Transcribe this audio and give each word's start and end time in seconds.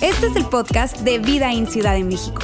Este 0.00 0.26
es 0.26 0.36
el 0.36 0.44
podcast 0.46 0.98
de 1.00 1.18
Vida 1.18 1.52
en 1.52 1.66
Ciudad 1.66 1.94
de 1.94 2.04
México. 2.04 2.40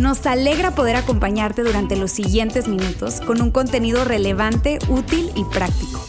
Nos 0.00 0.26
alegra 0.26 0.74
poder 0.74 0.96
acompañarte 0.96 1.62
durante 1.62 1.96
los 1.96 2.10
siguientes 2.10 2.68
minutos 2.68 3.20
con 3.20 3.40
un 3.40 3.50
contenido 3.50 4.04
relevante, 4.04 4.78
útil 4.88 5.30
y 5.34 5.44
práctico. 5.44 6.00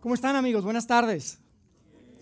¿Cómo 0.00 0.14
están 0.14 0.36
amigos? 0.36 0.64
Buenas 0.64 0.86
tardes. 0.86 1.38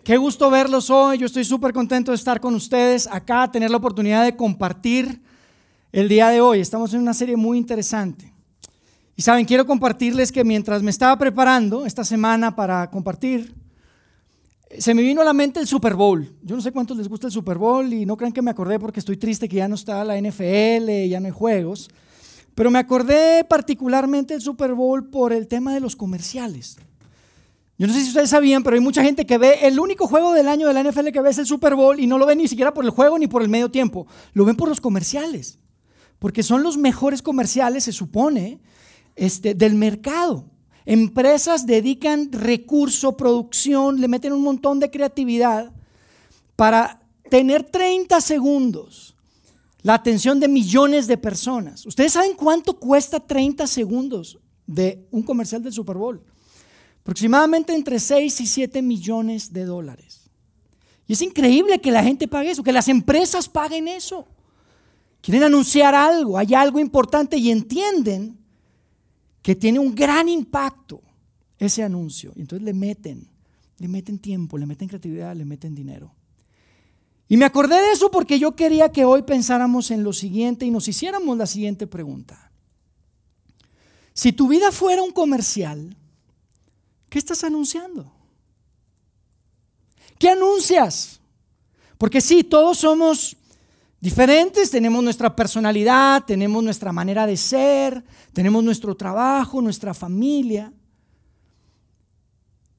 Qué 0.04 0.16
gusto 0.16 0.50
verlos 0.50 0.90
hoy. 0.90 1.18
Yo 1.18 1.26
estoy 1.26 1.44
súper 1.44 1.72
contento 1.72 2.12
de 2.12 2.16
estar 2.16 2.40
con 2.40 2.54
ustedes 2.54 3.06
acá, 3.06 3.50
tener 3.50 3.70
la 3.70 3.76
oportunidad 3.78 4.24
de 4.24 4.36
compartir 4.36 5.22
el 5.94 6.08
día 6.08 6.28
de 6.28 6.40
hoy. 6.40 6.58
Estamos 6.58 6.92
en 6.92 7.00
una 7.00 7.14
serie 7.14 7.36
muy 7.36 7.56
interesante. 7.56 8.32
Y 9.14 9.22
saben, 9.22 9.44
quiero 9.44 9.64
compartirles 9.64 10.32
que 10.32 10.42
mientras 10.42 10.82
me 10.82 10.90
estaba 10.90 11.16
preparando 11.16 11.86
esta 11.86 12.02
semana 12.02 12.56
para 12.56 12.90
compartir, 12.90 13.54
se 14.76 14.92
me 14.92 15.02
vino 15.02 15.22
a 15.22 15.24
la 15.24 15.32
mente 15.32 15.60
el 15.60 15.68
Super 15.68 15.94
Bowl. 15.94 16.36
Yo 16.42 16.56
no 16.56 16.62
sé 16.62 16.72
cuántos 16.72 16.96
les 16.96 17.08
gusta 17.08 17.28
el 17.28 17.32
Super 17.32 17.58
Bowl 17.58 17.92
y 17.92 18.06
no 18.06 18.16
crean 18.16 18.32
que 18.32 18.42
me 18.42 18.50
acordé 18.50 18.80
porque 18.80 18.98
estoy 18.98 19.16
triste 19.16 19.48
que 19.48 19.54
ya 19.54 19.68
no 19.68 19.76
está 19.76 20.02
la 20.02 20.20
NFL, 20.20 21.06
ya 21.08 21.20
no 21.20 21.26
hay 21.26 21.32
juegos. 21.32 21.88
Pero 22.56 22.72
me 22.72 22.80
acordé 22.80 23.44
particularmente 23.44 24.34
del 24.34 24.42
Super 24.42 24.74
Bowl 24.74 25.08
por 25.08 25.32
el 25.32 25.46
tema 25.46 25.72
de 25.74 25.78
los 25.78 25.94
comerciales. 25.94 26.76
Yo 27.78 27.86
no 27.86 27.92
sé 27.92 28.00
si 28.00 28.08
ustedes 28.08 28.30
sabían, 28.30 28.64
pero 28.64 28.74
hay 28.74 28.82
mucha 28.82 29.04
gente 29.04 29.26
que 29.26 29.38
ve 29.38 29.58
el 29.62 29.78
único 29.78 30.08
juego 30.08 30.32
del 30.32 30.48
año 30.48 30.66
de 30.66 30.74
la 30.74 30.82
NFL 30.82 31.10
que 31.12 31.20
ve 31.20 31.30
es 31.30 31.38
el 31.38 31.46
Super 31.46 31.76
Bowl 31.76 32.00
y 32.00 32.08
no 32.08 32.18
lo 32.18 32.26
ven 32.26 32.38
ni 32.38 32.48
siquiera 32.48 32.74
por 32.74 32.84
el 32.84 32.90
juego 32.90 33.16
ni 33.16 33.28
por 33.28 33.42
el 33.42 33.48
medio 33.48 33.70
tiempo. 33.70 34.08
Lo 34.32 34.44
ven 34.44 34.56
por 34.56 34.68
los 34.68 34.80
comerciales. 34.80 35.60
Porque 36.24 36.42
son 36.42 36.62
los 36.62 36.78
mejores 36.78 37.20
comerciales, 37.20 37.84
se 37.84 37.92
supone, 37.92 38.58
este, 39.14 39.52
del 39.52 39.74
mercado. 39.74 40.46
Empresas 40.86 41.66
dedican 41.66 42.32
recurso, 42.32 43.14
producción, 43.14 44.00
le 44.00 44.08
meten 44.08 44.32
un 44.32 44.40
montón 44.40 44.80
de 44.80 44.90
creatividad 44.90 45.70
para 46.56 47.02
tener 47.28 47.64
30 47.64 48.22
segundos 48.22 49.14
la 49.82 49.92
atención 49.92 50.40
de 50.40 50.48
millones 50.48 51.06
de 51.08 51.18
personas. 51.18 51.84
¿Ustedes 51.84 52.14
saben 52.14 52.32
cuánto 52.32 52.80
cuesta 52.80 53.20
30 53.20 53.66
segundos 53.66 54.38
de 54.66 55.06
un 55.10 55.24
comercial 55.24 55.62
del 55.62 55.74
Super 55.74 55.98
Bowl? 55.98 56.24
Aproximadamente 57.02 57.74
entre 57.74 58.00
6 58.00 58.40
y 58.40 58.46
7 58.46 58.80
millones 58.80 59.52
de 59.52 59.66
dólares. 59.66 60.30
Y 61.06 61.12
es 61.12 61.20
increíble 61.20 61.82
que 61.82 61.90
la 61.90 62.02
gente 62.02 62.26
pague 62.26 62.52
eso, 62.52 62.62
que 62.62 62.72
las 62.72 62.88
empresas 62.88 63.46
paguen 63.46 63.88
eso. 63.88 64.26
Quieren 65.24 65.44
anunciar 65.44 65.94
algo, 65.94 66.36
hay 66.36 66.52
algo 66.52 66.78
importante 66.78 67.38
y 67.38 67.50
entienden 67.50 68.38
que 69.40 69.56
tiene 69.56 69.78
un 69.78 69.94
gran 69.94 70.28
impacto 70.28 71.00
ese 71.58 71.82
anuncio. 71.82 72.34
Y 72.36 72.42
entonces 72.42 72.62
le 72.62 72.74
meten, 72.74 73.30
le 73.78 73.88
meten 73.88 74.18
tiempo, 74.18 74.58
le 74.58 74.66
meten 74.66 74.86
creatividad, 74.86 75.34
le 75.34 75.46
meten 75.46 75.74
dinero. 75.74 76.14
Y 77.26 77.38
me 77.38 77.46
acordé 77.46 77.76
de 77.76 77.92
eso 77.92 78.10
porque 78.10 78.38
yo 78.38 78.54
quería 78.54 78.92
que 78.92 79.06
hoy 79.06 79.22
pensáramos 79.22 79.90
en 79.90 80.04
lo 80.04 80.12
siguiente 80.12 80.66
y 80.66 80.70
nos 80.70 80.88
hiciéramos 80.88 81.38
la 81.38 81.46
siguiente 81.46 81.86
pregunta. 81.86 82.52
Si 84.12 84.30
tu 84.34 84.46
vida 84.46 84.70
fuera 84.72 85.02
un 85.02 85.12
comercial, 85.12 85.96
¿qué 87.08 87.18
estás 87.18 87.44
anunciando? 87.44 88.12
¿Qué 90.18 90.28
anuncias? 90.28 91.18
Porque 91.96 92.20
sí, 92.20 92.44
todos 92.44 92.76
somos 92.76 93.38
diferentes, 94.04 94.70
tenemos 94.70 95.02
nuestra 95.02 95.34
personalidad, 95.34 96.24
tenemos 96.26 96.62
nuestra 96.62 96.92
manera 96.92 97.26
de 97.26 97.38
ser, 97.38 98.04
tenemos 98.34 98.62
nuestro 98.62 98.94
trabajo, 98.94 99.62
nuestra 99.62 99.94
familia. 99.94 100.70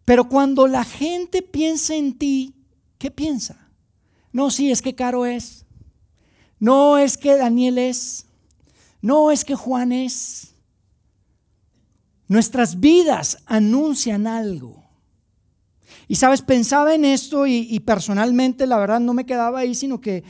Pero 0.06 0.30
cuando 0.30 0.68
la 0.68 0.84
gente 0.84 1.42
piensa 1.42 1.96
en 1.96 2.16
ti, 2.16 2.54
¿qué 3.00 3.10
piensa? 3.10 3.72
No, 4.32 4.52
sí, 4.52 4.70
es 4.70 4.84
que 4.84 4.94
Caro 4.94 5.26
es. 5.26 5.66
No, 6.60 7.00
es 7.00 7.18
que 7.18 7.36
Daniel 7.36 7.80
es. 7.80 8.28
No, 9.02 9.32
es 9.32 9.44
que 9.44 9.56
Juan 9.56 9.94
es. 9.94 10.54
Nuestras 12.28 12.80
vidas 12.80 13.40
anuncian 13.48 14.28
algo. 14.28 14.84
Y 16.08 16.18
sabes, 16.18 16.44
pensaba 16.44 16.94
en 16.94 17.04
esto 17.04 17.48
y, 17.48 17.68
y 17.68 17.80
personalmente 17.80 18.68
la 18.68 18.78
verdad 18.78 19.00
no 19.00 19.16
me 19.16 19.26
quedaba 19.26 19.58
ahí, 19.58 19.74
sino 19.74 20.00
que 20.00 20.24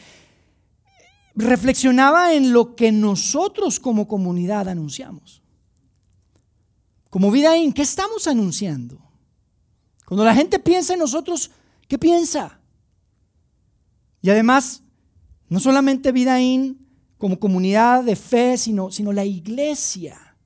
reflexionaba 1.35 2.33
en 2.33 2.53
lo 2.53 2.75
que 2.75 2.91
nosotros 2.91 3.79
como 3.79 4.07
comunidad 4.07 4.69
anunciamos. 4.69 5.41
Como 7.09 7.31
vida 7.31 7.57
en 7.57 7.73
¿qué 7.73 7.81
estamos 7.81 8.27
anunciando? 8.27 8.99
Cuando 10.05 10.23
la 10.23 10.35
gente 10.35 10.59
piensa 10.59 10.93
en 10.93 10.99
nosotros, 10.99 11.51
¿qué 11.87 11.97
piensa? 11.97 12.59
Y 14.21 14.29
además, 14.29 14.83
no 15.49 15.59
solamente 15.59 16.11
vida 16.11 16.41
in 16.41 16.87
como 17.17 17.39
comunidad 17.39 18.03
de 18.03 18.15
fe, 18.15 18.57
sino, 18.57 18.91
sino 18.91 19.11
la 19.11 19.25
iglesia. 19.25 20.37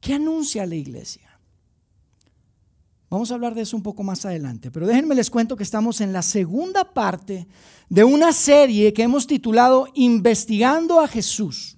¿Qué 0.00 0.14
anuncia 0.14 0.66
la 0.66 0.76
iglesia? 0.76 1.29
Vamos 3.10 3.32
a 3.32 3.34
hablar 3.34 3.56
de 3.56 3.62
eso 3.62 3.76
un 3.76 3.82
poco 3.82 4.04
más 4.04 4.24
adelante, 4.24 4.70
pero 4.70 4.86
déjenme 4.86 5.16
les 5.16 5.30
cuento 5.30 5.56
que 5.56 5.64
estamos 5.64 6.00
en 6.00 6.12
la 6.12 6.22
segunda 6.22 6.84
parte 6.84 7.48
de 7.88 8.04
una 8.04 8.32
serie 8.32 8.92
que 8.92 9.02
hemos 9.02 9.26
titulado 9.26 9.88
Investigando 9.94 11.00
a 11.00 11.08
Jesús. 11.08 11.76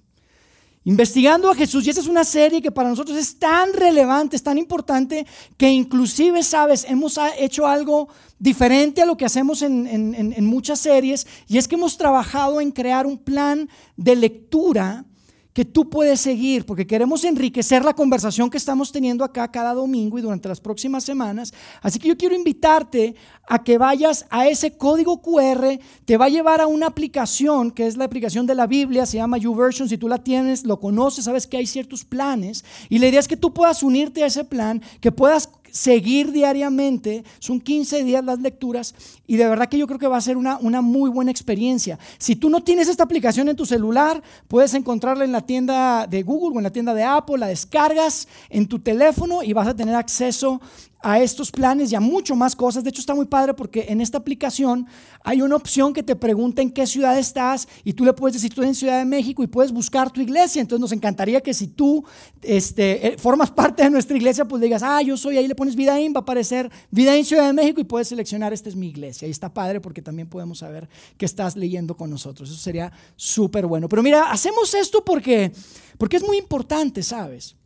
Investigando 0.83 1.49
a 1.49 1.55
Jesús, 1.55 1.87
y 1.87 1.89
esa 1.89 2.01
es 2.01 2.07
una 2.07 2.23
serie 2.23 2.61
que 2.61 2.69
para 2.69 2.89
nosotros 2.89 3.17
es 3.17 3.39
tan 3.39 3.73
relevante, 3.73 4.35
es 4.35 4.43
tan 4.43 4.59
importante, 4.59 5.25
que 5.57 5.71
inclusive, 5.71 6.43
sabes, 6.43 6.85
hemos 6.87 7.17
hecho 7.39 7.65
algo 7.65 8.09
diferente 8.37 9.01
a 9.01 9.07
lo 9.07 9.17
que 9.17 9.25
hacemos 9.25 9.63
en, 9.63 9.87
en 9.87 10.45
muchas 10.45 10.81
series, 10.81 11.25
y 11.47 11.57
es 11.57 11.67
que 11.67 11.73
hemos 11.73 11.97
trabajado 11.97 12.61
en 12.61 12.69
crear 12.69 13.07
un 13.07 13.17
plan 13.17 13.67
de 13.97 14.15
lectura 14.15 15.03
que 15.53 15.65
tú 15.65 15.89
puedes 15.89 16.19
seguir, 16.19 16.65
porque 16.65 16.87
queremos 16.87 17.23
enriquecer 17.23 17.85
la 17.85 17.93
conversación 17.93 18.49
que 18.49 18.57
estamos 18.57 18.91
teniendo 18.91 19.23
acá 19.23 19.51
cada 19.51 19.73
domingo 19.73 20.17
y 20.17 20.21
durante 20.21 20.49
las 20.49 20.59
próximas 20.59 21.03
semanas. 21.03 21.53
Así 21.81 21.99
que 21.99 22.07
yo 22.07 22.17
quiero 22.17 22.35
invitarte 22.35 23.15
a 23.47 23.63
que 23.63 23.77
vayas 23.77 24.25
a 24.31 24.47
ese 24.47 24.75
código 24.75 25.21
QR, 25.21 25.79
te 26.05 26.17
va 26.17 26.25
a 26.25 26.29
llevar 26.29 26.59
a 26.59 26.67
una 26.67 26.87
aplicación 26.87 27.69
que 27.71 27.85
es 27.85 27.97
la 27.97 28.05
aplicación 28.05 28.47
de 28.47 28.55
la 28.55 28.65
Biblia, 28.65 29.05
se 29.05 29.17
llama 29.17 29.37
YouVersion, 29.37 29.87
si 29.87 29.97
tú 29.97 30.07
la 30.07 30.23
tienes, 30.23 30.65
lo 30.65 30.79
conoces, 30.79 31.25
sabes 31.25 31.45
que 31.45 31.57
hay 31.57 31.67
ciertos 31.67 32.03
planes. 32.03 32.65
Y 32.89 32.97
la 32.97 33.07
idea 33.07 33.19
es 33.19 33.27
que 33.27 33.37
tú 33.37 33.53
puedas 33.53 33.83
unirte 33.83 34.23
a 34.23 34.27
ese 34.27 34.45
plan, 34.45 34.81
que 35.01 35.11
puedas 35.11 35.49
seguir 35.73 36.31
diariamente. 36.31 37.23
Son 37.39 37.59
15 37.59 38.03
días 38.03 38.23
las 38.23 38.39
lecturas 38.39 38.93
y 39.25 39.37
de 39.37 39.47
verdad 39.47 39.67
que 39.67 39.77
yo 39.77 39.87
creo 39.87 39.99
que 39.99 40.07
va 40.07 40.17
a 40.17 40.21
ser 40.21 40.37
una, 40.37 40.57
una 40.59 40.81
muy 40.81 41.09
buena 41.09 41.31
experiencia. 41.31 41.97
Si 42.19 42.35
tú 42.35 42.49
no 42.49 42.63
tienes 42.63 42.87
esta 42.87 43.03
aplicación 43.03 43.49
en 43.49 43.55
tu 43.55 43.65
celular, 43.65 44.21
puedes 44.47 44.75
encontrarla 44.75 45.25
en 45.25 45.31
la 45.31 45.41
tienda 45.41 46.05
de 46.07 46.21
Google 46.21 46.55
o 46.55 46.59
en 46.59 46.63
la 46.63 46.71
tienda 46.71 46.93
de 46.93 47.03
Apple, 47.03 47.39
la 47.39 47.47
descargas 47.47 48.27
en 48.49 48.67
tu 48.67 48.79
teléfono 48.79 49.41
y 49.41 49.51
vas 49.53 49.67
a 49.67 49.75
tener 49.75 49.95
acceso 49.95 50.61
a 51.03 51.19
estos 51.19 51.51
planes 51.51 51.91
y 51.91 51.95
a 51.95 51.99
mucho 51.99 52.35
más 52.35 52.55
cosas. 52.55 52.83
De 52.83 52.89
hecho, 52.89 53.01
está 53.01 53.13
muy 53.13 53.25
padre 53.25 53.53
porque 53.53 53.85
en 53.89 53.99
esta 53.99 54.17
aplicación 54.17 54.87
hay 55.21 55.41
una 55.41 55.57
opción 55.57 55.93
que 55.93 56.01
te 56.01 56.15
pregunta 56.15 56.61
en 56.61 56.71
qué 56.71 56.87
ciudad 56.87 57.19
estás 57.19 57.67
y 57.83 57.91
tú 57.91 58.05
le 58.05 58.13
puedes 58.13 58.35
decir, 58.35 58.53
tú 58.53 58.61
estás 58.61 58.69
en 58.69 58.75
Ciudad 58.75 58.99
de 58.99 59.05
México 59.05 59.43
y 59.43 59.47
puedes 59.47 59.73
buscar 59.73 60.09
tu 60.11 60.21
iglesia. 60.21 60.61
Entonces 60.61 60.79
nos 60.79 60.93
encantaría 60.93 61.41
que 61.41 61.53
si 61.53 61.67
tú 61.67 62.05
este, 62.41 63.07
eh, 63.07 63.17
formas 63.17 63.51
parte 63.63 63.83
de 63.83 63.89
nuestra 63.89 64.15
iglesia, 64.15 64.45
pues 64.45 64.61
digas, 64.61 64.81
ah, 64.81 65.01
yo 65.01 65.17
soy 65.17 65.37
ahí, 65.37 65.47
le 65.47 65.55
pones 65.55 65.75
Vida 65.75 65.99
In, 65.99 66.13
va 66.13 66.19
a 66.19 66.21
aparecer 66.21 66.71
Vida 66.89 67.17
In 67.17 67.25
Ciudad 67.25 67.47
de 67.47 67.53
México 67.53 67.81
y 67.81 67.83
puedes 67.83 68.07
seleccionar, 68.07 68.53
esta 68.53 68.69
es 68.69 68.75
mi 68.77 68.87
iglesia. 68.87 69.27
Y 69.27 69.31
está 69.31 69.53
padre 69.53 69.81
porque 69.81 70.01
también 70.01 70.29
podemos 70.29 70.59
saber 70.59 70.87
que 71.17 71.25
estás 71.25 71.57
leyendo 71.57 71.97
con 71.97 72.09
nosotros. 72.09 72.49
Eso 72.49 72.59
sería 72.59 72.93
súper 73.17 73.65
bueno. 73.67 73.89
Pero 73.89 74.01
mira, 74.01 74.31
hacemos 74.31 74.73
esto 74.73 75.03
porque, 75.03 75.51
porque 75.97 76.15
es 76.15 76.25
muy 76.25 76.37
importante, 76.37 77.03
¿sabes? 77.03 77.57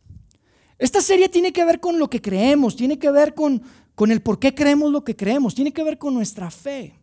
Esta 0.78 1.00
serie 1.00 1.28
tiene 1.28 1.52
que 1.52 1.64
ver 1.64 1.80
con 1.80 1.98
lo 1.98 2.08
que 2.08 2.22
creemos, 2.22 2.76
tiene 2.76 2.98
que 2.98 3.10
ver 3.10 3.34
con, 3.34 3.62
con 3.94 4.10
el 4.10 4.22
por 4.22 4.38
qué 4.38 4.54
creemos 4.54 4.92
lo 4.92 5.04
que 5.04 5.16
creemos, 5.16 5.54
tiene 5.54 5.72
que 5.72 5.82
ver 5.82 5.98
con 5.98 6.14
nuestra 6.14 6.50
fe. 6.50 6.94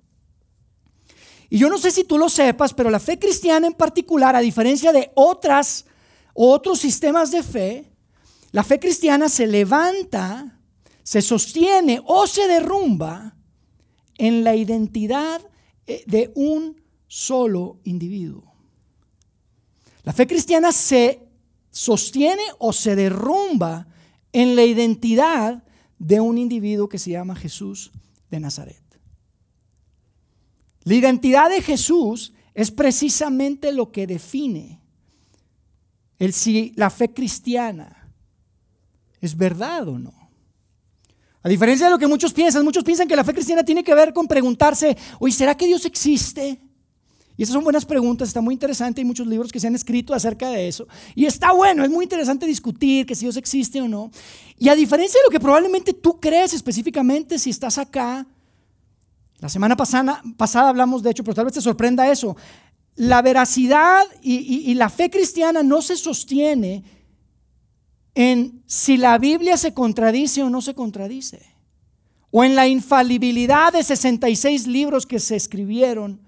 Y 1.50 1.58
yo 1.58 1.70
no 1.70 1.78
sé 1.78 1.92
si 1.92 2.04
tú 2.04 2.18
lo 2.18 2.30
sepas, 2.30 2.74
pero 2.74 2.90
la 2.90 3.00
fe 3.00 3.20
cristiana 3.20 3.68
en 3.68 3.74
particular, 3.74 4.36
a 4.36 4.40
diferencia 4.40 4.92
de 4.92 5.12
otras 5.16 5.86
otros 6.34 6.80
sistemas 6.80 7.32
de 7.32 7.44
fe, 7.44 7.92
la 8.52 8.64
fe 8.64 8.80
cristiana 8.80 9.30
se 9.30 9.48
levanta, 9.48 10.60
se 11.02 11.22
sostiene 11.22 12.02
o 12.06 12.28
se 12.28 12.48
derrumba 12.48 13.36
en 14.18 14.44
la 14.44 14.56
identidad 14.56 15.42
eh, 15.88 16.04
de 16.08 16.32
un 16.36 16.82
solo 17.08 17.80
individuo. 17.84 18.54
La 20.04 20.14
fe 20.14 20.28
cristiana 20.28 20.72
se 20.72 21.25
sostiene 21.76 22.44
o 22.58 22.72
se 22.72 22.96
derrumba 22.96 23.86
en 24.32 24.56
la 24.56 24.64
identidad 24.64 25.62
de 26.00 26.22
un 26.22 26.38
individuo 26.38 26.88
que 26.88 26.98
se 26.98 27.12
llama 27.12 27.36
Jesús 27.36 27.92
de 28.30 28.40
Nazaret. 28.40 28.82
La 30.86 30.96
identidad 30.96 31.50
de 31.50 31.62
Jesús 31.62 32.34
es 32.54 32.72
precisamente 32.72 33.74
lo 33.74 33.92
que 33.92 34.08
define 34.08 34.80
el 36.18 36.32
si 36.32 36.72
la 36.78 36.90
fe 36.90 37.14
cristiana 37.14 38.10
es 39.20 39.36
verdad 39.36 39.86
o 39.90 40.00
no. 40.00 40.14
A 41.44 41.50
diferencia 41.50 41.88
de 41.88 41.92
lo 41.92 42.00
que 42.00 42.08
muchos 42.08 42.32
piensan, 42.32 42.64
muchos 42.64 42.86
piensan 42.86 43.08
que 43.08 43.18
la 43.18 43.26
fe 43.26 43.34
cristiana 43.34 43.66
tiene 43.66 43.84
que 43.84 43.94
ver 43.94 44.14
con 44.14 44.28
preguntarse, 44.28 44.96
oye, 45.20 45.34
¿será 45.34 45.58
que 45.58 45.68
Dios 45.68 45.86
existe? 45.86 46.62
Y 47.38 47.44
esas 47.44 47.54
son 47.54 47.64
buenas 47.64 47.86
preguntas, 47.86 48.30
está 48.30 48.42
muy 48.42 48.54
interesante, 48.54 49.02
hay 49.02 49.06
muchos 49.06 49.28
libros 49.28 49.52
que 49.52 49.60
se 49.60 49.68
han 49.68 49.76
escrito 49.76 50.14
acerca 50.14 50.50
de 50.50 50.68
eso. 50.68 50.88
Y 51.16 51.26
está 51.26 51.52
bueno, 51.52 51.84
es 51.84 51.90
muy 51.90 52.06
interesante 52.06 52.46
discutir 52.46 53.06
que 53.06 53.16
si 53.16 53.26
Dios 53.26 53.36
existe 53.36 53.82
o 53.82 53.88
no. 53.88 54.10
Y 54.58 54.70
a 54.70 54.76
diferencia 54.76 55.20
de 55.20 55.26
lo 55.28 55.32
que 55.32 55.40
probablemente 55.40 55.94
tú 55.94 56.20
crees 56.20 56.54
específicamente 56.54 57.38
si 57.38 57.50
estás 57.50 57.78
acá, 57.78 58.26
la 59.40 59.50
semana 59.50 59.76
pasada, 59.76 60.70
hablamos 60.70 61.04
de 61.04 61.12
hecho, 61.12 61.24
pero 61.24 61.36
tal 61.36 61.46
vez 61.46 61.54
te 61.56 61.62
sorprenda 61.62 62.10
eso. 62.10 62.38
La 62.96 63.22
veracidad 63.22 64.06
y 64.22 64.74
la 64.76 64.90
fe 64.90 65.10
cristiana 65.10 65.62
no 65.62 65.82
se 65.82 65.98
sostiene 65.98 66.86
en 68.16 68.64
si 68.66 68.96
la 68.96 69.18
Biblia 69.18 69.58
se 69.58 69.74
contradice 69.74 70.42
o 70.42 70.50
no 70.50 70.62
se 70.62 70.74
contradice, 70.74 71.46
o 72.32 72.46
en 72.46 72.56
la 72.56 72.70
infalibilidad 72.70 73.74
de 73.74 73.84
66 73.84 74.68
libros 74.68 75.06
que 75.06 75.20
se 75.20 75.36
escribieron 75.36 76.22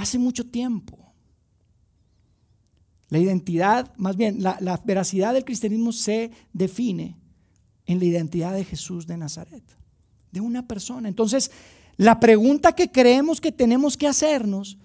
hace 0.00 0.18
mucho 0.18 0.46
tiempo. 0.46 0.98
La 3.10 3.18
identidad, 3.18 3.92
más 3.96 4.16
bien, 4.16 4.42
la, 4.42 4.80
veracidad 4.84 5.34
del 5.34 5.44
cristianismo 5.44 5.92
se 5.92 6.30
define 6.52 7.16
en 7.86 7.98
la 7.98 8.04
identidad 8.04 8.54
de 8.54 8.64
Jesús 8.64 9.06
de 9.06 9.16
Nazaret, 9.16 9.64
de 10.30 10.40
una 10.40 10.66
persona. 10.66 11.08
Entonces, 11.08 11.50
la 11.96 12.20
pregunta 12.20 12.72
que 12.72 12.90
creemos 12.90 13.40
que 13.40 13.52
tenemos 13.52 13.96
que 13.96 14.06
hacernos 14.06 14.78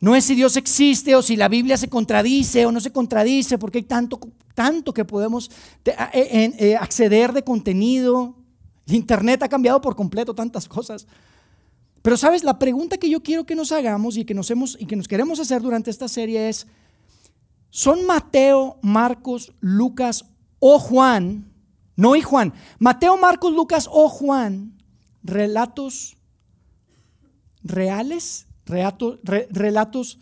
no 0.00 0.16
es 0.16 0.24
si 0.24 0.34
Dios 0.34 0.56
existe 0.56 1.14
o 1.14 1.22
si 1.22 1.36
la 1.36 1.48
Biblia 1.48 1.76
se 1.76 1.88
contradice 1.88 2.66
o 2.66 2.72
no 2.72 2.80
se 2.80 2.90
contradice, 2.90 3.58
porque 3.58 3.78
hay 3.78 3.84
tanto, 3.84 4.18
tanto 4.54 4.92
que 4.92 5.04
podemos 5.04 5.50
eh, 5.84 6.76
acceder 6.78 7.32
de 7.32 7.44
contenido. 7.44 8.36
Internet 8.88 9.44
ha 9.44 9.48
cambiado 9.48 9.80
por 9.80 9.94
completo 9.94 10.34
tantas 10.34 10.66
cosas. 10.66 11.06
Pero 12.02 12.16
sabes, 12.16 12.42
la 12.42 12.58
pregunta 12.58 12.98
que 12.98 13.08
yo 13.08 13.22
quiero 13.22 13.46
que 13.46 13.54
nos 13.54 13.70
hagamos 13.70 14.16
y 14.16 14.24
que 14.24 14.34
nos, 14.34 14.50
hemos, 14.50 14.76
y 14.78 14.86
que 14.86 14.96
nos 14.96 15.06
queremos 15.06 15.38
hacer 15.38 15.62
durante 15.62 15.90
esta 15.90 16.08
serie 16.08 16.48
es, 16.48 16.66
¿son 17.70 18.04
Mateo, 18.04 18.78
Marcos, 18.82 19.52
Lucas 19.60 20.24
o 20.58 20.80
Juan, 20.80 21.52
no 21.94 22.16
y 22.16 22.20
Juan, 22.20 22.52
Mateo, 22.80 23.16
Marcos, 23.16 23.52
Lucas 23.52 23.88
o 23.90 24.08
Juan, 24.08 24.82
relatos 25.22 26.16
reales, 27.62 28.48
relatos, 28.66 30.18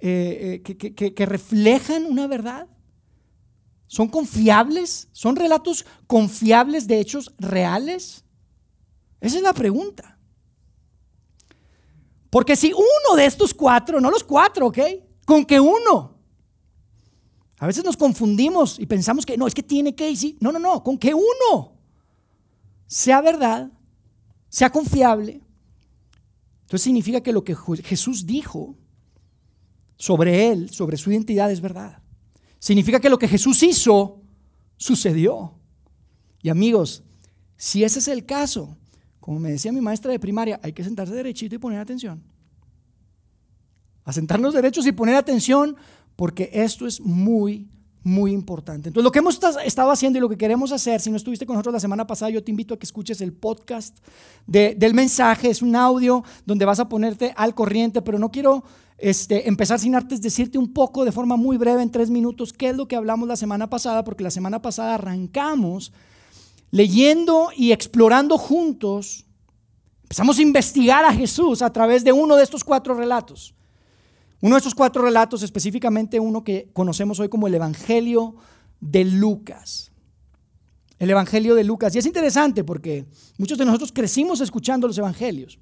eh, 0.00 0.62
eh, 0.64 1.14
que 1.14 1.26
reflejan 1.26 2.06
una 2.06 2.26
verdad? 2.26 2.66
¿Son 3.88 4.08
confiables? 4.08 5.08
¿Son 5.10 5.34
relatos 5.36 5.84
confiables 6.06 6.86
de 6.86 7.00
hechos 7.00 7.34
reales? 7.38 8.24
Esa 9.20 9.36
es 9.36 9.42
la 9.42 9.52
pregunta. 9.52 10.19
Porque 12.30 12.54
si 12.54 12.72
uno 12.72 13.16
de 13.16 13.26
estos 13.26 13.52
cuatro, 13.52 14.00
no 14.00 14.10
los 14.10 14.22
cuatro, 14.22 14.68
¿ok? 14.68 14.78
Con 15.26 15.44
que 15.44 15.58
uno. 15.58 16.16
A 17.58 17.66
veces 17.66 17.84
nos 17.84 17.96
confundimos 17.96 18.78
y 18.78 18.86
pensamos 18.86 19.26
que 19.26 19.36
no, 19.36 19.46
es 19.46 19.54
que 19.54 19.62
tiene 19.62 19.94
que, 19.94 20.14
sí. 20.16 20.38
No, 20.40 20.52
no, 20.52 20.58
no, 20.58 20.82
con 20.82 20.96
que 20.96 21.12
uno 21.12 21.76
sea 22.86 23.20
verdad, 23.20 23.70
sea 24.48 24.70
confiable. 24.70 25.42
Entonces 26.62 26.82
significa 26.82 27.20
que 27.20 27.32
lo 27.32 27.42
que 27.42 27.56
Jesús 27.84 28.24
dijo 28.24 28.76
sobre 29.96 30.48
él, 30.48 30.70
sobre 30.70 30.96
su 30.96 31.10
identidad 31.10 31.50
es 31.50 31.60
verdad. 31.60 32.00
Significa 32.60 33.00
que 33.00 33.10
lo 33.10 33.18
que 33.18 33.28
Jesús 33.28 33.62
hizo 33.62 34.22
sucedió. 34.76 35.58
Y 36.42 36.48
amigos, 36.48 37.02
si 37.56 37.84
ese 37.84 37.98
es 37.98 38.08
el 38.08 38.24
caso, 38.24 38.78
como 39.20 39.38
me 39.38 39.50
decía 39.50 39.70
mi 39.72 39.80
maestra 39.80 40.10
de 40.10 40.18
primaria, 40.18 40.58
hay 40.62 40.72
que 40.72 40.82
sentarse 40.82 41.14
derechito 41.14 41.54
y 41.54 41.58
poner 41.58 41.78
atención. 41.78 42.22
A 44.04 44.12
sentarnos 44.12 44.54
derechos 44.54 44.86
y 44.86 44.92
poner 44.92 45.14
atención 45.14 45.76
porque 46.16 46.50
esto 46.52 46.86
es 46.86 47.00
muy, 47.00 47.68
muy 48.02 48.32
importante. 48.32 48.88
Entonces, 48.88 49.04
lo 49.04 49.12
que 49.12 49.18
hemos 49.18 49.38
estado 49.64 49.90
haciendo 49.90 50.18
y 50.18 50.20
lo 50.20 50.28
que 50.28 50.38
queremos 50.38 50.72
hacer, 50.72 51.00
si 51.00 51.10
no 51.10 51.16
estuviste 51.16 51.46
con 51.46 51.54
nosotros 51.54 51.74
la 51.74 51.80
semana 51.80 52.06
pasada, 52.06 52.30
yo 52.30 52.42
te 52.42 52.50
invito 52.50 52.74
a 52.74 52.78
que 52.78 52.86
escuches 52.86 53.20
el 53.20 53.32
podcast 53.32 53.98
del 54.46 54.94
mensaje. 54.94 55.50
Es 55.50 55.62
un 55.62 55.76
audio 55.76 56.24
donde 56.46 56.64
vas 56.64 56.80
a 56.80 56.88
ponerte 56.88 57.34
al 57.36 57.54
corriente, 57.54 58.02
pero 58.02 58.18
no 58.18 58.30
quiero 58.30 58.64
este, 58.96 59.48
empezar 59.48 59.78
sin 59.78 59.94
antes 59.94 60.20
decirte 60.20 60.58
un 60.58 60.72
poco 60.72 61.04
de 61.04 61.12
forma 61.12 61.36
muy 61.36 61.56
breve, 61.56 61.82
en 61.82 61.90
tres 61.90 62.10
minutos, 62.10 62.52
qué 62.52 62.70
es 62.70 62.76
lo 62.76 62.86
que 62.86 62.96
hablamos 62.96 63.28
la 63.28 63.36
semana 63.36 63.70
pasada, 63.70 64.04
porque 64.04 64.24
la 64.24 64.30
semana 64.30 64.60
pasada 64.60 64.94
arrancamos 64.94 65.92
leyendo 66.70 67.50
y 67.56 67.72
explorando 67.72 68.38
juntos, 68.38 69.26
empezamos 70.02 70.38
a 70.38 70.42
investigar 70.42 71.04
a 71.04 71.12
Jesús 71.12 71.62
a 71.62 71.72
través 71.72 72.04
de 72.04 72.12
uno 72.12 72.36
de 72.36 72.42
estos 72.42 72.64
cuatro 72.64 72.94
relatos. 72.94 73.54
Uno 74.40 74.54
de 74.54 74.58
estos 74.58 74.74
cuatro 74.74 75.02
relatos, 75.02 75.42
específicamente 75.42 76.18
uno 76.18 76.42
que 76.42 76.70
conocemos 76.72 77.20
hoy 77.20 77.28
como 77.28 77.46
el 77.46 77.54
Evangelio 77.54 78.36
de 78.80 79.04
Lucas. 79.04 79.92
El 80.98 81.10
Evangelio 81.10 81.54
de 81.54 81.64
Lucas. 81.64 81.94
Y 81.94 81.98
es 81.98 82.06
interesante 82.06 82.64
porque 82.64 83.06
muchos 83.36 83.58
de 83.58 83.64
nosotros 83.64 83.92
crecimos 83.92 84.40
escuchando 84.40 84.86
los 84.86 84.96
Evangelios. 84.98 85.58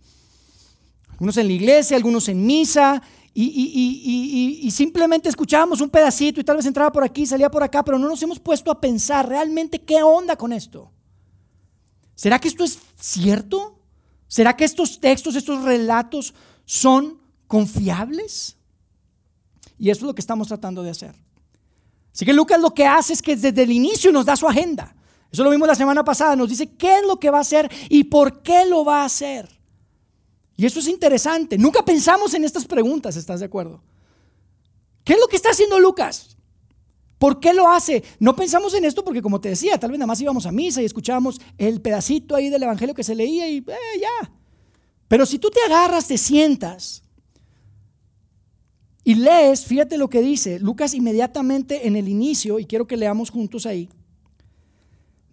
Algunos 1.11 1.37
en 1.37 1.49
la 1.49 1.53
iglesia, 1.53 1.97
algunos 1.97 2.29
en 2.29 2.47
misa, 2.47 3.03
y, 3.41 4.61
y, 4.65 4.71
simplemente 4.73 5.29
escuchábamos 5.29 5.81
un 5.81 5.91
pedacito 5.91 6.41
y 6.41 6.45
tal 6.45 6.57
vez 6.57 6.67
entraba 6.67 6.91
por 6.91 7.05
aquí, 7.05 7.25
salía 7.25 7.49
por 7.49 7.63
acá, 7.63 7.85
pero 7.85 7.97
no 7.97 8.09
nos 8.09 8.21
hemos 8.21 8.41
puesto 8.41 8.69
a 8.69 8.81
pensar 8.81 9.29
realmente 9.29 9.81
qué 9.81 10.03
onda 10.03 10.35
con 10.35 10.53
esto. 10.53 10.91
¿Será 12.19 12.41
que 12.41 12.49
esto 12.49 12.65
es 12.65 12.81
cierto? 12.99 13.79
¿Será 14.27 14.57
que 14.57 14.65
estos 14.65 14.99
textos, 14.99 15.37
estos 15.37 15.63
relatos 15.63 16.35
son 16.65 17.21
confiables? 17.47 18.57
Y 19.79 19.91
eso 19.91 20.01
es 20.01 20.07
lo 20.09 20.15
que 20.17 20.21
estamos 20.21 20.49
tratando 20.49 20.83
de 20.83 20.91
hacer. 20.91 21.15
Así 22.13 22.25
que 22.25 22.33
Lucas 22.33 22.61
lo 22.61 22.75
que 22.75 22.85
hace 22.85 23.13
es 23.13 23.23
que 23.23 23.37
desde 23.37 23.63
el 23.63 23.71
inicio 23.71 24.11
nos 24.11 24.27
da 24.27 24.35
su 24.35 24.49
agenda. 24.49 24.97
Eso 25.31 25.45
lo 25.45 25.51
vimos 25.51 25.69
la 25.69 25.77
semana 25.77 26.03
pasada. 26.03 26.35
Nos 26.35 26.49
dice 26.49 26.75
qué 26.75 26.97
es 26.97 27.07
lo 27.07 27.21
que 27.21 27.31
va 27.31 27.39
a 27.39 27.43
hacer 27.43 27.71
y 27.89 28.03
por 28.03 28.43
qué 28.43 28.67
lo 28.67 28.85
va 28.85 29.03
a 29.03 29.05
hacer. 29.05 29.49
Y 30.57 30.67
eso 30.67 30.81
es 30.81 30.89
interesante. 30.89 31.57
Nunca 31.57 31.85
pensamos 31.85 32.35
en 32.35 32.43
estas 32.43 32.65
preguntas, 32.65 33.15
¿estás 33.15 33.39
de 33.39 33.47
acuerdo? 33.47 33.81
¿Qué 35.05 35.13
es 35.13 35.21
lo 35.21 35.29
que 35.29 35.37
está 35.37 35.51
haciendo 35.51 35.79
Lucas? 35.79 36.37
¿Por 37.19 37.41
qué 37.41 37.53
lo 37.53 37.69
hace? 37.69 38.05
No 38.21 38.37
pensamos 38.37 38.75
en 38.75 38.85
esto 38.85 39.05
porque, 39.05 39.23
como 39.23 39.41
te 39.41 39.51
decía, 39.51 39.79
tal 39.79 39.91
vez 39.91 39.99
nada 39.99 40.07
más 40.07 40.21
íbamos 40.21 40.47
a 40.47 40.53
misa 40.53 40.81
y 40.81 40.85
escuchábamos 40.85 41.41
el 41.59 41.81
pedacito 41.81 42.37
ahí 42.37 42.49
del 42.49 42.63
Evangelio 42.63 42.95
que 42.95 43.03
se 43.03 43.15
leía 43.15 43.49
y 43.49 43.59
eh, 43.59 44.01
ya. 44.01 44.31
Pero 45.09 45.27
si 45.27 45.39
tú 45.39 45.51
te 45.51 45.61
agarras, 45.67 46.07
te 46.07 46.17
sientas 46.17 47.03
y 49.03 49.15
lees, 49.15 49.65
fíjate 49.65 49.97
lo 49.97 50.09
que 50.09 50.21
dice 50.21 50.61
Lucas 50.61 50.95
inmediatamente 50.95 51.89
en 51.89 51.97
el 51.97 52.09
inicio, 52.09 52.59
y 52.59 52.67
quiero 52.67 52.87
que 52.87 52.97
leamos 52.97 53.31
juntos 53.31 53.67
ahí. 53.67 53.89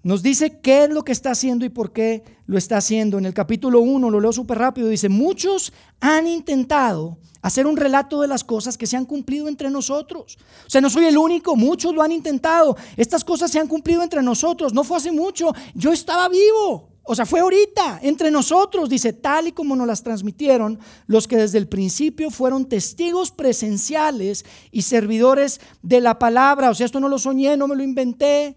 Nos 0.05 0.21
dice 0.21 0.59
qué 0.59 0.83
es 0.83 0.91
lo 0.91 1.03
que 1.03 1.12
está 1.12 1.31
haciendo 1.31 1.65
y 1.65 1.69
por 1.69 1.91
qué 1.91 2.21
lo 2.45 2.59
está 2.59 2.77
haciendo. 2.77 3.17
En 3.17 3.25
el 3.25 3.33
capítulo 3.33 3.79
1, 3.79 4.12
lo 4.12 4.19
leo 4.19 4.31
súper 4.31 4.59
rápido, 4.59 4.88
dice, 4.88 5.09
muchos 5.09 5.74
han 6.00 6.27
intentado 6.27 7.17
hacer 7.41 7.65
un 7.65 7.75
relato 7.75 8.21
de 8.21 8.27
las 8.27 8.43
cosas 8.43 8.77
que 8.77 8.85
se 8.85 8.97
han 8.97 9.05
cumplido 9.05 9.47
entre 9.47 9.71
nosotros. 9.71 10.38
O 10.67 10.69
sea, 10.69 10.79
no 10.79 10.91
soy 10.91 11.05
el 11.05 11.17
único, 11.17 11.55
muchos 11.55 11.95
lo 11.95 12.03
han 12.03 12.12
intentado. 12.12 12.77
Estas 12.95 13.24
cosas 13.24 13.50
se 13.50 13.57
han 13.57 13.67
cumplido 13.67 14.03
entre 14.03 14.21
nosotros. 14.21 14.75
No 14.75 14.83
fue 14.83 14.97
hace 14.97 15.12
mucho, 15.12 15.51
yo 15.74 15.91
estaba 15.91 16.29
vivo. 16.29 16.91
O 17.01 17.15
sea, 17.15 17.25
fue 17.25 17.39
ahorita, 17.39 18.01
entre 18.03 18.29
nosotros, 18.29 18.89
dice, 18.89 19.12
tal 19.12 19.47
y 19.47 19.53
como 19.53 19.75
nos 19.75 19.88
las 19.88 20.03
transmitieron 20.03 20.77
los 21.07 21.27
que 21.27 21.38
desde 21.38 21.57
el 21.57 21.67
principio 21.67 22.29
fueron 22.29 22.65
testigos 22.65 23.31
presenciales 23.31 24.45
y 24.69 24.83
servidores 24.83 25.59
de 25.81 26.00
la 26.00 26.19
palabra. 26.19 26.69
O 26.69 26.75
sea, 26.75 26.85
esto 26.85 27.00
no 27.00 27.09
lo 27.09 27.17
soñé, 27.17 27.57
no 27.57 27.67
me 27.67 27.75
lo 27.75 27.81
inventé, 27.81 28.55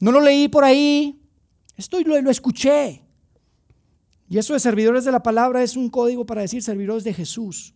no 0.00 0.12
lo 0.12 0.20
leí 0.20 0.48
por 0.48 0.64
ahí, 0.64 1.20
esto 1.76 2.00
lo, 2.00 2.20
lo 2.20 2.30
escuché. 2.30 3.02
Y 4.28 4.38
eso 4.38 4.52
de 4.52 4.60
servidores 4.60 5.04
de 5.04 5.12
la 5.12 5.22
palabra 5.22 5.62
es 5.62 5.76
un 5.76 5.88
código 5.88 6.26
para 6.26 6.42
decir 6.42 6.62
servidores 6.62 7.04
de 7.04 7.14
Jesús. 7.14 7.74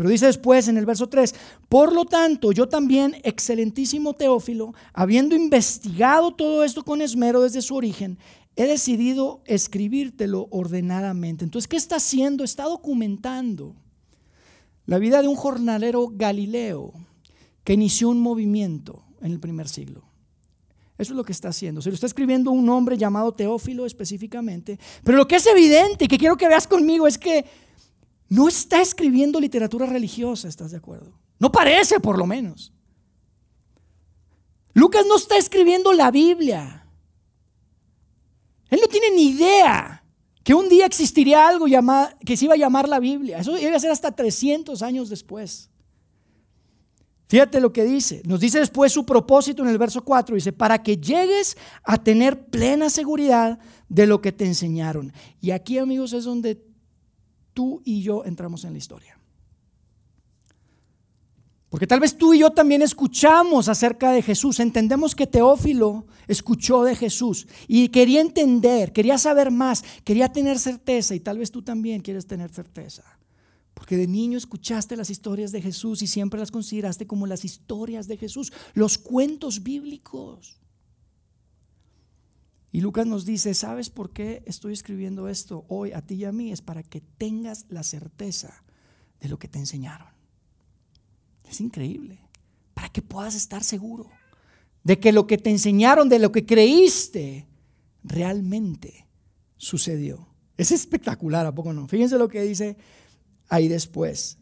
Pero 0.00 0.08
dice 0.08 0.26
después 0.26 0.68
en 0.68 0.78
el 0.78 0.86
verso 0.86 1.08
3, 1.08 1.34
por 1.68 1.92
lo 1.92 2.06
tanto, 2.06 2.52
yo 2.52 2.68
también, 2.68 3.16
excelentísimo 3.22 4.14
Teófilo, 4.14 4.72
habiendo 4.94 5.34
investigado 5.34 6.32
todo 6.32 6.64
esto 6.64 6.84
con 6.84 7.02
esmero 7.02 7.42
desde 7.42 7.60
su 7.60 7.74
origen, 7.74 8.18
he 8.56 8.66
decidido 8.66 9.42
escribírtelo 9.44 10.48
ordenadamente. 10.50 11.44
Entonces, 11.44 11.68
¿qué 11.68 11.76
está 11.76 11.96
haciendo? 11.96 12.44
Está 12.44 12.64
documentando 12.64 13.74
la 14.86 14.98
vida 14.98 15.22
de 15.22 15.28
un 15.28 15.36
jornalero 15.36 16.08
galileo 16.10 16.94
que 17.64 17.74
inició 17.74 18.08
un 18.08 18.20
movimiento 18.20 19.04
en 19.20 19.32
el 19.32 19.40
primer 19.40 19.68
siglo. 19.68 20.09
Eso 21.00 21.14
es 21.14 21.16
lo 21.16 21.24
que 21.24 21.32
está 21.32 21.48
haciendo. 21.48 21.80
Se 21.80 21.88
lo 21.88 21.94
está 21.94 22.06
escribiendo 22.06 22.50
un 22.50 22.68
hombre 22.68 22.98
llamado 22.98 23.32
Teófilo 23.32 23.86
específicamente. 23.86 24.78
Pero 25.02 25.16
lo 25.16 25.26
que 25.26 25.36
es 25.36 25.46
evidente 25.46 26.04
y 26.04 26.08
que 26.08 26.18
quiero 26.18 26.36
que 26.36 26.46
veas 26.46 26.66
conmigo 26.66 27.06
es 27.06 27.16
que 27.16 27.46
no 28.28 28.48
está 28.48 28.82
escribiendo 28.82 29.40
literatura 29.40 29.86
religiosa, 29.86 30.46
¿estás 30.46 30.72
de 30.72 30.76
acuerdo? 30.76 31.18
No 31.38 31.50
parece, 31.50 32.00
por 32.00 32.18
lo 32.18 32.26
menos. 32.26 32.74
Lucas 34.74 35.06
no 35.08 35.16
está 35.16 35.38
escribiendo 35.38 35.94
la 35.94 36.10
Biblia. 36.10 36.86
Él 38.68 38.78
no 38.82 38.86
tiene 38.86 39.10
ni 39.16 39.30
idea 39.30 40.04
que 40.44 40.52
un 40.52 40.68
día 40.68 40.84
existiría 40.84 41.48
algo 41.48 41.64
que 42.26 42.36
se 42.36 42.44
iba 42.44 42.54
a 42.54 42.58
llamar 42.58 42.90
la 42.90 43.00
Biblia. 43.00 43.38
Eso 43.38 43.56
iba 43.56 43.74
a 43.74 43.80
ser 43.80 43.90
hasta 43.90 44.12
300 44.12 44.82
años 44.82 45.08
después. 45.08 45.69
Fíjate 47.30 47.60
lo 47.60 47.72
que 47.72 47.84
dice. 47.84 48.22
Nos 48.24 48.40
dice 48.40 48.58
después 48.58 48.90
su 48.90 49.06
propósito 49.06 49.62
en 49.62 49.68
el 49.68 49.78
verso 49.78 50.04
4. 50.04 50.34
Dice, 50.34 50.52
para 50.52 50.82
que 50.82 50.96
llegues 50.96 51.56
a 51.84 51.96
tener 51.96 52.46
plena 52.46 52.90
seguridad 52.90 53.60
de 53.88 54.08
lo 54.08 54.20
que 54.20 54.32
te 54.32 54.46
enseñaron. 54.46 55.12
Y 55.40 55.52
aquí, 55.52 55.78
amigos, 55.78 56.12
es 56.12 56.24
donde 56.24 56.60
tú 57.54 57.82
y 57.84 58.02
yo 58.02 58.24
entramos 58.24 58.64
en 58.64 58.72
la 58.72 58.78
historia. 58.78 59.16
Porque 61.68 61.86
tal 61.86 62.00
vez 62.00 62.18
tú 62.18 62.34
y 62.34 62.40
yo 62.40 62.50
también 62.50 62.82
escuchamos 62.82 63.68
acerca 63.68 64.10
de 64.10 64.22
Jesús, 64.22 64.58
entendemos 64.58 65.14
que 65.14 65.28
Teófilo 65.28 66.06
escuchó 66.26 66.82
de 66.82 66.96
Jesús 66.96 67.46
y 67.68 67.90
quería 67.90 68.22
entender, 68.22 68.92
quería 68.92 69.18
saber 69.18 69.52
más, 69.52 69.84
quería 70.02 70.32
tener 70.32 70.58
certeza 70.58 71.14
y 71.14 71.20
tal 71.20 71.38
vez 71.38 71.52
tú 71.52 71.62
también 71.62 72.00
quieres 72.00 72.26
tener 72.26 72.50
certeza. 72.50 73.19
Porque 73.80 73.96
de 73.96 74.06
niño 74.06 74.36
escuchaste 74.36 74.94
las 74.94 75.08
historias 75.08 75.52
de 75.52 75.62
Jesús 75.62 76.02
y 76.02 76.06
siempre 76.06 76.38
las 76.38 76.50
consideraste 76.50 77.06
como 77.06 77.26
las 77.26 77.46
historias 77.46 78.08
de 78.08 78.18
Jesús, 78.18 78.52
los 78.74 78.98
cuentos 78.98 79.62
bíblicos. 79.62 80.60
Y 82.72 82.82
Lucas 82.82 83.06
nos 83.06 83.24
dice, 83.24 83.54
¿sabes 83.54 83.88
por 83.88 84.12
qué 84.12 84.42
estoy 84.44 84.74
escribiendo 84.74 85.28
esto 85.28 85.64
hoy 85.68 85.92
a 85.92 86.02
ti 86.02 86.16
y 86.16 86.24
a 86.26 86.30
mí? 86.30 86.52
Es 86.52 86.60
para 86.60 86.82
que 86.82 87.00
tengas 87.00 87.64
la 87.70 87.82
certeza 87.82 88.64
de 89.18 89.30
lo 89.30 89.38
que 89.38 89.48
te 89.48 89.58
enseñaron. 89.58 90.08
Es 91.48 91.62
increíble. 91.62 92.20
Para 92.74 92.90
que 92.90 93.00
puedas 93.00 93.34
estar 93.34 93.64
seguro 93.64 94.10
de 94.84 94.98
que 94.98 95.10
lo 95.10 95.26
que 95.26 95.38
te 95.38 95.48
enseñaron, 95.48 96.10
de 96.10 96.18
lo 96.18 96.32
que 96.32 96.44
creíste, 96.44 97.46
realmente 98.04 99.06
sucedió. 99.56 100.28
Es 100.58 100.70
espectacular, 100.70 101.46
¿a 101.46 101.54
poco 101.54 101.72
no? 101.72 101.88
Fíjense 101.88 102.18
lo 102.18 102.28
que 102.28 102.42
dice 102.42 102.76
ahí 103.50 103.68
después. 103.68 104.38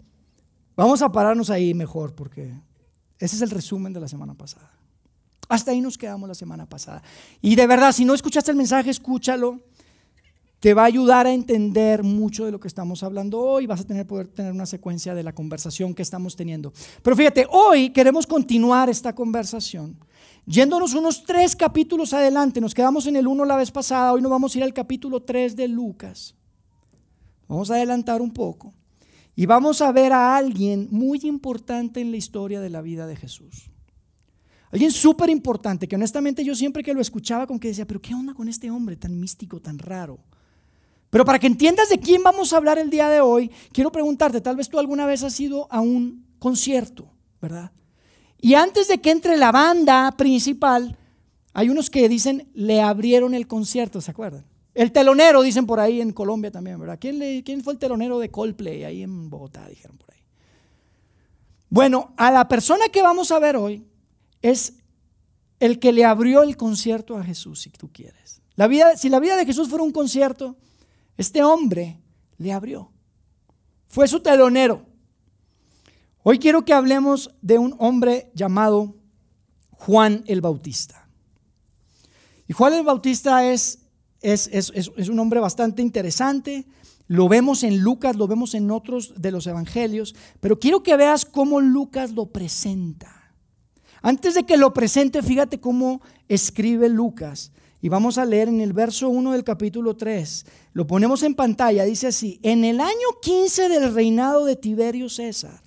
Vamos 0.76 1.02
a 1.02 1.10
pararnos 1.10 1.50
ahí 1.50 1.74
mejor 1.74 2.14
porque 2.14 2.52
ese 3.18 3.34
es 3.34 3.42
el 3.42 3.50
resumen 3.50 3.92
de 3.92 4.00
la 4.00 4.06
semana 4.06 4.34
pasada. 4.34 4.70
Hasta 5.48 5.72
ahí 5.72 5.80
nos 5.80 5.98
quedamos 5.98 6.28
la 6.28 6.34
semana 6.34 6.66
pasada. 6.66 7.02
Y 7.40 7.56
de 7.56 7.66
verdad, 7.66 7.90
si 7.90 8.04
no 8.04 8.14
escuchaste 8.14 8.50
el 8.50 8.56
mensaje, 8.56 8.90
escúchalo. 8.90 9.60
Te 10.60 10.74
va 10.74 10.82
a 10.82 10.86
ayudar 10.86 11.26
a 11.26 11.32
entender 11.32 12.02
mucho 12.02 12.44
de 12.44 12.50
lo 12.50 12.58
que 12.58 12.68
estamos 12.68 13.02
hablando 13.02 13.38
hoy. 13.38 13.66
Vas 13.66 13.80
a 13.80 13.84
tener, 13.84 14.06
poder 14.06 14.28
tener 14.28 14.52
una 14.52 14.66
secuencia 14.66 15.14
de 15.14 15.22
la 15.22 15.32
conversación 15.32 15.94
que 15.94 16.02
estamos 16.02 16.36
teniendo. 16.36 16.72
Pero 17.02 17.16
fíjate, 17.16 17.46
hoy 17.50 17.90
queremos 17.90 18.26
continuar 18.26 18.90
esta 18.90 19.14
conversación. 19.14 19.96
Yéndonos 20.46 20.94
unos 20.94 21.24
tres 21.24 21.54
capítulos 21.54 22.12
adelante, 22.12 22.60
nos 22.60 22.74
quedamos 22.74 23.06
en 23.06 23.16
el 23.16 23.26
uno 23.26 23.44
la 23.44 23.56
vez 23.56 23.70
pasada, 23.70 24.14
hoy 24.14 24.22
nos 24.22 24.30
vamos 24.30 24.54
a 24.54 24.58
ir 24.58 24.64
al 24.64 24.72
capítulo 24.72 25.20
3 25.20 25.54
de 25.54 25.68
Lucas. 25.68 26.34
Vamos 27.46 27.70
a 27.70 27.74
adelantar 27.74 28.20
un 28.20 28.32
poco. 28.32 28.72
Y 29.38 29.46
vamos 29.46 29.82
a 29.82 29.92
ver 29.92 30.12
a 30.12 30.36
alguien 30.36 30.88
muy 30.90 31.20
importante 31.22 32.00
en 32.00 32.10
la 32.10 32.16
historia 32.16 32.60
de 32.60 32.70
la 32.70 32.82
vida 32.82 33.06
de 33.06 33.14
Jesús. 33.14 33.70
Alguien 34.72 34.90
súper 34.90 35.30
importante 35.30 35.86
que 35.86 35.94
honestamente 35.94 36.44
yo 36.44 36.56
siempre 36.56 36.82
que 36.82 36.92
lo 36.92 37.00
escuchaba 37.00 37.46
como 37.46 37.60
que 37.60 37.68
decía, 37.68 37.86
pero 37.86 38.02
¿qué 38.02 38.16
onda 38.16 38.34
con 38.34 38.48
este 38.48 38.68
hombre 38.68 38.96
tan 38.96 39.20
místico, 39.20 39.60
tan 39.60 39.78
raro? 39.78 40.18
Pero 41.08 41.24
para 41.24 41.38
que 41.38 41.46
entiendas 41.46 41.88
de 41.88 42.00
quién 42.00 42.20
vamos 42.24 42.52
a 42.52 42.56
hablar 42.56 42.78
el 42.78 42.90
día 42.90 43.08
de 43.10 43.20
hoy, 43.20 43.52
quiero 43.70 43.92
preguntarte, 43.92 44.40
tal 44.40 44.56
vez 44.56 44.68
tú 44.68 44.80
alguna 44.80 45.06
vez 45.06 45.22
has 45.22 45.38
ido 45.38 45.68
a 45.70 45.80
un 45.80 46.26
concierto, 46.40 47.08
¿verdad? 47.40 47.70
Y 48.40 48.54
antes 48.54 48.88
de 48.88 48.98
que 48.98 49.12
entre 49.12 49.36
la 49.36 49.52
banda 49.52 50.10
principal, 50.16 50.98
hay 51.52 51.68
unos 51.68 51.90
que 51.90 52.08
dicen, 52.08 52.48
le 52.54 52.80
abrieron 52.80 53.34
el 53.34 53.46
concierto, 53.46 54.00
¿se 54.00 54.10
acuerdan? 54.10 54.47
El 54.78 54.92
telonero, 54.92 55.42
dicen 55.42 55.66
por 55.66 55.80
ahí 55.80 56.00
en 56.00 56.12
Colombia 56.12 56.52
también, 56.52 56.78
¿verdad? 56.78 56.98
¿Quién, 57.00 57.18
le, 57.18 57.42
¿Quién 57.42 57.64
fue 57.64 57.72
el 57.72 57.80
telonero 57.80 58.20
de 58.20 58.30
Coldplay 58.30 58.84
ahí 58.84 59.02
en 59.02 59.28
Bogotá? 59.28 59.68
Dijeron 59.68 59.98
por 59.98 60.14
ahí. 60.14 60.20
Bueno, 61.68 62.14
a 62.16 62.30
la 62.30 62.46
persona 62.46 62.88
que 62.88 63.02
vamos 63.02 63.32
a 63.32 63.40
ver 63.40 63.56
hoy, 63.56 63.84
es 64.40 64.74
el 65.58 65.80
que 65.80 65.92
le 65.92 66.04
abrió 66.04 66.44
el 66.44 66.56
concierto 66.56 67.16
a 67.16 67.24
Jesús, 67.24 67.62
si 67.62 67.70
tú 67.70 67.90
quieres. 67.92 68.40
La 68.54 68.68
vida, 68.68 68.96
si 68.96 69.08
la 69.08 69.18
vida 69.18 69.36
de 69.36 69.46
Jesús 69.46 69.68
fuera 69.68 69.82
un 69.82 69.90
concierto, 69.90 70.54
este 71.16 71.42
hombre 71.42 71.98
le 72.36 72.52
abrió. 72.52 72.92
Fue 73.88 74.06
su 74.06 74.20
telonero. 74.20 74.86
Hoy 76.22 76.38
quiero 76.38 76.64
que 76.64 76.72
hablemos 76.72 77.34
de 77.42 77.58
un 77.58 77.74
hombre 77.80 78.30
llamado 78.32 78.94
Juan 79.72 80.22
el 80.28 80.40
Bautista. 80.40 81.08
Y 82.46 82.52
Juan 82.52 82.74
el 82.74 82.84
Bautista 82.84 83.44
es, 83.44 83.80
es, 84.20 85.08
un 85.08 85.18
hombre 85.18 85.40
bastante 85.40 85.82
interesante. 85.82 86.66
Lo 87.06 87.28
vemos 87.28 87.62
en 87.62 87.78
Lucas, 87.78 88.16
lo 88.16 88.26
vemos 88.26 88.54
en 88.54 88.70
otros 88.70 89.14
de 89.16 89.30
los 89.30 89.46
evangelios, 89.46 90.14
pero 90.40 90.58
quiero 90.58 90.82
que 90.82 90.96
veas 90.96 91.24
cómo 91.24 91.60
Lucas 91.60 92.12
lo 92.12 92.26
presenta. 92.26 93.34
Antes 94.02 94.34
de 94.34 94.44
que 94.44 94.56
lo 94.56 94.72
presente, 94.72 95.22
fíjate 95.22 95.60
cómo 95.60 96.02
escribe 96.28 96.88
Lucas. 96.88 97.52
Y 97.80 97.88
vamos 97.88 98.18
a 98.18 98.24
leer 98.24 98.48
en 98.48 98.60
el 98.60 98.72
verso 98.72 99.08
1 99.08 99.32
del 99.32 99.44
capítulo 99.44 99.96
3. 99.96 100.46
Lo 100.72 100.86
ponemos 100.86 101.22
en 101.22 101.34
pantalla. 101.34 101.84
Dice 101.84 102.08
así, 102.08 102.40
en 102.42 102.64
el 102.64 102.80
año 102.80 103.06
15 103.22 103.68
del 103.68 103.94
reinado 103.94 104.44
de 104.44 104.56
Tiberio 104.56 105.08
César. 105.08 105.62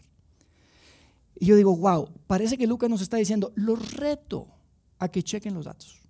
Y 1.39 1.45
yo 1.45 1.55
digo, 1.55 1.75
wow, 1.75 2.09
parece 2.27 2.57
que 2.57 2.67
Lucas 2.67 2.89
nos 2.89 3.01
está 3.01 3.17
diciendo, 3.17 3.51
los 3.55 3.93
reto 3.93 4.47
a 4.99 5.07
que 5.07 5.23
chequen 5.23 5.53
los 5.53 5.65
datos. 5.65 6.00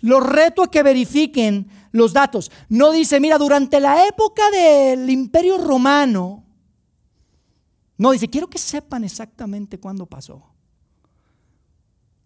Los 0.00 0.24
reto 0.24 0.62
a 0.62 0.70
que 0.70 0.82
verifiquen 0.82 1.68
los 1.92 2.12
datos. 2.12 2.50
No 2.68 2.92
dice, 2.92 3.20
mira, 3.20 3.38
durante 3.38 3.80
la 3.80 4.06
época 4.06 4.42
del 4.50 5.08
imperio 5.10 5.58
romano. 5.58 6.44
No, 7.98 8.12
dice, 8.12 8.28
quiero 8.28 8.48
que 8.48 8.58
sepan 8.58 9.04
exactamente 9.04 9.78
cuándo 9.78 10.06
pasó. 10.06 10.42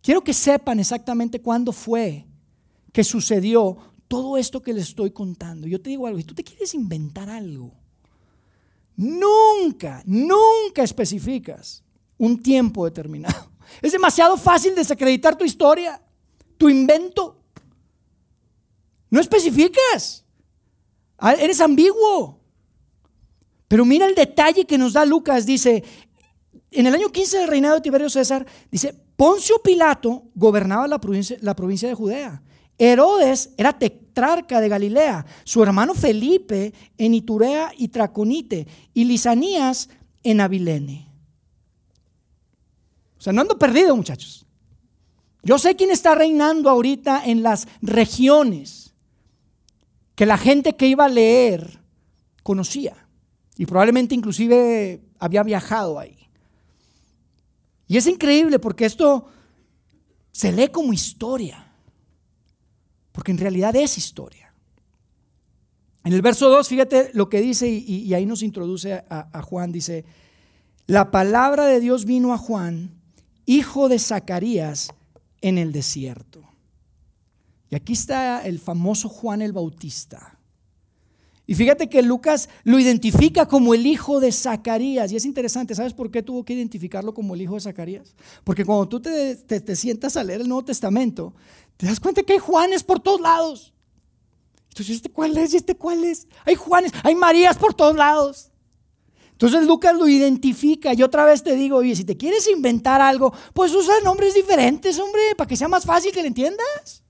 Quiero 0.03 0.23
que 0.23 0.35
sepan 0.35 0.79
exactamente 0.81 1.41
cuándo 1.41 1.73
fue 1.73 2.27
que 2.93 3.03
sucedió 3.03 3.77
todo 4.07 4.37
esto 4.37 4.63
que 4.63 4.73
les 4.73 4.89
estoy 4.89 5.11
contando. 5.11 5.67
Yo 5.67 5.81
te 5.81 5.91
digo 5.91 6.07
algo, 6.07 6.19
si 6.19 6.25
tú 6.25 6.35
te 6.35 6.45
quieres 6.45 6.75
inventar 6.75 7.29
algo, 7.29 7.73
nunca, 8.97 10.03
nunca 10.07 10.83
especificas 10.83 11.83
un 12.19 12.43
tiempo 12.43 12.85
determinado. 12.85 13.51
Es 13.83 13.93
demasiado 13.93 14.37
fácil 14.37 14.75
desacreditar 14.75 15.37
tu 15.37 15.45
historia, 15.45 16.01
tu 16.59 16.69
invento. 16.69 17.44
No 19.15 19.21
especificas. 19.21 20.25
Ah, 21.19 21.35
eres 21.35 21.61
ambiguo. 21.61 22.41
Pero 23.69 23.85
mira 23.85 24.07
el 24.07 24.17
detalle 24.17 24.65
que 24.65 24.77
nos 24.77 24.93
da 24.93 25.05
Lucas. 25.05 25.47
Dice, 25.47 25.85
en 26.73 26.87
el 26.89 26.95
año 26.95 27.11
15 27.11 27.39
del 27.39 27.49
reinado 27.49 27.77
de 27.77 27.81
Tiberio 27.81 28.11
César, 28.11 28.45
dice, 28.73 28.93
Poncio 29.15 29.63
Pilato 29.63 30.25
gobernaba 30.35 30.89
la 30.89 30.99
provincia, 30.99 31.89
de 31.89 31.95
Judea. 31.95 32.43
Herodes 32.77 33.51
era 33.57 33.79
tetrarca 33.79 34.61
de 34.61 34.69
Galilea, 34.69 35.25
su 35.45 35.63
hermano 35.63 35.95
Felipe 35.95 36.75
en 36.99 37.15
Iturea 37.15 37.71
y 37.79 37.87
Traconite, 37.87 38.67
y 38.95 39.05
Lisanías 39.05 39.91
en 40.25 40.41
Abilene. 40.41 41.09
O 43.17 43.21
sea, 43.21 43.33
no 43.33 43.43
ando 43.43 43.57
perdido, 43.61 43.95
muchachos. 43.95 44.45
Yo 45.45 45.57
sé 45.61 45.77
quién 45.77 45.93
está 45.93 46.17
reinando 46.17 46.69
ahorita 46.69 47.23
en 47.25 47.45
las 47.45 47.69
regiones 47.81 48.84
que 50.15 50.27
la 50.27 50.39
gente 50.39 50.75
que 50.77 50.87
iba 50.87 51.05
a 51.05 51.09
leer 51.09 51.81
conocía 52.43 53.09
y 53.57 53.67
probablemente 53.67 54.15
inclusive 54.15 55.01
había 55.19 55.43
viajado 55.43 55.99
ahí. 55.99 56.17
Y 57.87 57.97
es 57.97 58.07
increíble 58.07 58.59
porque 58.59 58.87
esto 58.87 59.27
se 60.33 60.53
lee 60.53 60.69
como 60.69 60.93
historia, 60.93 61.73
porque 63.13 63.33
en 63.33 63.39
realidad 63.39 63.77
es 63.77 63.99
historia. 63.99 64.53
En 66.03 66.13
el 66.13 66.23
verso 66.23 66.51
2, 66.51 66.69
fíjate 66.69 67.11
lo 67.15 67.29
que 67.29 67.41
dice 67.41 67.69
y, 67.69 68.13
ahí 68.13 68.27
nos 68.27 68.43
introduce 68.43 68.93
a, 68.93 69.29
a 69.33 69.43
Juan, 69.43 69.73
dice, 69.73 70.05
la 70.87 71.11
palabra 71.11 71.65
de 71.65 71.81
Dios 71.81 72.05
vino 72.05 72.35
a 72.35 72.39
Juan, 72.39 72.91
hijo 73.47 73.89
de 73.89 73.99
Zacarías, 73.99 74.93
en 75.41 75.59
el 75.59 75.73
desierto. 75.73 76.43
Y 77.75 77.77
aquí 77.77 77.95
está 77.95 78.47
el 78.47 78.61
famoso 78.61 79.09
Juan 79.09 79.43
el 79.43 79.53
Bautista. 79.53 80.39
Y 81.45 81.57
fíjate 81.57 81.89
que 81.89 82.03
Lucas 82.03 82.49
lo 82.63 82.79
identifica 82.79 83.49
como 83.49 83.75
el 83.75 83.85
hijo 83.85 84.21
de 84.21 84.31
Zacarías. 84.31 85.11
Y 85.11 85.17
es 85.17 85.25
interesante, 85.25 85.75
¿sabes 85.75 85.93
por 85.93 86.13
qué 86.13 86.23
tuvo 86.23 86.45
que 86.45 86.53
identificarlo 86.53 87.13
como 87.13 87.35
el 87.35 87.43
hijo 87.43 87.55
de 87.55 87.63
Zacarías? 87.63 88.15
Porque 88.45 88.65
cuando 88.65 88.87
tú 88.87 89.01
te, 89.01 89.35
te, 89.35 89.75
sientas 89.75 90.17
a 90.17 90.23
leer 90.23 90.43
el 90.43 90.49
Nuevo 90.49 90.65
Testamento, 90.65 91.35
te 91.77 91.87
das 91.87 91.99
cuenta 91.99 92.23
que 92.23 92.35
hay 92.35 92.39
Juanes 92.39 92.85
por 92.85 93.01
todos 93.01 93.21
lados. 93.21 93.75
Entonces, 94.69 94.95
¿este 94.95 95.11
cuál 95.11 95.37
es? 95.37 95.53
¿Y 95.53 95.57
este 95.57 95.75
cuál 95.75 96.05
es? 96.05 96.29
Hay 96.45 96.55
Juanes, 96.55 96.93
hay 97.03 97.17
Marías 97.17 97.57
por 97.59 97.75
todos 97.75 97.97
lados. 97.97 98.53
Entonces 99.33 99.67
Lucas 99.67 99.99
lo 99.99 100.07
identifica 100.07 100.95
y 100.95 101.03
otra 101.03 101.25
vez 101.25 101.43
te 101.43 101.57
digo, 101.57 101.79
oye, 101.79 101.97
si 101.97 102.05
te 102.05 102.17
quieres 102.17 102.49
inventar 102.49 103.01
algo, 103.01 103.35
pues 103.53 103.75
usa 103.75 103.95
nombres 104.05 104.33
diferentes, 104.33 104.97
hombre, 105.01 105.35
para 105.37 105.49
que 105.49 105.57
sea 105.57 105.67
más 105.67 105.85
fácil 105.85 106.13
que 106.13 106.23
le 106.23 106.29
entiendas. 106.29 107.04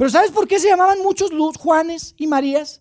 Pero 0.00 0.08
¿sabes 0.08 0.30
por 0.30 0.48
qué 0.48 0.58
se 0.58 0.66
llamaban 0.66 1.02
muchos 1.02 1.30
Luz, 1.30 1.58
Juanes 1.58 2.14
y 2.16 2.26
Marías? 2.26 2.80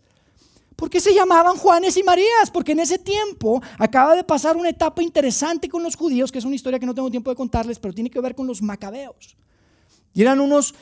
¿Por 0.78 0.90
qué 0.90 1.02
se 1.02 1.14
llamaban 1.14 1.58
Juanes 1.58 1.98
y 1.98 2.04
Marías? 2.04 2.50
Porque 2.50 2.72
en 2.72 2.80
ese 2.80 2.98
tiempo 2.98 3.62
acaba 3.78 4.16
de 4.16 4.24
pasar 4.24 4.56
una 4.56 4.70
etapa 4.70 5.04
interesante 5.04 5.68
con 5.68 5.84
los 5.84 5.98
judíos, 5.98 6.32
que 6.32 6.38
es 6.38 6.46
una 6.46 6.56
historia 6.56 6.80
que 6.80 6.86
no 6.86 6.96
tengo 6.96 7.12
tiempo 7.12 7.30
de 7.30 7.36
contarles, 7.36 7.78
pero 7.78 7.94
tiene 7.94 8.10
que 8.10 8.22
ver 8.22 8.36
con 8.36 8.48
los 8.48 8.62
macabeos. 8.62 9.36
Y 10.14 10.22
eran 10.22 10.40
unos 10.40 10.74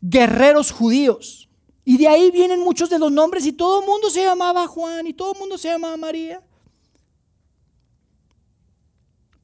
guerreros 0.00 0.72
judíos. 0.72 1.50
Y 1.84 1.98
de 1.98 2.08
ahí 2.08 2.30
vienen 2.30 2.60
muchos 2.60 2.88
de 2.88 2.98
los 2.98 3.12
nombres 3.12 3.44
y 3.44 3.52
todo 3.52 3.80
el 3.80 3.86
mundo 3.86 4.08
se 4.08 4.22
llamaba 4.22 4.66
Juan 4.68 5.06
y 5.06 5.12
todo 5.12 5.34
el 5.34 5.38
mundo 5.38 5.58
se 5.58 5.68
llamaba 5.68 5.98
María. 5.98 6.42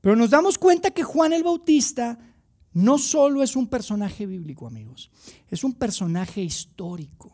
Pero 0.01 0.17
nos 0.17 0.31
damos 0.31 0.57
cuenta 0.57 0.93
que 0.93 1.03
Juan 1.03 1.35
el 1.35 1.43
Bautista 1.43 2.19
no 2.79 2.97
solo 2.97 3.43
es 3.43 3.57
un 3.57 3.67
personaje 3.67 4.25
bíblico, 4.25 4.65
amigos, 4.65 5.11
es 5.51 5.65
un 5.65 5.75
personaje 5.75 6.41
histórico. 6.41 7.33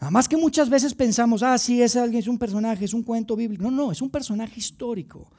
Nada 0.00 0.12
más 0.12 0.28
que 0.28 0.36
muchas 0.36 0.70
veces 0.70 0.94
pensamos, 0.94 1.42
ah, 1.42 1.58
sí, 1.58 1.82
es 1.82 1.96
alguien, 1.96 2.20
es 2.20 2.28
un 2.28 2.38
personaje, 2.38 2.84
es 2.84 2.94
un 2.94 3.02
cuento 3.02 3.34
bíblico. 3.34 3.64
No, 3.64 3.72
no, 3.72 3.90
es 3.90 4.00
un 4.00 4.08
personaje 4.08 4.54
histórico. 4.60 5.32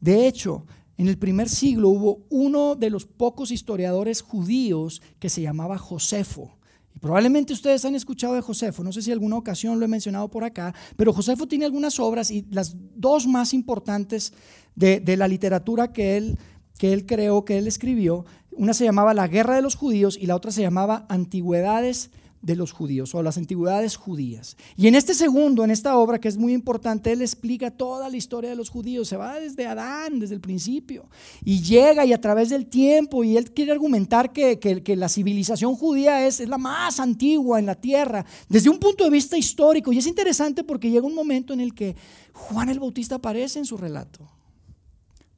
De 0.00 0.28
hecho, 0.28 0.66
en 0.96 1.08
el 1.08 1.18
primer 1.18 1.48
siglo 1.48 1.88
hubo 1.88 2.24
uno 2.30 2.76
de 2.76 2.90
los 2.90 3.06
pocos 3.06 3.50
historiadores 3.50 4.22
judíos 4.22 5.02
que 5.18 5.28
se 5.28 5.42
llamaba 5.42 5.78
Josefo. 5.78 6.58
Y 6.94 7.00
probablemente 7.00 7.52
ustedes 7.52 7.84
han 7.84 7.96
escuchado 7.96 8.34
de 8.34 8.40
Josefo, 8.40 8.84
no 8.84 8.92
sé 8.92 9.02
si 9.02 9.10
alguna 9.10 9.36
ocasión 9.36 9.80
lo 9.80 9.84
he 9.84 9.88
mencionado 9.88 10.30
por 10.30 10.44
acá, 10.44 10.72
pero 10.96 11.12
Josefo 11.12 11.48
tiene 11.48 11.64
algunas 11.64 11.98
obras 11.98 12.30
y 12.30 12.46
las 12.50 12.76
dos 12.94 13.26
más 13.26 13.52
importantes 13.52 14.32
de, 14.76 15.00
de 15.00 15.16
la 15.16 15.26
literatura 15.26 15.92
que 15.92 16.16
él, 16.16 16.38
que 16.78 16.92
él 16.92 17.04
creó, 17.06 17.44
que 17.44 17.58
él 17.58 17.66
escribió, 17.66 18.24
una 18.52 18.74
se 18.74 18.84
llamaba 18.84 19.14
La 19.14 19.28
Guerra 19.28 19.54
de 19.54 19.62
los 19.62 19.74
Judíos 19.74 20.18
y 20.20 20.26
la 20.26 20.36
otra 20.36 20.50
se 20.50 20.62
llamaba 20.62 21.06
Antigüedades 21.08 22.10
de 22.42 22.56
los 22.56 22.72
judíos 22.72 23.14
o 23.14 23.22
las 23.22 23.36
antigüedades 23.36 23.96
judías. 23.96 24.56
Y 24.76 24.86
en 24.86 24.94
este 24.94 25.14
segundo, 25.14 25.64
en 25.64 25.70
esta 25.70 25.96
obra 25.96 26.20
que 26.20 26.28
es 26.28 26.36
muy 26.36 26.52
importante, 26.52 27.12
él 27.12 27.22
explica 27.22 27.70
toda 27.70 28.08
la 28.08 28.16
historia 28.16 28.50
de 28.50 28.56
los 28.56 28.70
judíos. 28.70 29.08
Se 29.08 29.16
va 29.16 29.40
desde 29.40 29.66
Adán, 29.66 30.20
desde 30.20 30.34
el 30.34 30.40
principio, 30.40 31.06
y 31.44 31.60
llega 31.60 32.04
y 32.04 32.12
a 32.12 32.20
través 32.20 32.50
del 32.50 32.66
tiempo, 32.66 33.24
y 33.24 33.36
él 33.36 33.50
quiere 33.52 33.72
argumentar 33.72 34.32
que, 34.32 34.58
que, 34.58 34.96
la 34.96 35.08
civilización 35.08 35.74
judía 35.74 36.26
es, 36.26 36.40
es 36.40 36.48
la 36.48 36.58
más 36.58 37.00
antigua 37.00 37.58
en 37.58 37.66
la 37.66 37.74
tierra, 37.74 38.24
desde 38.48 38.70
un 38.70 38.78
punto 38.78 39.04
de 39.04 39.10
vista 39.10 39.36
histórico. 39.36 39.92
Y 39.92 39.98
es 39.98 40.06
interesante 40.06 40.64
porque 40.64 40.90
llega 40.90 41.06
un 41.06 41.14
momento 41.14 41.52
en 41.52 41.60
el 41.60 41.74
que 41.74 41.96
Juan 42.32 42.68
el 42.68 42.80
Bautista 42.80 43.16
aparece 43.16 43.58
en 43.58 43.64
su 43.64 43.76
relato. 43.76 44.37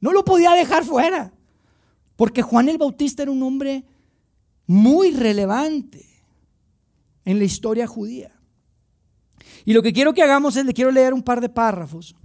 No 0.01 0.11
lo 0.11 0.25
podía 0.25 0.51
dejar 0.51 0.83
fuera, 0.83 1.31
porque 2.17 2.41
Juan 2.41 2.67
el 2.67 2.77
Bautista 2.77 3.23
era 3.23 3.31
un 3.31 3.41
hombre 3.43 3.85
muy 4.67 5.11
relevante 5.11 6.05
en 7.23 7.39
la 7.39 7.45
historia 7.45 7.87
judía. 7.87 8.31
Y 9.63 9.73
lo 9.73 9.81
que 9.81 9.93
quiero 9.93 10.13
que 10.13 10.23
hagamos 10.23 10.57
es, 10.57 10.65
le 10.65 10.73
quiero 10.73 10.91
leer 10.91 11.13
un 11.13 11.23
par 11.23 11.39
de 11.39 11.49
párrafos 11.49 12.15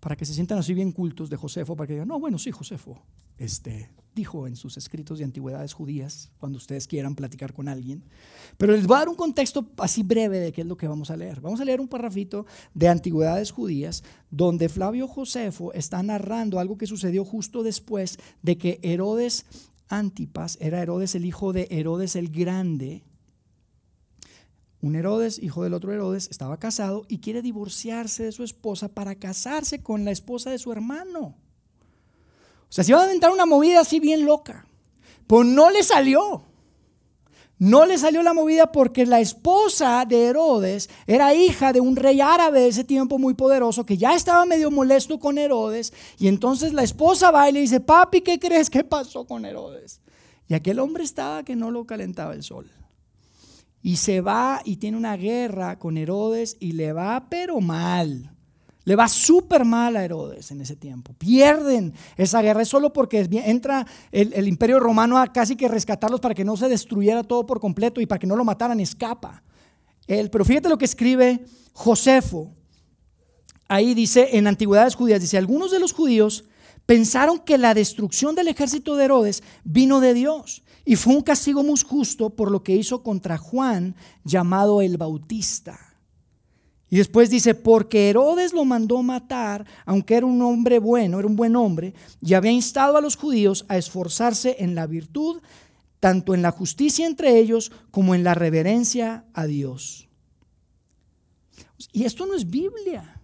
para 0.00 0.16
que 0.16 0.24
se 0.24 0.34
sientan 0.34 0.58
así 0.58 0.74
bien 0.74 0.92
cultos 0.92 1.30
de 1.30 1.36
Josefo, 1.36 1.76
para 1.76 1.86
que 1.86 1.94
digan, 1.94 2.08
no, 2.08 2.20
bueno, 2.20 2.38
sí, 2.38 2.50
Josefo, 2.50 3.02
este, 3.36 3.90
dijo 4.14 4.46
en 4.46 4.56
sus 4.56 4.76
escritos 4.76 5.18
de 5.18 5.24
antigüedades 5.24 5.72
judías, 5.72 6.30
cuando 6.38 6.58
ustedes 6.58 6.86
quieran 6.86 7.14
platicar 7.14 7.52
con 7.52 7.68
alguien. 7.68 8.04
Pero 8.56 8.72
les 8.72 8.86
voy 8.86 8.96
a 8.96 9.00
dar 9.00 9.08
un 9.08 9.14
contexto 9.14 9.70
así 9.78 10.02
breve 10.02 10.38
de 10.40 10.52
qué 10.52 10.62
es 10.62 10.66
lo 10.66 10.76
que 10.76 10.88
vamos 10.88 11.10
a 11.10 11.16
leer. 11.16 11.40
Vamos 11.40 11.60
a 11.60 11.64
leer 11.64 11.80
un 11.80 11.88
párrafito 11.88 12.46
de 12.74 12.88
antigüedades 12.88 13.50
judías, 13.50 14.04
donde 14.30 14.68
Flavio 14.68 15.08
Josefo 15.08 15.72
está 15.72 16.02
narrando 16.02 16.58
algo 16.58 16.78
que 16.78 16.86
sucedió 16.86 17.24
justo 17.24 17.62
después 17.62 18.18
de 18.42 18.58
que 18.58 18.80
Herodes 18.82 19.46
Antipas, 19.88 20.58
era 20.60 20.82
Herodes 20.82 21.14
el 21.14 21.24
hijo 21.24 21.52
de 21.52 21.66
Herodes 21.70 22.14
el 22.14 22.28
Grande, 22.28 23.02
un 24.80 24.94
Herodes, 24.94 25.42
hijo 25.42 25.64
del 25.64 25.74
otro 25.74 25.92
Herodes, 25.92 26.28
estaba 26.30 26.58
casado 26.58 27.04
y 27.08 27.18
quiere 27.18 27.42
divorciarse 27.42 28.24
de 28.24 28.32
su 28.32 28.44
esposa 28.44 28.88
para 28.88 29.16
casarse 29.16 29.82
con 29.82 30.04
la 30.04 30.12
esposa 30.12 30.50
de 30.50 30.58
su 30.58 30.70
hermano. 30.70 31.34
O 32.68 32.72
sea, 32.72 32.84
se 32.84 32.92
iba 32.92 33.00
a 33.00 33.04
aventar 33.04 33.30
una 33.30 33.46
movida 33.46 33.80
así 33.80 33.98
bien 33.98 34.24
loca. 34.24 34.66
Pues 35.26 35.46
no 35.46 35.70
le 35.70 35.82
salió. 35.82 36.44
No 37.58 37.86
le 37.86 37.98
salió 37.98 38.22
la 38.22 38.34
movida 38.34 38.70
porque 38.70 39.04
la 39.04 39.18
esposa 39.18 40.04
de 40.06 40.26
Herodes 40.26 40.88
era 41.08 41.34
hija 41.34 41.72
de 41.72 41.80
un 41.80 41.96
rey 41.96 42.20
árabe 42.20 42.60
de 42.60 42.68
ese 42.68 42.84
tiempo 42.84 43.18
muy 43.18 43.34
poderoso 43.34 43.84
que 43.84 43.96
ya 43.96 44.14
estaba 44.14 44.44
medio 44.46 44.70
molesto 44.70 45.18
con 45.18 45.38
Herodes. 45.38 45.92
Y 46.18 46.28
entonces 46.28 46.72
la 46.72 46.84
esposa 46.84 47.32
va 47.32 47.50
y 47.50 47.52
le 47.52 47.60
dice, 47.60 47.80
papi, 47.80 48.20
¿qué 48.20 48.38
crees 48.38 48.70
que 48.70 48.84
pasó 48.84 49.26
con 49.26 49.44
Herodes? 49.44 50.00
Y 50.46 50.54
aquel 50.54 50.78
hombre 50.78 51.02
estaba 51.02 51.42
que 51.42 51.56
no 51.56 51.72
lo 51.72 51.84
calentaba 51.84 52.32
el 52.32 52.44
sol. 52.44 52.70
Y 53.82 53.96
se 53.96 54.20
va 54.20 54.60
y 54.64 54.76
tiene 54.76 54.96
una 54.96 55.16
guerra 55.16 55.78
con 55.78 55.96
Herodes 55.96 56.56
y 56.60 56.72
le 56.72 56.92
va 56.92 57.26
pero 57.30 57.60
mal. 57.60 58.34
Le 58.88 58.96
va 58.96 59.06
súper 59.06 59.66
mal 59.66 59.96
a 59.96 60.04
Herodes 60.04 60.50
en 60.50 60.62
ese 60.62 60.74
tiempo. 60.74 61.12
Pierden 61.12 61.92
esa 62.16 62.40
guerra. 62.40 62.62
Es 62.62 62.68
solo 62.68 62.90
porque 62.90 63.28
entra 63.30 63.86
el, 64.10 64.48
imperio 64.48 64.80
romano 64.80 65.18
a 65.18 65.30
casi 65.30 65.56
que 65.56 65.68
rescatarlos 65.68 66.20
para 66.20 66.34
que 66.34 66.42
no 66.42 66.56
se 66.56 66.70
destruyera 66.70 67.22
todo 67.22 67.44
por 67.44 67.60
completo 67.60 68.00
y 68.00 68.06
para 68.06 68.18
que 68.18 68.26
no 68.26 68.34
lo 68.34 68.46
mataran. 68.46 68.80
Escapa. 68.80 69.42
Él, 70.06 70.30
pero 70.30 70.42
fíjate 70.42 70.70
lo 70.70 70.78
que 70.78 70.86
escribe 70.86 71.44
Josefo. 71.74 72.50
Ahí 73.68 73.92
dice 73.92 74.38
en 74.38 74.46
Antigüedades 74.46 74.94
Judías, 74.94 75.20
dice, 75.20 75.36
algunos 75.36 75.70
de 75.70 75.80
los 75.80 75.92
judíos 75.92 76.46
pensaron 76.86 77.40
que 77.40 77.58
la 77.58 77.74
destrucción 77.74 78.34
del 78.34 78.48
ejército 78.48 78.96
de 78.96 79.04
Herodes 79.04 79.42
vino 79.64 80.00
de 80.00 80.14
Dios 80.14 80.62
y 80.88 80.96
fue 80.96 81.14
un 81.14 81.20
castigo 81.20 81.62
muy 81.62 81.78
justo 81.86 82.30
por 82.30 82.50
lo 82.50 82.62
que 82.62 82.74
hizo 82.74 83.02
contra 83.02 83.36
Juan, 83.36 83.94
llamado 84.24 84.80
el 84.80 84.96
Bautista. 84.96 85.78
Y 86.88 86.96
después 86.96 87.28
dice, 87.28 87.54
porque 87.54 88.08
Herodes 88.08 88.54
lo 88.54 88.64
mandó 88.64 89.02
matar, 89.02 89.66
aunque 89.84 90.14
era 90.14 90.24
un 90.24 90.40
hombre 90.40 90.78
bueno, 90.78 91.18
era 91.18 91.28
un 91.28 91.36
buen 91.36 91.56
hombre, 91.56 91.92
y 92.22 92.32
había 92.32 92.52
instado 92.52 92.96
a 92.96 93.02
los 93.02 93.16
judíos 93.16 93.66
a 93.68 93.76
esforzarse 93.76 94.56
en 94.60 94.74
la 94.74 94.86
virtud, 94.86 95.42
tanto 96.00 96.32
en 96.32 96.40
la 96.40 96.52
justicia 96.52 97.06
entre 97.06 97.38
ellos 97.38 97.70
como 97.90 98.14
en 98.14 98.24
la 98.24 98.32
reverencia 98.32 99.26
a 99.34 99.44
Dios. 99.44 100.08
Y 101.92 102.04
esto 102.04 102.24
no 102.24 102.34
es 102.34 102.48
Biblia, 102.48 103.20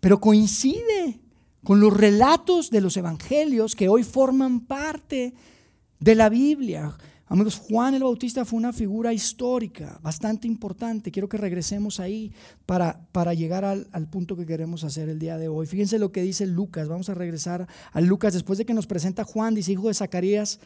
pero 0.00 0.20
coincide 0.20 1.18
con 1.64 1.80
los 1.80 1.96
relatos 1.96 2.68
de 2.68 2.82
los 2.82 2.94
evangelios 2.98 3.74
que 3.74 3.88
hoy 3.88 4.02
forman 4.02 4.66
parte 4.66 5.16
de 5.16 5.57
la 6.00 6.28
Biblia. 6.28 6.96
Amigos, 7.26 7.56
Juan 7.56 7.94
el 7.94 8.02
Bautista 8.02 8.46
fue 8.46 8.58
una 8.58 8.72
figura 8.72 9.12
histórica 9.12 9.98
bastante 10.02 10.46
importante. 10.46 11.10
Quiero 11.10 11.28
que 11.28 11.36
regresemos 11.36 12.00
ahí 12.00 12.32
para, 12.64 13.06
para 13.12 13.34
llegar 13.34 13.66
al, 13.66 14.08
punto 14.10 14.34
que 14.34 14.46
queremos 14.46 14.82
hacer 14.82 15.10
el 15.10 15.18
día 15.18 15.36
de 15.36 15.48
hoy. 15.48 15.66
Fíjense 15.66 15.98
lo 15.98 16.10
que 16.10 16.22
dice 16.22 16.46
Lucas. 16.46 16.88
Vamos 16.88 17.10
a 17.10 17.14
regresar 17.14 17.68
a 17.92 18.00
Lucas 18.00 18.32
después 18.32 18.58
de 18.58 18.64
que 18.64 18.72
nos 18.72 18.86
presenta 18.86 19.24
Juan, 19.24 19.54
dice 19.54 19.72
hijo 19.72 19.88
de 19.88 19.94
Zacarías 19.94 20.58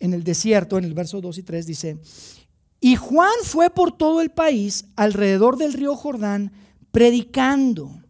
en 0.00 0.12
el 0.12 0.24
desierto, 0.24 0.78
en 0.78 0.84
el 0.84 0.94
verso 0.94 1.20
2 1.20 1.38
y 1.38 1.42
3 1.44 1.66
dice, 1.66 1.98
y 2.80 2.96
Juan 2.96 3.30
fue 3.44 3.68
por 3.68 3.96
todo 3.96 4.22
el 4.22 4.30
país 4.30 4.86
alrededor 4.96 5.58
del 5.58 5.74
río 5.74 5.94
Jordán 5.94 6.52
predicando. 6.90 8.02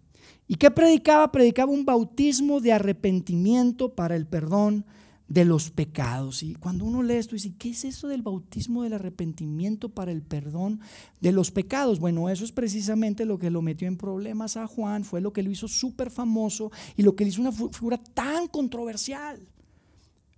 ¿Y 0.47 0.55
qué 0.55 0.71
predicaba? 0.71 1.33
Predicaba 1.33 1.73
un 1.73 1.85
bautismo 1.85 2.61
de 2.61 2.73
arrepentimiento 2.73 3.95
para 3.95 4.17
el 4.17 4.27
perdón 4.27 4.87
de 5.31 5.45
los 5.45 5.71
pecados. 5.71 6.43
Y 6.43 6.57
cuando 6.57 6.85
uno 6.85 7.05
lee 7.05 7.15
esto, 7.15 7.37
dice, 7.37 7.55
¿qué 7.57 7.71
es 7.71 7.85
eso 7.85 8.09
del 8.09 8.21
bautismo 8.21 8.83
del 8.83 8.95
arrepentimiento 8.95 9.89
para 9.89 10.11
el 10.11 10.23
perdón 10.23 10.81
de 11.21 11.31
los 11.31 11.53
pecados? 11.53 12.01
Bueno, 12.01 12.29
eso 12.29 12.45
es 12.45 12.51
precisamente 12.51 13.25
lo 13.25 13.39
que 13.39 13.49
lo 13.49 13.63
metió 13.63 13.87
en 13.87 13.97
problemas 13.97 14.57
a 14.57 14.67
Juan, 14.67 15.05
fue 15.05 15.21
lo 15.21 15.33
que 15.33 15.45
lo 15.45 15.51
hizo 15.51 15.69
súper 15.69 16.11
famoso 16.11 16.73
y 16.97 17.03
lo 17.03 17.15
que 17.15 17.25
le 17.25 17.31
hizo 17.31 17.41
una 17.41 17.53
figura 17.53 17.97
tan 17.97 18.49
controversial. 18.49 19.41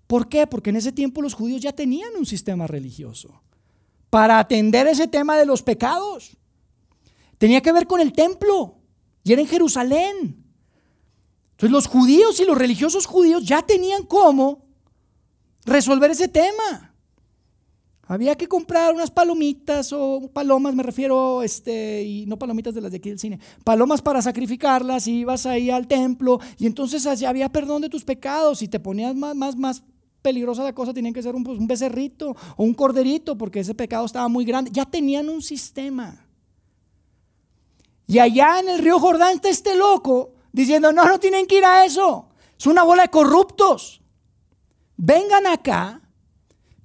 ¿Por 0.06 0.28
qué? 0.28 0.46
Porque 0.46 0.68
en 0.68 0.76
ese 0.76 0.92
tiempo 0.92 1.22
los 1.22 1.32
judíos 1.32 1.62
ya 1.62 1.72
tenían 1.72 2.10
un 2.18 2.26
sistema 2.26 2.66
religioso 2.66 3.42
para 4.10 4.38
atender 4.38 4.86
ese 4.88 5.08
tema 5.08 5.38
de 5.38 5.46
los 5.46 5.62
pecados. 5.62 6.36
Tenía 7.38 7.62
que 7.62 7.72
ver 7.72 7.86
con 7.86 7.98
el 7.98 8.12
templo 8.12 8.76
y 9.24 9.32
era 9.32 9.40
en 9.40 9.48
Jerusalén. 9.48 10.44
Entonces 11.52 11.70
los 11.70 11.86
judíos 11.86 12.38
y 12.40 12.44
los 12.44 12.58
religiosos 12.58 13.06
judíos 13.06 13.42
ya 13.42 13.62
tenían 13.62 14.04
cómo 14.04 14.61
resolver 15.64 16.10
ese 16.10 16.28
tema. 16.28 16.94
Había 18.04 18.36
que 18.36 18.48
comprar 18.48 18.92
unas 18.92 19.10
palomitas 19.10 19.92
o 19.92 20.28
palomas, 20.32 20.74
me 20.74 20.82
refiero, 20.82 21.42
este, 21.42 22.02
y 22.02 22.26
no 22.26 22.38
palomitas 22.38 22.74
de 22.74 22.80
las 22.80 22.90
de 22.90 22.98
aquí 22.98 23.08
del 23.08 23.18
cine, 23.18 23.40
palomas 23.64 24.02
para 24.02 24.20
sacrificarlas, 24.20 25.06
y 25.06 25.20
ibas 25.20 25.46
ahí 25.46 25.70
al 25.70 25.86
templo, 25.86 26.40
y 26.58 26.66
entonces 26.66 27.06
había 27.22 27.48
perdón 27.48 27.80
de 27.82 27.88
tus 27.88 28.04
pecados, 28.04 28.60
y 28.60 28.68
te 28.68 28.80
ponías 28.80 29.14
más, 29.14 29.34
más, 29.34 29.56
más 29.56 29.82
peligrosa 30.22 30.62
la 30.62 30.74
cosa, 30.74 30.94
tenían 30.94 31.12
que 31.12 31.22
ser 31.22 31.34
un, 31.34 31.44
pues, 31.44 31.58
un 31.58 31.66
becerrito 31.66 32.34
o 32.56 32.64
un 32.64 32.74
corderito, 32.74 33.36
porque 33.36 33.60
ese 33.60 33.74
pecado 33.74 34.06
estaba 34.06 34.28
muy 34.28 34.44
grande. 34.44 34.70
Ya 34.72 34.84
tenían 34.84 35.28
un 35.28 35.42
sistema. 35.42 36.26
Y 38.06 38.18
allá 38.18 38.60
en 38.60 38.68
el 38.68 38.78
río 38.78 38.98
Jordán 38.98 39.34
está 39.34 39.48
este 39.48 39.74
loco 39.74 40.34
diciendo, 40.52 40.92
no, 40.92 41.04
no 41.06 41.18
tienen 41.18 41.46
que 41.46 41.58
ir 41.58 41.64
a 41.64 41.84
eso. 41.84 42.28
Es 42.58 42.66
una 42.66 42.84
bola 42.84 43.04
de 43.04 43.08
corruptos. 43.08 44.01
Vengan 44.96 45.46
acá, 45.46 46.02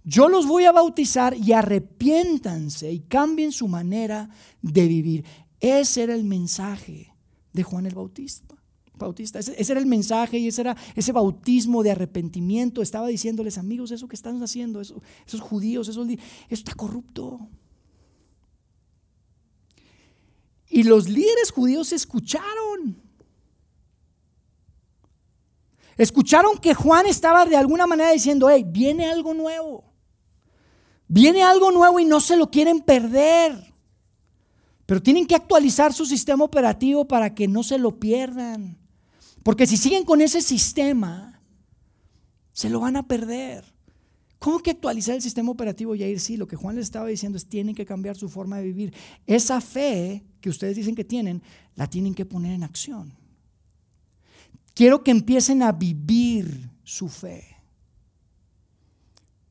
yo 0.04 0.30
los 0.30 0.48
voy 0.48 0.64
a 0.64 0.72
bautizar 0.72 1.36
y 1.36 1.52
arrepiéntanse 1.52 2.92
y 2.92 3.00
cambien 3.02 3.52
su 3.52 3.68
manera 3.68 4.30
de 4.62 4.88
vivir. 4.88 5.26
Ese 5.60 6.04
era 6.04 6.14
el 6.14 6.24
mensaje 6.24 7.14
de 7.54 7.64
Juan 7.64 7.86
el 7.86 7.96
Bautista. 7.96 8.56
Bautista. 8.98 9.40
Ese, 9.40 9.72
era 9.72 9.80
el 9.80 9.86
mensaje 9.86 10.38
y 10.40 10.48
ese 10.48 10.62
era 10.62 10.78
ese 10.96 11.12
bautismo 11.12 11.84
de 11.84 11.92
arrepentimiento. 11.92 12.82
Estaba 12.82 13.08
diciéndoles, 13.08 13.58
amigos, 13.58 13.92
eso 13.92 14.08
que 14.08 14.16
están 14.16 14.42
haciendo, 14.42 14.82
eso, 14.82 15.02
esos 15.26 15.42
judíos, 15.42 15.88
eso 15.88 16.06
está 16.50 16.74
corrupto. 16.74 17.48
Y 20.70 20.84
los 20.84 21.10
líderes 21.10 21.52
judíos 21.52 21.92
escucharon. 21.92 23.07
Escucharon 25.98 26.58
que 26.58 26.74
Juan 26.74 27.06
estaba 27.06 27.46
de 27.46 27.58
alguna 27.58 27.88
manera 27.88 28.12
diciendo, 28.12 28.50
hey, 28.50 28.64
viene 28.68 29.06
algo 29.08 29.34
nuevo. 29.34 29.84
Viene 31.08 31.44
algo 31.44 31.72
nuevo 31.72 32.00
y 32.00 32.06
no 32.06 32.20
se 32.20 32.38
lo 32.38 32.52
quieren 32.52 32.82
perder. 32.82 33.74
Pero 34.86 35.02
tienen 35.02 35.26
que 35.26 35.36
actualizar 35.36 35.94
su 35.94 36.06
sistema 36.06 36.44
operativo 36.44 37.08
para 37.08 37.34
que 37.34 37.48
no 37.48 37.64
se 37.64 37.78
lo 37.78 38.00
pierdan. 38.00 38.78
Porque 39.44 39.66
si 39.66 39.76
siguen 39.78 40.06
con 40.06 40.22
ese 40.22 40.42
sistema, 40.42 41.42
se 42.52 42.70
lo 42.70 42.80
van 42.80 42.96
a 42.96 43.08
perder. 43.08 43.66
¿Cómo 44.40 44.60
que 44.60 44.72
actualizar 44.72 45.16
el 45.16 45.22
sistema 45.22 45.52
operativo, 45.52 45.96
Yair? 45.96 46.20
Sí, 46.20 46.38
lo 46.38 46.48
que 46.48 46.56
Juan 46.56 46.76
les 46.76 46.86
estaba 46.86 47.08
diciendo 47.08 47.38
es 47.38 47.48
tienen 47.48 47.74
que 47.74 47.86
cambiar 47.86 48.16
su 48.16 48.30
forma 48.30 48.58
de 48.58 48.64
vivir. 48.66 48.94
Esa 49.26 49.62
fe 49.62 50.24
que 50.42 50.50
ustedes 50.50 50.76
dicen 50.76 50.96
que 50.96 51.04
tienen, 51.04 51.42
la 51.76 51.90
tienen 51.90 52.14
que 52.14 52.26
poner 52.26 52.54
en 52.54 52.64
acción. 52.64 53.14
Quiero 54.78 55.04
que 55.04 55.10
empiecen 55.10 55.64
a 55.64 55.72
vivir 55.72 56.70
su 56.84 57.10
fe. 57.10 57.44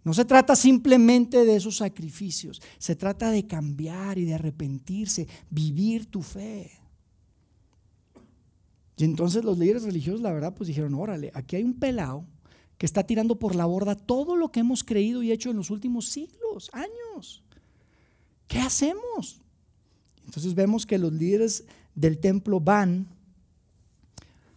No 0.04 0.14
se 0.14 0.24
trata 0.24 0.54
simplemente 0.54 1.44
de 1.44 1.56
esos 1.56 1.78
sacrificios, 1.78 2.62
se 2.78 2.94
trata 2.94 3.32
de 3.32 3.44
cambiar 3.44 4.18
y 4.18 4.24
de 4.24 4.34
arrepentirse, 4.34 5.26
vivir 5.50 6.06
tu 6.06 6.22
fe. 6.22 6.70
Y 8.96 9.02
entonces 9.02 9.42
los 9.42 9.58
líderes 9.58 9.82
religiosos, 9.82 10.20
la 10.20 10.32
verdad, 10.32 10.54
pues 10.54 10.68
dijeron, 10.68 10.94
órale, 10.94 11.32
aquí 11.34 11.56
hay 11.56 11.64
un 11.64 11.74
pelado 11.74 12.24
que 12.78 12.86
está 12.86 13.02
tirando 13.02 13.36
por 13.36 13.56
la 13.56 13.66
borda 13.66 13.96
todo 13.96 14.36
lo 14.36 14.52
que 14.52 14.60
hemos 14.60 14.84
creído 14.84 15.24
y 15.24 15.32
hecho 15.32 15.50
en 15.50 15.56
los 15.56 15.70
últimos 15.70 16.08
siglos, 16.08 16.70
años. 16.72 17.42
¿Qué 18.46 18.60
hacemos? 18.60 19.40
Entonces 20.24 20.54
vemos 20.54 20.86
que 20.86 20.98
los 20.98 21.12
líderes 21.12 21.64
del 21.96 22.20
templo 22.20 22.60
van 22.60 23.15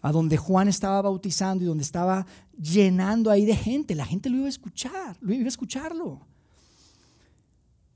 a 0.01 0.12
donde 0.12 0.38
Juan 0.38 0.67
estaba 0.67 1.01
bautizando 1.01 1.63
y 1.63 1.67
donde 1.67 1.83
estaba 1.83 2.25
llenando 2.57 3.31
ahí 3.31 3.45
de 3.45 3.55
gente. 3.55 3.95
La 3.95 4.05
gente 4.05 4.29
lo 4.29 4.38
iba 4.38 4.45
a 4.45 4.49
escuchar, 4.49 5.17
lo 5.21 5.33
iba 5.33 5.45
a 5.45 5.49
escucharlo. 5.49 6.21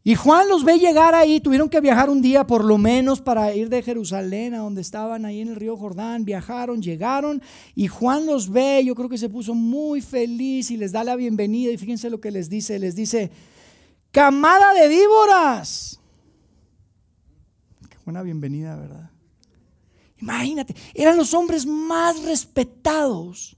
Y 0.06 0.16
Juan 0.16 0.50
los 0.50 0.66
ve 0.66 0.80
llegar 0.80 1.16
ahí, 1.16 1.40
tuvieron 1.40 1.70
que 1.70 1.80
viajar 1.80 2.10
un 2.10 2.22
día 2.22 2.46
por 2.46 2.66
lo 2.66 2.78
menos 2.78 3.22
para 3.22 3.56
ir 3.56 3.70
de 3.70 3.82
Jerusalén 3.82 4.54
a 4.54 4.58
donde 4.58 4.82
estaban 4.82 5.24
ahí 5.24 5.40
en 5.40 5.48
el 5.48 5.56
río 5.56 5.78
Jordán, 5.78 6.26
viajaron, 6.26 6.82
llegaron 6.82 7.42
y 7.74 7.88
Juan 7.88 8.26
los 8.26 8.50
ve, 8.50 8.84
yo 8.84 8.96
creo 8.96 9.08
que 9.08 9.18
se 9.18 9.30
puso 9.30 9.56
muy 9.56 10.02
feliz 10.02 10.72
y 10.72 10.78
les 10.78 10.92
da 10.92 11.06
la 11.06 11.16
bienvenida 11.16 11.72
y 11.72 11.78
fíjense 11.78 12.10
lo 12.10 12.20
que 12.20 12.32
les 12.32 12.50
dice, 12.50 12.80
les 12.80 12.98
dice, 12.98 13.32
camada 14.12 14.74
de 14.74 14.90
víboras. 14.90 16.02
Qué 17.90 17.98
buena 18.04 18.24
bienvenida, 18.24 18.76
¿verdad? 18.76 19.13
Imagínate, 20.24 20.74
eran 20.94 21.18
los 21.18 21.34
hombres 21.34 21.66
más 21.66 22.24
respetados 22.24 23.58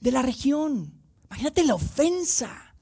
de 0.00 0.10
la 0.10 0.22
región. 0.22 0.90
Imagínate 1.26 1.64
la 1.64 1.74
ofensa. 1.74 2.74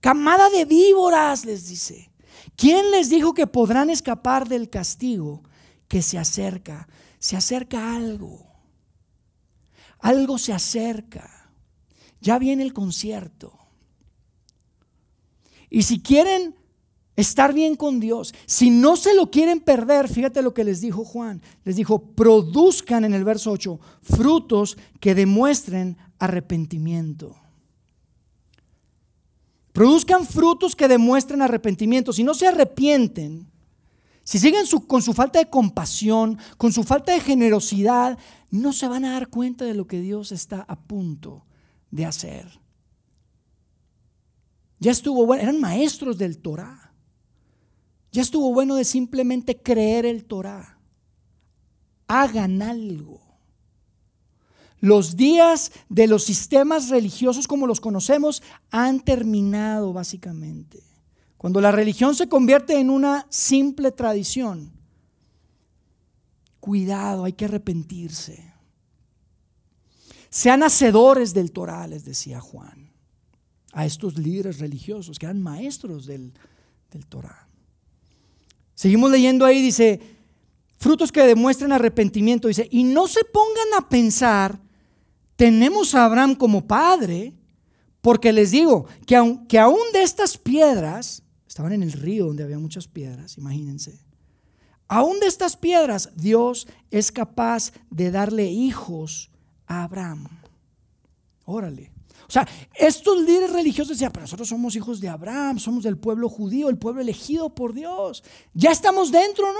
Camada 0.00 0.50
de 0.50 0.66
víboras, 0.66 1.46
les 1.46 1.68
dice. 1.68 2.10
¿Quién 2.56 2.90
les 2.90 3.08
dijo 3.08 3.32
que 3.32 3.46
podrán 3.46 3.88
escapar 3.88 4.46
del 4.46 4.68
castigo 4.68 5.42
que 5.88 6.02
se 6.02 6.18
acerca? 6.18 6.86
Se 7.18 7.34
acerca 7.34 7.96
algo. 7.96 8.46
Algo 9.98 10.36
se 10.36 10.52
acerca. 10.52 11.50
Ya 12.20 12.38
viene 12.38 12.62
el 12.62 12.74
concierto. 12.74 13.58
Y 15.70 15.84
si 15.84 16.02
quieren 16.02 16.54
estar 17.20 17.52
bien 17.52 17.76
con 17.76 18.00
Dios. 18.00 18.34
Si 18.46 18.70
no 18.70 18.96
se 18.96 19.14
lo 19.14 19.30
quieren 19.30 19.60
perder, 19.60 20.08
fíjate 20.08 20.42
lo 20.42 20.54
que 20.54 20.64
les 20.64 20.80
dijo 20.80 21.04
Juan. 21.04 21.42
Les 21.64 21.76
dijo, 21.76 22.00
produzcan 22.00 23.04
en 23.04 23.14
el 23.14 23.24
verso 23.24 23.50
8 23.52 23.78
frutos 24.02 24.76
que 25.00 25.14
demuestren 25.14 25.96
arrepentimiento. 26.18 27.36
Produzcan 29.72 30.26
frutos 30.26 30.74
que 30.74 30.88
demuestren 30.88 31.42
arrepentimiento. 31.42 32.12
Si 32.12 32.24
no 32.24 32.34
se 32.34 32.46
arrepienten, 32.46 33.46
si 34.24 34.38
siguen 34.38 34.64
con 34.86 35.02
su 35.02 35.12
falta 35.12 35.38
de 35.38 35.48
compasión, 35.48 36.38
con 36.56 36.72
su 36.72 36.84
falta 36.84 37.12
de 37.12 37.20
generosidad, 37.20 38.18
no 38.50 38.72
se 38.72 38.88
van 38.88 39.04
a 39.04 39.12
dar 39.12 39.28
cuenta 39.28 39.64
de 39.64 39.74
lo 39.74 39.86
que 39.86 40.00
Dios 40.00 40.32
está 40.32 40.60
a 40.62 40.76
punto 40.76 41.44
de 41.90 42.06
hacer. 42.06 42.60
Ya 44.78 44.92
estuvo 44.92 45.26
bueno, 45.26 45.42
eran 45.42 45.60
maestros 45.60 46.16
del 46.16 46.38
Torah. 46.38 46.79
Ya 48.12 48.22
estuvo 48.22 48.52
bueno 48.52 48.74
de 48.74 48.84
simplemente 48.84 49.60
creer 49.60 50.04
el 50.04 50.24
Torah. 50.24 50.78
Hagan 52.08 52.60
algo. 52.62 53.20
Los 54.80 55.16
días 55.16 55.72
de 55.88 56.06
los 56.06 56.24
sistemas 56.24 56.88
religiosos 56.88 57.46
como 57.46 57.66
los 57.66 57.80
conocemos 57.80 58.42
han 58.70 59.00
terminado 59.00 59.92
básicamente. 59.92 60.82
Cuando 61.36 61.60
la 61.60 61.70
religión 61.70 62.14
se 62.14 62.28
convierte 62.28 62.78
en 62.78 62.90
una 62.90 63.26
simple 63.30 63.92
tradición, 63.92 64.72
cuidado, 66.60 67.24
hay 67.24 67.34
que 67.34 67.44
arrepentirse. 67.44 68.52
Sean 70.30 70.62
hacedores 70.62 71.34
del 71.34 71.52
Torah, 71.52 71.86
les 71.86 72.04
decía 72.04 72.40
Juan, 72.40 72.92
a 73.72 73.84
estos 73.84 74.16
líderes 74.16 74.58
religiosos 74.58 75.18
que 75.18 75.26
eran 75.26 75.42
maestros 75.42 76.06
del, 76.06 76.32
del 76.90 77.06
Torah. 77.06 77.49
Seguimos 78.80 79.10
leyendo 79.10 79.44
ahí, 79.44 79.60
dice, 79.60 80.00
frutos 80.78 81.12
que 81.12 81.20
demuestren 81.20 81.70
arrepentimiento, 81.70 82.48
dice, 82.48 82.66
y 82.70 82.82
no 82.82 83.08
se 83.08 83.24
pongan 83.24 83.74
a 83.78 83.90
pensar, 83.90 84.58
tenemos 85.36 85.94
a 85.94 86.06
Abraham 86.06 86.34
como 86.34 86.66
padre, 86.66 87.34
porque 88.00 88.32
les 88.32 88.52
digo 88.52 88.86
que, 89.06 89.16
aún 89.16 89.80
de 89.92 90.02
estas 90.02 90.38
piedras, 90.38 91.22
estaban 91.46 91.74
en 91.74 91.82
el 91.82 91.92
río 91.92 92.24
donde 92.24 92.42
había 92.42 92.58
muchas 92.58 92.88
piedras, 92.88 93.36
imagínense, 93.36 94.00
aún 94.88 95.20
de 95.20 95.26
estas 95.26 95.58
piedras 95.58 96.12
Dios 96.16 96.66
es 96.90 97.12
capaz 97.12 97.74
de 97.90 98.10
darle 98.10 98.46
hijos 98.46 99.30
a 99.66 99.82
Abraham. 99.82 100.26
Órale. 101.44 101.92
O 102.30 102.32
sea, 102.32 102.46
estos 102.76 103.22
líderes 103.22 103.52
religiosos 103.52 103.88
decían, 103.88 104.12
pero 104.12 104.22
nosotros 104.22 104.46
somos 104.46 104.76
hijos 104.76 105.00
de 105.00 105.08
Abraham, 105.08 105.58
somos 105.58 105.82
del 105.82 105.98
pueblo 105.98 106.28
judío, 106.28 106.68
el 106.68 106.78
pueblo 106.78 107.00
elegido 107.00 107.52
por 107.56 107.74
Dios. 107.74 108.22
Ya 108.54 108.70
estamos 108.70 109.10
dentro, 109.10 109.52
¿no? 109.52 109.58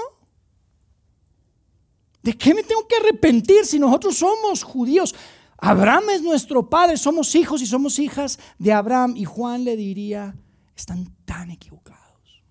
¿De 2.23 2.37
qué 2.37 2.53
me 2.53 2.63
tengo 2.63 2.87
que 2.87 2.95
arrepentir 2.95 3.65
si 3.65 3.77
nosotros 3.77 4.15
somos 4.15 4.63
judíos? 4.63 5.13
Abraham 5.57 6.11
es 6.11 6.21
nuestro 6.21 6.69
padre, 6.69 6.95
somos 6.95 7.35
hijos 7.35 7.61
y 7.61 7.65
somos 7.65 7.99
hijas 7.99 8.39
de 8.57 8.71
Abraham. 8.71 9.15
Y 9.17 9.25
Juan 9.25 9.65
le 9.65 9.75
diría, 9.75 10.33
están 10.73 11.13
tan 11.25 11.51
equivocados. 11.51 12.41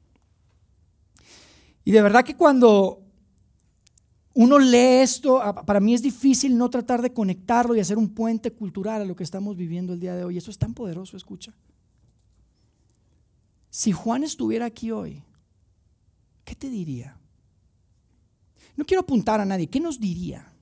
Y 1.82 1.92
de 1.92 2.02
verdad 2.02 2.26
que 2.26 2.36
cuando 2.36 2.99
uno 4.32 4.58
lee 4.58 5.02
esto, 5.02 5.40
para 5.66 5.80
mí 5.80 5.92
es 5.92 6.02
difícil 6.02 6.56
no 6.56 6.70
tratar 6.70 7.02
de 7.02 7.12
conectarlo 7.12 7.74
y 7.74 7.80
hacer 7.80 7.98
un 7.98 8.10
puente 8.10 8.52
cultural 8.52 9.02
a 9.02 9.04
lo 9.04 9.16
que 9.16 9.24
estamos 9.24 9.56
viviendo 9.56 9.92
el 9.92 10.00
día 10.00 10.14
de 10.14 10.24
hoy. 10.24 10.38
Eso 10.38 10.50
es 10.50 10.58
tan 10.58 10.72
poderoso, 10.72 11.16
escucha. 11.16 11.52
Si 13.70 13.92
Juan 13.92 14.22
estuviera 14.22 14.66
aquí 14.66 14.92
hoy, 14.92 15.22
¿qué 16.44 16.54
te 16.54 16.70
diría? 16.70 17.18
No 18.76 18.84
quiero 18.84 19.02
apuntar 19.02 19.40
a 19.40 19.44
nadie, 19.44 19.66
¿qué 19.66 19.80
nos 19.80 20.00
diría? 20.00 20.52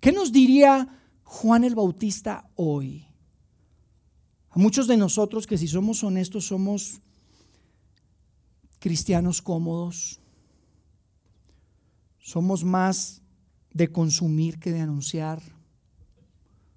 ¿Qué 0.00 0.12
nos 0.12 0.32
diría 0.32 1.00
Juan 1.24 1.64
el 1.64 1.74
Bautista 1.74 2.48
hoy? 2.54 3.06
A 4.50 4.58
muchos 4.58 4.86
de 4.86 4.96
nosotros 4.96 5.46
que 5.46 5.58
si 5.58 5.66
somos 5.66 6.02
honestos 6.04 6.46
somos 6.46 7.00
cristianos 8.78 9.42
cómodos, 9.42 10.21
somos 12.32 12.64
más 12.64 13.20
de 13.74 13.92
consumir 13.92 14.58
que 14.58 14.72
de 14.72 14.80
anunciar. 14.80 15.42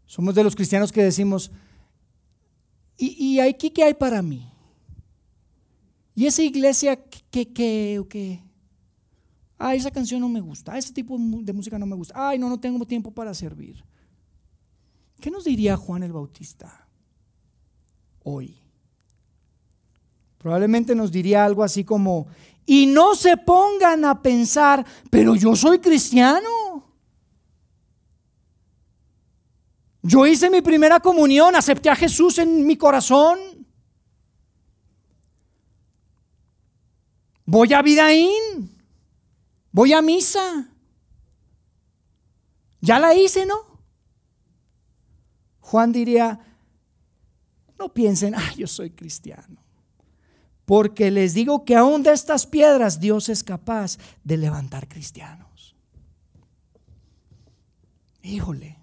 Somos 0.06 0.36
de 0.36 0.44
los 0.44 0.54
cristianos 0.54 0.92
que 0.92 1.02
decimos, 1.02 1.50
¿y, 2.98 3.40
aquí 3.40 3.70
qué 3.70 3.86
hay 3.86 3.94
para 3.94 4.22
mí? 4.22 4.52
¿Y 6.14 6.26
esa 6.26 6.44
iglesia 6.44 7.02
qué, 7.32 7.54
qué, 7.54 8.00
o 8.00 8.08
qué? 8.10 8.42
Ay, 9.58 9.78
esa 9.78 9.92
canción 9.92 10.20
no 10.20 10.28
me 10.28 10.42
gusta. 10.42 10.78
Ese 10.78 10.92
tipo 10.92 11.18
de 11.18 11.54
música 11.54 11.80
no 11.80 11.86
me 11.86 11.96
gusta. 11.96 12.14
Ay, 12.28 12.38
no, 12.38 12.50
no 12.50 12.60
tengo 12.60 12.86
tiempo 12.86 13.12
para 13.12 13.34
servir. 13.34 13.82
¿Qué 15.22 15.32
nos 15.32 15.46
diría 15.46 15.78
Juan 15.78 16.04
el 16.04 16.12
Bautista 16.12 16.86
hoy? 18.24 18.58
Probablemente 20.38 20.96
nos 20.96 21.14
diría 21.14 21.46
algo 21.46 21.64
así 21.64 21.86
como, 21.86 22.28
y 22.66 22.88
no 22.88 23.16
se 23.16 23.38
pongan 23.38 24.06
a 24.06 24.22
pensar, 24.22 24.86
pero 25.10 25.36
yo 25.36 25.56
soy 25.56 25.80
cristiano. 25.80 26.84
Yo 30.02 30.26
hice 30.26 30.50
mi 30.50 30.62
primera 30.62 31.00
comunión, 31.00 31.56
acepté 31.56 31.90
a 31.90 31.96
Jesús 31.96 32.38
en 32.38 32.66
mi 32.66 32.76
corazón. 32.76 33.40
Voy 37.46 37.74
a 37.74 37.82
Vidaín. 37.82 38.72
Voy 39.72 39.94
a 39.94 40.02
misa. 40.02 40.70
Ya 42.82 43.00
la 43.00 43.14
hice, 43.14 43.46
¿no? 43.46 43.56
Juan 45.60 45.92
diría, 45.92 46.40
no 47.80 47.92
piensen, 47.92 48.36
ah, 48.36 48.54
yo 48.56 48.68
soy 48.68 48.92
cristiano. 48.92 49.65
Porque 50.66 51.12
les 51.12 51.34
digo 51.34 51.64
que 51.64 51.76
aún 51.76 52.04
de 52.04 52.12
estas 52.12 52.48
piedras 52.48 53.00
Dios 53.00 53.30
es 53.30 53.44
capaz 53.44 53.98
de 54.24 54.38
levantar 54.38 54.88
cristianos. 54.88 55.76
Híjole. 58.24 58.78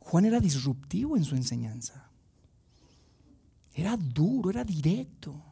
Juan 0.00 0.26
era 0.26 0.38
disruptivo 0.38 1.16
en 1.16 1.24
su 1.24 1.34
enseñanza. 1.34 2.10
Era 3.72 3.96
duro, 3.96 4.50
era 4.50 4.62
directo. 4.62 5.42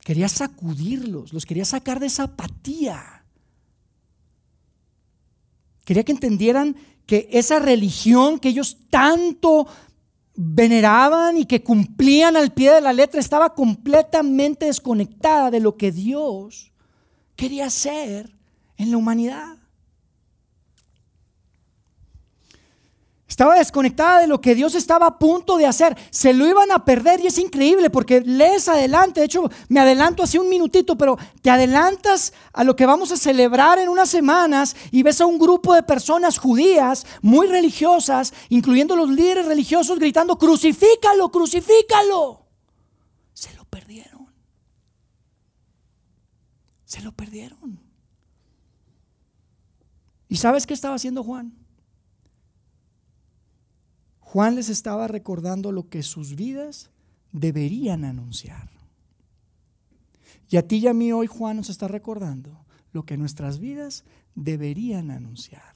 Quería 0.00 0.28
sacudirlos, 0.28 1.32
los 1.32 1.44
quería 1.44 1.64
sacar 1.64 2.00
de 2.00 2.06
esa 2.06 2.24
apatía. 2.24 3.24
Quería 5.84 6.04
que 6.04 6.12
entendieran 6.12 6.76
que 7.06 7.28
esa 7.32 7.58
religión 7.58 8.38
que 8.38 8.48
ellos 8.48 8.78
tanto 8.88 9.66
veneraban 10.34 11.36
y 11.36 11.44
que 11.44 11.62
cumplían 11.62 12.36
al 12.36 12.52
pie 12.52 12.72
de 12.72 12.80
la 12.80 12.92
letra 12.92 13.20
estaba 13.20 13.54
completamente 13.54 14.66
desconectada 14.66 15.50
de 15.50 15.60
lo 15.60 15.76
que 15.76 15.92
Dios 15.92 16.72
quería 17.36 17.66
hacer 17.66 18.34
en 18.76 18.90
la 18.90 18.96
humanidad. 18.96 19.61
Estaba 23.32 23.54
desconectada 23.54 24.20
de 24.20 24.26
lo 24.26 24.42
que 24.42 24.54
Dios 24.54 24.74
estaba 24.74 25.06
a 25.06 25.18
punto 25.18 25.56
de 25.56 25.64
hacer. 25.64 25.96
Se 26.10 26.34
lo 26.34 26.46
iban 26.46 26.70
a 26.70 26.84
perder 26.84 27.18
y 27.18 27.28
es 27.28 27.38
increíble 27.38 27.88
porque 27.88 28.20
lees 28.20 28.68
adelante. 28.68 29.20
De 29.20 29.24
hecho, 29.24 29.50
me 29.70 29.80
adelanto 29.80 30.22
así 30.22 30.36
un 30.36 30.50
minutito, 30.50 30.98
pero 30.98 31.16
te 31.40 31.48
adelantas 31.48 32.34
a 32.52 32.62
lo 32.62 32.76
que 32.76 32.84
vamos 32.84 33.10
a 33.10 33.16
celebrar 33.16 33.78
en 33.78 33.88
unas 33.88 34.10
semanas 34.10 34.76
y 34.90 35.02
ves 35.02 35.22
a 35.22 35.24
un 35.24 35.38
grupo 35.38 35.72
de 35.72 35.82
personas 35.82 36.36
judías 36.36 37.06
muy 37.22 37.46
religiosas, 37.46 38.34
incluyendo 38.50 38.96
los 38.96 39.08
líderes 39.08 39.46
religiosos, 39.46 39.98
gritando, 39.98 40.36
crucifícalo, 40.36 41.30
crucifícalo. 41.30 42.44
Se 43.32 43.54
lo 43.54 43.64
perdieron. 43.64 44.26
Se 46.84 47.00
lo 47.00 47.12
perdieron. 47.12 47.80
¿Y 50.28 50.36
sabes 50.36 50.66
qué 50.66 50.74
estaba 50.74 50.96
haciendo 50.96 51.24
Juan? 51.24 51.61
Juan 54.32 54.54
les 54.54 54.70
estaba 54.70 55.08
recordando 55.08 55.72
lo 55.72 55.90
que 55.90 56.02
sus 56.02 56.36
vidas 56.36 56.88
deberían 57.32 58.02
anunciar. 58.02 58.70
Y 60.48 60.56
a 60.56 60.66
ti 60.66 60.78
y 60.78 60.86
a 60.86 60.94
mí 60.94 61.12
hoy 61.12 61.26
Juan 61.26 61.58
nos 61.58 61.68
está 61.68 61.86
recordando 61.86 62.64
lo 62.94 63.04
que 63.04 63.18
nuestras 63.18 63.58
vidas 63.58 64.04
deberían 64.34 65.10
anunciar. 65.10 65.74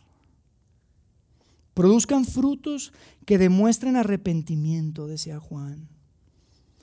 Produzcan 1.75 2.25
frutos 2.25 2.95
que 3.27 3.37
demuestren 3.37 3.95
arrepentimiento, 3.95 5.07
decía 5.07 5.39
Juan. 5.39 5.91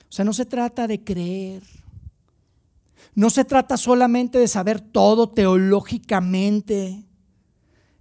O 0.02 0.12
sea, 0.12 0.24
no 0.24 0.32
se 0.32 0.46
trata 0.46 0.86
de 0.86 1.02
creer. 1.02 1.64
No 3.16 3.30
se 3.30 3.44
trata 3.44 3.76
solamente 3.76 4.38
de 4.38 4.46
saber 4.46 4.80
todo 4.80 5.28
teológicamente. 5.28 7.04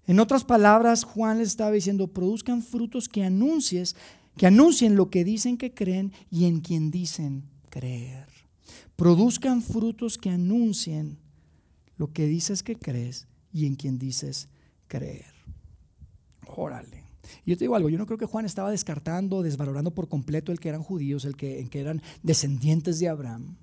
En 0.05 0.19
otras 0.19 0.43
palabras, 0.43 1.03
Juan 1.03 1.37
les 1.37 1.49
estaba 1.49 1.71
diciendo, 1.71 2.07
produzcan 2.07 2.61
frutos 2.61 3.07
que 3.07 3.23
anuncies, 3.23 3.95
que 4.37 4.47
anuncien 4.47 4.95
lo 4.95 5.09
que 5.09 5.23
dicen 5.23 5.57
que 5.57 5.73
creen 5.73 6.11
y 6.29 6.45
en 6.45 6.59
quien 6.59 6.91
dicen 6.91 7.43
creer. 7.69 8.27
Produzcan 8.95 9.61
frutos 9.61 10.17
que 10.17 10.29
anuncien 10.29 11.17
lo 11.97 12.11
que 12.11 12.25
dices 12.25 12.63
que 12.63 12.75
crees 12.75 13.27
y 13.53 13.65
en 13.65 13.75
quien 13.75 13.97
dices 13.97 14.49
creer. 14.87 15.33
Órale. 16.47 17.03
Y 17.45 17.51
yo 17.51 17.57
te 17.57 17.63
digo 17.63 17.75
algo, 17.75 17.89
yo 17.89 17.97
no 17.97 18.05
creo 18.05 18.17
que 18.17 18.25
Juan 18.25 18.45
estaba 18.45 18.71
descartando, 18.71 19.41
desvalorando 19.41 19.91
por 19.91 20.09
completo 20.09 20.51
el 20.51 20.59
que 20.59 20.69
eran 20.69 20.83
judíos, 20.83 21.25
el 21.25 21.35
que, 21.35 21.59
el 21.59 21.69
que 21.69 21.79
eran 21.79 22.01
descendientes 22.21 22.99
de 22.99 23.07
Abraham. 23.07 23.55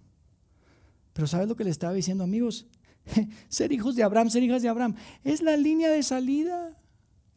Pero 1.13 1.27
¿sabes 1.27 1.49
lo 1.49 1.57
que 1.57 1.65
le 1.65 1.71
estaba 1.71 1.93
diciendo, 1.93 2.25
amigos? 2.25 2.67
ser 3.49 3.73
hijos 3.73 3.97
de 3.97 4.03
Abraham, 4.03 4.31
ser 4.31 4.43
hijas 4.43 4.63
de 4.63 4.69
Abraham, 4.69 4.95
es 5.25 5.43
la 5.43 5.57
línea 5.57 5.91
de 5.91 6.03
salida, 6.03 6.77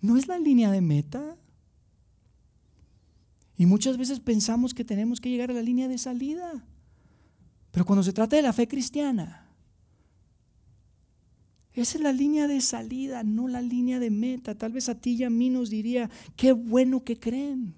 no 0.01 0.17
es 0.17 0.27
la 0.27 0.39
línea 0.39 0.71
de 0.71 0.81
meta. 0.81 1.37
Y 3.57 3.65
muchas 3.65 3.97
veces 3.97 4.19
pensamos 4.19 4.73
que 4.73 4.83
tenemos 4.83 5.21
que 5.21 5.29
llegar 5.29 5.51
a 5.51 5.53
la 5.53 5.61
línea 5.61 5.87
de 5.87 5.97
salida. 5.97 6.65
Pero 7.71 7.85
cuando 7.85 8.03
se 8.03 8.13
trata 8.13 8.35
de 8.35 8.41
la 8.41 8.53
fe 8.53 8.67
cristiana, 8.67 9.43
esa 11.73 11.97
es 11.97 12.03
la 12.03 12.11
línea 12.11 12.47
de 12.47 12.61
salida, 12.61 13.23
no 13.23 13.47
la 13.47 13.61
línea 13.61 13.99
de 13.99 14.11
meta. 14.11 14.55
Tal 14.55 14.71
vez 14.71 14.89
a 14.89 14.95
ti 14.95 15.15
y 15.15 15.23
a 15.23 15.29
mí 15.29 15.49
nos 15.49 15.69
diría, 15.69 16.09
qué 16.35 16.51
bueno 16.51 17.03
que 17.03 17.19
creen. 17.19 17.73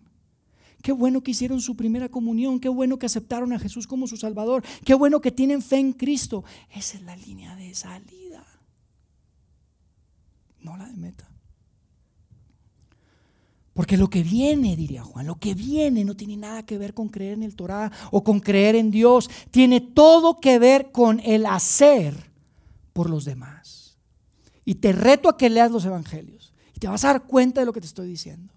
Qué 0.85 0.91
bueno 0.91 1.23
que 1.23 1.31
hicieron 1.31 1.61
su 1.61 1.75
primera 1.75 2.09
comunión, 2.09 2.59
qué 2.59 2.69
bueno 2.69 2.99
que 2.99 3.07
aceptaron 3.07 3.51
a 3.53 3.57
Jesús 3.57 3.87
como 3.87 4.05
su 4.05 4.17
Salvador, 4.17 4.63
qué 4.83 4.93
bueno 4.93 5.19
que 5.19 5.31
tienen 5.31 5.63
fe 5.63 5.77
en 5.77 5.93
Cristo. 5.93 6.43
Esa 6.69 6.99
es 6.99 7.03
la 7.03 7.15
línea 7.15 7.55
de 7.55 7.73
salida, 7.73 8.45
no 10.59 10.77
la 10.77 10.85
de 10.87 10.95
meta. 10.95 11.27
Porque 13.73 13.97
lo 13.97 14.11
que 14.11 14.21
viene, 14.21 14.75
diría 14.75 15.03
Juan, 15.03 15.25
lo 15.25 15.39
que 15.39 15.55
viene 15.55 16.05
no 16.05 16.15
tiene 16.15 16.37
nada 16.37 16.67
que 16.67 16.77
ver 16.77 16.93
con 16.93 17.09
creer 17.09 17.33
en 17.33 17.41
el 17.41 17.55
Torah 17.55 17.91
o 18.11 18.23
con 18.23 18.39
creer 18.39 18.75
en 18.75 18.91
Dios, 18.91 19.27
tiene 19.49 19.81
todo 19.81 20.39
que 20.39 20.59
ver 20.59 20.91
con 20.91 21.19
el 21.21 21.47
hacer 21.47 22.29
por 22.93 23.09
los 23.09 23.25
demás. 23.25 23.97
Y 24.63 24.75
te 24.75 24.91
reto 24.91 25.29
a 25.29 25.37
que 25.37 25.49
leas 25.49 25.71
los 25.71 25.83
evangelios 25.85 26.53
y 26.75 26.79
te 26.79 26.87
vas 26.87 27.03
a 27.05 27.07
dar 27.07 27.23
cuenta 27.23 27.61
de 27.61 27.65
lo 27.65 27.73
que 27.73 27.81
te 27.81 27.87
estoy 27.87 28.07
diciendo. 28.07 28.54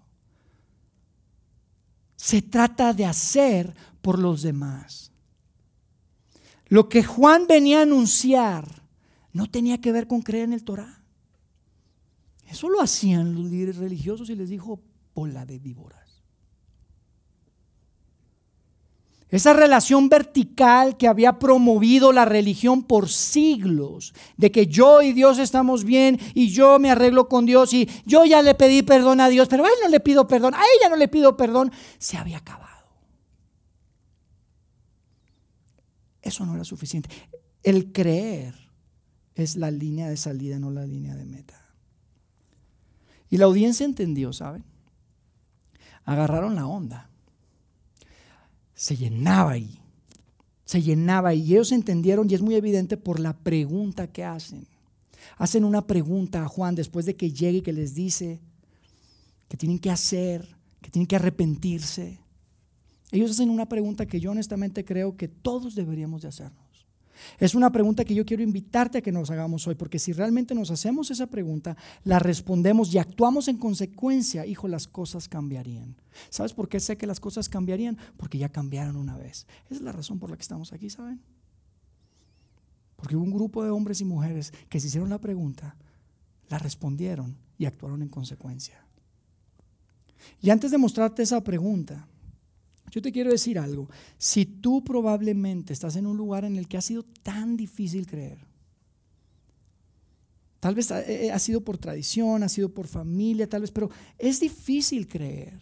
Se 2.19 2.41
trata 2.41 2.93
de 2.93 3.05
hacer 3.05 3.73
por 4.01 4.19
los 4.19 4.41
demás. 4.41 5.13
Lo 6.67 6.89
que 6.89 7.01
Juan 7.01 7.47
venía 7.47 7.79
a 7.79 7.83
anunciar 7.83 8.83
no 9.31 9.49
tenía 9.49 9.79
que 9.79 9.93
ver 9.93 10.05
con 10.05 10.21
creer 10.21 10.43
en 10.43 10.53
el 10.53 10.65
Torah. 10.65 11.01
Eso 12.45 12.67
lo 12.67 12.81
hacían 12.81 13.35
los 13.35 13.45
líderes 13.45 13.77
religiosos 13.77 14.29
y 14.29 14.35
les 14.35 14.49
dijo, 14.49 14.81
bola 15.15 15.45
de 15.45 15.59
víboras. 15.59 15.98
Esa 19.31 19.53
relación 19.53 20.09
vertical 20.09 20.97
que 20.97 21.07
había 21.07 21.37
promovido 21.37 22.11
la 22.11 22.25
religión 22.25 22.81
por 22.81 23.09
siglos, 23.09 24.13
de 24.37 24.51
que 24.51 24.65
yo 24.65 25.03
y 25.03 25.13
Dios 25.13 25.37
estamos 25.37 25.83
bien 25.83 26.19
y 26.33 26.49
yo 26.49 26.79
me 26.79 26.89
arreglo 26.89 27.29
con 27.29 27.45
Dios 27.45 27.71
y 27.73 27.87
yo 28.05 28.25
ya 28.25 28.41
le 28.41 28.55
pedí 28.55 28.81
perdón 28.81 29.21
a 29.21 29.29
Dios, 29.29 29.47
pero 29.47 29.65
a 29.65 29.67
él 29.67 29.73
no 29.83 29.89
le 29.89 29.99
pido 29.99 30.27
perdón, 30.27 30.55
a 30.55 30.61
ella 30.77 30.89
no 30.89 30.95
le 30.95 31.07
pido 31.07 31.37
perdón, 31.37 31.71
se 31.99 32.17
había 32.17 32.37
acabado. 32.37 32.69
Eso 36.23 36.43
no 36.45 36.55
era 36.55 36.63
suficiente. 36.63 37.09
El 37.61 37.91
creer 37.91 38.55
es 39.35 39.55
la 39.55 39.69
línea 39.69 40.09
de 40.09 40.17
salida, 40.17 40.57
no 40.57 40.71
la 40.71 40.87
línea 40.87 41.13
de 41.13 41.25
meta. 41.25 41.67
Y 43.29 43.37
la 43.37 43.45
audiencia 43.45 43.85
entendió, 43.85 44.33
¿saben? 44.33 44.65
Agarraron 46.03 46.55
la 46.55 46.65
onda 46.65 47.08
se 48.79 48.95
llenaba 48.95 49.51
ahí. 49.51 49.77
Se 50.63 50.81
llenaba 50.81 51.33
y 51.33 51.51
ellos 51.51 51.73
entendieron 51.73 52.29
y 52.29 52.33
es 52.33 52.41
muy 52.41 52.55
evidente 52.55 52.95
por 52.95 53.19
la 53.19 53.37
pregunta 53.37 54.07
que 54.07 54.23
hacen. 54.23 54.67
Hacen 55.37 55.65
una 55.65 55.85
pregunta 55.85 56.45
a 56.45 56.47
Juan 56.47 56.75
después 56.75 57.05
de 57.05 57.17
que 57.17 57.33
llegue 57.33 57.57
y 57.57 57.61
que 57.61 57.73
les 57.73 57.93
dice 57.93 58.39
que 59.49 59.57
tienen 59.57 59.79
que 59.79 59.91
hacer, 59.91 60.47
que 60.81 60.89
tienen 60.89 61.07
que 61.07 61.17
arrepentirse. 61.17 62.19
Ellos 63.11 63.31
hacen 63.31 63.49
una 63.49 63.67
pregunta 63.67 64.05
que 64.05 64.21
yo 64.21 64.31
honestamente 64.31 64.85
creo 64.85 65.17
que 65.17 65.27
todos 65.27 65.75
deberíamos 65.75 66.21
de 66.21 66.29
hacernos. 66.29 66.68
Es 67.39 67.55
una 67.55 67.71
pregunta 67.71 68.05
que 68.05 68.15
yo 68.15 68.25
quiero 68.25 68.43
invitarte 68.43 68.97
a 68.97 69.01
que 69.01 69.11
nos 69.11 69.31
hagamos 69.31 69.67
hoy, 69.67 69.75
porque 69.75 69.99
si 69.99 70.13
realmente 70.13 70.55
nos 70.55 70.71
hacemos 70.71 71.11
esa 71.11 71.27
pregunta, 71.27 71.77
la 72.03 72.19
respondemos 72.19 72.93
y 72.93 72.97
actuamos 72.97 73.47
en 73.47 73.57
consecuencia, 73.57 74.45
hijo, 74.45 74.67
las 74.67 74.87
cosas 74.87 75.27
cambiarían. 75.27 75.95
¿Sabes 76.29 76.53
por 76.53 76.69
qué 76.69 76.79
sé 76.79 76.97
que 76.97 77.07
las 77.07 77.19
cosas 77.19 77.49
cambiarían? 77.49 77.97
Porque 78.17 78.37
ya 78.37 78.49
cambiaron 78.49 78.95
una 78.95 79.17
vez. 79.17 79.47
Esa 79.65 79.75
es 79.75 79.81
la 79.81 79.91
razón 79.91 80.19
por 80.19 80.29
la 80.29 80.35
que 80.35 80.43
estamos 80.43 80.73
aquí, 80.73 80.89
¿saben? 80.89 81.21
Porque 82.95 83.15
hubo 83.15 83.23
un 83.23 83.31
grupo 83.31 83.63
de 83.63 83.69
hombres 83.69 84.01
y 84.01 84.05
mujeres 84.05 84.53
que 84.67 84.79
se 84.79 84.87
hicieron 84.87 85.09
la 85.09 85.19
pregunta, 85.19 85.77
la 86.49 86.59
respondieron 86.59 87.37
y 87.57 87.65
actuaron 87.65 88.01
en 88.01 88.09
consecuencia. 88.09 88.83
Y 90.41 90.49
antes 90.49 90.71
de 90.71 90.77
mostrarte 90.77 91.23
esa 91.23 91.41
pregunta, 91.41 92.07
yo 92.91 93.01
te 93.01 93.11
quiero 93.11 93.31
decir 93.31 93.59
algo. 93.59 93.89
Si 94.17 94.45
tú 94.45 94.83
probablemente 94.83 95.73
estás 95.73 95.95
en 95.95 96.05
un 96.05 96.17
lugar 96.17 96.45
en 96.45 96.55
el 96.55 96.67
que 96.67 96.77
ha 96.77 96.81
sido 96.81 97.03
tan 97.23 97.57
difícil 97.57 98.07
creer, 98.07 98.39
tal 100.59 100.75
vez 100.75 100.91
ha, 100.91 101.03
ha 101.33 101.39
sido 101.39 101.61
por 101.61 101.77
tradición, 101.77 102.43
ha 102.43 102.49
sido 102.49 102.69
por 102.69 102.87
familia, 102.87 103.47
tal 103.47 103.61
vez, 103.61 103.71
pero 103.71 103.89
es 104.17 104.39
difícil 104.39 105.07
creer. 105.07 105.59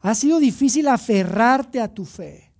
Ha 0.00 0.14
sido 0.14 0.40
difícil 0.40 0.88
aferrarte 0.88 1.80
a 1.80 1.92
tu 1.92 2.04
fe. 2.04 2.52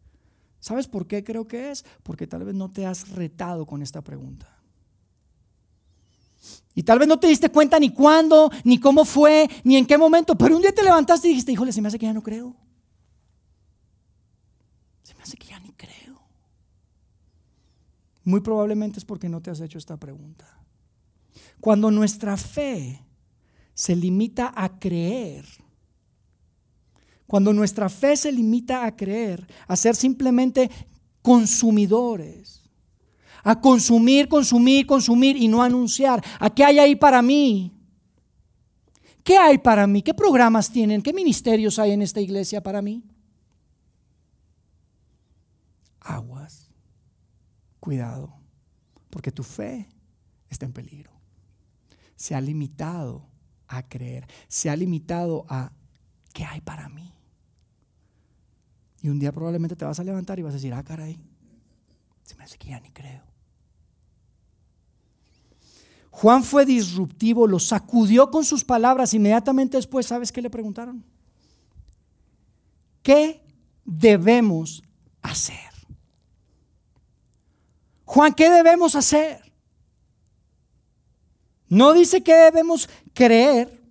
¿Sabes 0.61 0.87
por 0.87 1.09
qué 1.09 1.25
creo 1.25 1.48
que 1.48 1.72
es? 1.72 1.85
Porque 2.05 2.29
tal 2.29 2.44
vez 2.44 2.55
no 2.55 2.70
te 2.70 2.87
has 2.87 3.09
retado 3.11 3.66
con 3.66 3.83
esta 3.83 4.01
pregunta. 4.01 4.62
Y 6.74 6.83
tal 6.83 6.98
vez 6.98 7.09
no 7.09 7.18
te 7.18 7.26
diste 7.26 7.50
cuenta 7.50 7.78
ni 7.78 7.90
cuándo, 7.90 8.50
ni 8.64 8.78
cómo 8.78 9.05
fue, 9.05 9.48
ni 9.64 9.76
en 9.76 9.87
qué 9.87 9.98
momento, 9.98 10.37
pero 10.37 10.57
un 10.57 10.62
día 10.62 10.72
te 10.72 10.83
levantaste 10.83 11.28
y 11.28 11.31
dijiste, 11.31 11.52
híjole, 11.52 11.72
se 11.72 11.83
me 11.83 11.88
hace 11.88 11.98
que 11.98 12.07
ya 12.07 12.14
no 12.14 12.22
creo. 12.22 12.57
Se 15.02 15.14
me 15.14 15.22
hace 15.22 15.37
que 15.37 15.48
ya 15.48 15.61
ni 15.61 15.72
creo. 15.72 16.20
Muy 18.24 18.40
probablemente 18.40 18.98
es 18.98 19.05
porque 19.05 19.28
no 19.28 19.42
te 19.42 19.50
has 19.50 19.61
hecho 19.61 19.78
esta 19.78 19.96
pregunta. 19.96 20.46
Cuando 21.61 21.90
nuestra 21.90 22.37
fe 22.37 23.05
se 23.74 23.94
limita 23.94 24.52
a 24.57 24.78
creer, 24.78 25.44
cuando 27.26 27.52
nuestra 27.52 27.88
fe 27.88 28.16
se 28.16 28.33
limita 28.33 28.85
a 28.85 28.96
creer, 28.96 29.46
a 29.66 29.76
ser 29.76 29.94
simplemente 29.94 30.70
consumidores, 31.22 32.62
a 33.42 33.61
consumir, 33.61 34.28
consumir, 34.28 34.87
consumir 34.87 35.37
y 35.37 35.48
no 35.48 35.62
anunciar, 35.62 36.22
¿a 36.38 36.50
qué 36.50 36.64
hay 36.64 36.78
ahí 36.78 36.96
para 36.96 37.22
mí? 37.22 37.72
¿Qué 39.24 39.37
hay 39.37 39.59
para 39.59 39.87
mí? 39.87 40.02
¿Qué 40.02 40.14
programas 40.14 40.70
tienen? 40.70 41.02
¿Qué 41.02 41.12
ministerios 41.12 41.78
hay 41.78 41.92
en 41.92 42.02
esta 42.02 42.20
iglesia 42.20 42.62
para 42.62 42.83
mí? 42.83 43.05
Aguas, 46.00 46.68
cuidado, 47.78 48.35
porque 49.11 49.31
tu 49.31 49.44
fe 49.44 49.88
está 50.50 50.66
en 50.66 50.72
peligro. 50.72 51.12
Se 52.16 52.35
ha 52.35 52.40
limitado 52.40 53.28
a 53.68 53.88
creer, 53.88 54.26
se 54.48 54.68
ha 54.68 54.76
limitado 54.76 55.46
a 55.48 55.72
¿qué 56.33 56.44
hay 56.44 56.61
para 56.61 56.88
mí? 56.88 57.12
Y 59.00 59.09
un 59.09 59.18
día 59.18 59.33
probablemente 59.33 59.76
te 59.76 59.85
vas 59.85 59.98
a 59.98 60.05
levantar 60.05 60.38
y 60.38 60.42
vas 60.42 60.52
a 60.52 60.57
decir, 60.57 60.74
ah, 60.74 60.83
caray, 60.83 61.18
se 62.22 62.37
me 62.37 62.44
hace 62.44 62.59
que 62.59 62.68
ya 62.68 62.81
ni 62.81 62.90
creo. 62.90 63.32
Juan 66.12 66.44
fue 66.44 66.66
disruptivo, 66.66 67.46
lo 67.46 67.59
sacudió 67.59 68.31
con 68.31 68.44
sus 68.44 68.62
palabras. 68.64 69.14
Inmediatamente 69.14 69.79
después, 69.79 70.07
¿sabes 70.07 70.31
qué 70.31 70.42
le 70.42 70.51
preguntaron? 70.51 71.03
¿Qué 73.03 73.42
debemos 73.85 74.83
hacer? 75.22 75.72
Juan, 78.05 78.35
¿qué 78.35 78.51
debemos 78.51 78.94
hacer? 78.94 79.40
No 81.66 81.94
dice 81.94 82.22
que 82.22 82.35
debemos 82.35 82.90
creer, 83.14 83.82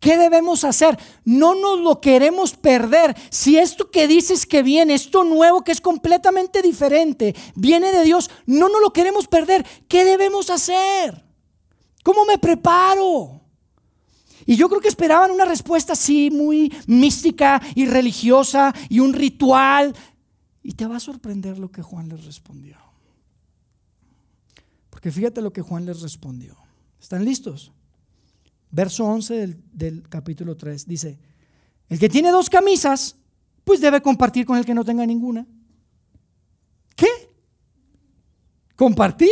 ¿Qué 0.00 0.16
debemos 0.16 0.62
hacer? 0.64 0.96
No 1.24 1.54
nos 1.54 1.80
lo 1.80 2.00
queremos 2.00 2.54
perder. 2.54 3.16
Si 3.30 3.58
esto 3.58 3.90
que 3.90 4.06
dices 4.06 4.46
que 4.46 4.62
viene, 4.62 4.94
esto 4.94 5.24
nuevo 5.24 5.64
que 5.64 5.72
es 5.72 5.80
completamente 5.80 6.62
diferente, 6.62 7.34
viene 7.56 7.90
de 7.90 8.04
Dios, 8.04 8.30
no 8.46 8.68
nos 8.68 8.80
lo 8.80 8.92
queremos 8.92 9.26
perder. 9.26 9.66
¿Qué 9.88 10.04
debemos 10.04 10.50
hacer? 10.50 11.24
¿Cómo 12.04 12.24
me 12.24 12.38
preparo? 12.38 13.40
Y 14.46 14.56
yo 14.56 14.68
creo 14.68 14.80
que 14.80 14.88
esperaban 14.88 15.32
una 15.32 15.44
respuesta 15.44 15.94
así, 15.94 16.30
muy 16.30 16.72
mística 16.86 17.60
y 17.74 17.86
religiosa 17.86 18.72
y 18.88 19.00
un 19.00 19.12
ritual. 19.12 19.94
Y 20.62 20.72
te 20.72 20.86
va 20.86 20.96
a 20.96 21.00
sorprender 21.00 21.58
lo 21.58 21.70
que 21.72 21.82
Juan 21.82 22.08
les 22.08 22.24
respondió. 22.24 22.78
Porque 24.90 25.10
fíjate 25.10 25.42
lo 25.42 25.52
que 25.52 25.60
Juan 25.60 25.86
les 25.86 26.02
respondió. 26.02 26.56
¿Están 27.00 27.24
listos? 27.24 27.72
Verso 28.70 29.04
11 29.04 29.58
del, 29.72 30.08
capítulo 30.08 30.56
3, 30.56 30.86
dice, 30.86 31.18
el 31.88 31.98
que 31.98 32.08
tiene 32.08 32.30
dos 32.30 32.50
camisas, 32.50 33.16
pues 33.64 33.80
debe 33.80 34.00
compartir 34.02 34.46
con 34.46 34.58
el 34.58 34.64
que 34.64 34.74
no 34.74 34.84
tenga 34.84 35.06
ninguna. 35.06 35.46
¿Qué? 36.94 37.08
¿Compartir? 38.76 39.30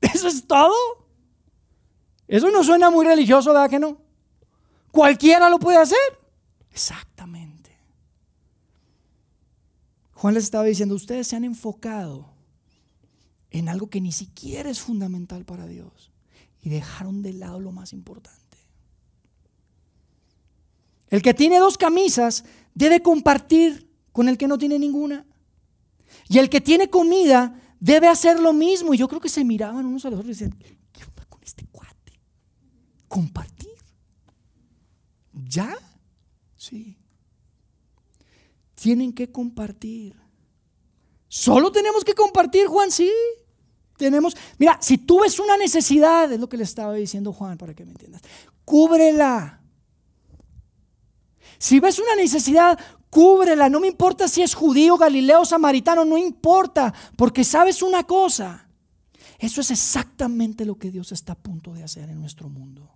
¿Eso 0.00 0.28
es 0.28 0.46
todo? 0.46 0.74
Eso 2.26 2.50
no 2.50 2.62
suena 2.64 2.90
muy 2.90 3.04
religioso, 3.04 3.52
¿verdad 3.52 3.70
que 3.70 3.78
no? 3.78 3.98
Cualquiera 4.90 5.48
lo 5.48 5.58
puede 5.58 5.78
hacer. 5.78 5.98
Exactamente. 6.70 7.76
Juan 10.12 10.34
les 10.34 10.44
estaba 10.44 10.64
diciendo, 10.64 10.94
ustedes 10.94 11.26
se 11.26 11.36
han 11.36 11.44
enfocado 11.44 12.32
en 13.50 13.68
algo 13.68 13.90
que 13.90 14.00
ni 14.00 14.12
siquiera 14.12 14.70
es 14.70 14.80
fundamental 14.80 15.44
para 15.44 15.66
Dios 15.66 16.11
y 16.62 16.70
dejaron 16.70 17.22
de 17.22 17.32
lado 17.32 17.60
lo 17.60 17.72
más 17.72 17.92
importante. 17.92 18.40
El 21.08 21.20
que 21.20 21.34
tiene 21.34 21.58
dos 21.58 21.76
camisas 21.76 22.44
debe 22.74 23.02
compartir 23.02 23.90
con 24.12 24.28
el 24.28 24.38
que 24.38 24.46
no 24.46 24.56
tiene 24.56 24.78
ninguna. 24.78 25.26
Y 26.28 26.38
el 26.38 26.48
que 26.48 26.60
tiene 26.60 26.88
comida 26.88 27.60
debe 27.80 28.08
hacer 28.08 28.38
lo 28.38 28.52
mismo. 28.52 28.94
Y 28.94 28.98
yo 28.98 29.08
creo 29.08 29.20
que 29.20 29.28
se 29.28 29.44
miraban 29.44 29.84
unos 29.84 30.04
a 30.04 30.10
los 30.10 30.20
otros 30.20 30.36
y 30.36 30.38
decían, 30.38 30.58
¿qué 30.92 31.04
onda 31.04 31.24
con 31.28 31.42
este 31.42 31.66
cuate? 31.66 32.20
¿Compartir? 33.08 33.74
¿Ya? 35.32 35.76
Sí. 36.56 36.96
Tienen 38.76 39.12
que 39.12 39.30
compartir. 39.30 40.16
Solo 41.28 41.72
tenemos 41.72 42.04
que 42.04 42.14
compartir, 42.14 42.66
Juan, 42.68 42.90
sí 42.90 43.10
tenemos, 44.02 44.36
mira, 44.58 44.78
si 44.80 44.98
tú 44.98 45.20
ves 45.20 45.38
una 45.38 45.56
necesidad, 45.56 46.30
es 46.32 46.40
lo 46.40 46.48
que 46.48 46.56
le 46.56 46.64
estaba 46.64 46.94
diciendo 46.94 47.32
Juan 47.32 47.56
para 47.56 47.72
que 47.72 47.84
me 47.84 47.92
entiendas, 47.92 48.20
cúbrela. 48.64 49.60
Si 51.58 51.78
ves 51.78 52.00
una 52.00 52.16
necesidad, 52.16 52.76
cúbrela. 53.10 53.68
No 53.68 53.78
me 53.78 53.86
importa 53.86 54.26
si 54.26 54.42
es 54.42 54.54
judío, 54.54 54.96
galileo, 54.96 55.44
samaritano, 55.44 56.04
no 56.04 56.18
importa, 56.18 56.92
porque 57.16 57.44
sabes 57.44 57.80
una 57.80 58.02
cosa. 58.02 58.66
Eso 59.38 59.60
es 59.60 59.70
exactamente 59.70 60.64
lo 60.64 60.74
que 60.74 60.90
Dios 60.90 61.12
está 61.12 61.34
a 61.34 61.38
punto 61.38 61.72
de 61.72 61.84
hacer 61.84 62.08
en 62.08 62.20
nuestro 62.20 62.48
mundo. 62.48 62.90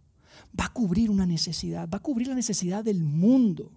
Va 0.59 0.65
a 0.65 0.73
cubrir 0.73 1.09
una 1.09 1.27
necesidad, 1.27 1.89
va 1.89 1.99
a 1.99 2.03
cubrir 2.03 2.27
la 2.27 2.35
necesidad 2.35 2.83
del 2.83 3.05
mundo. 3.05 3.71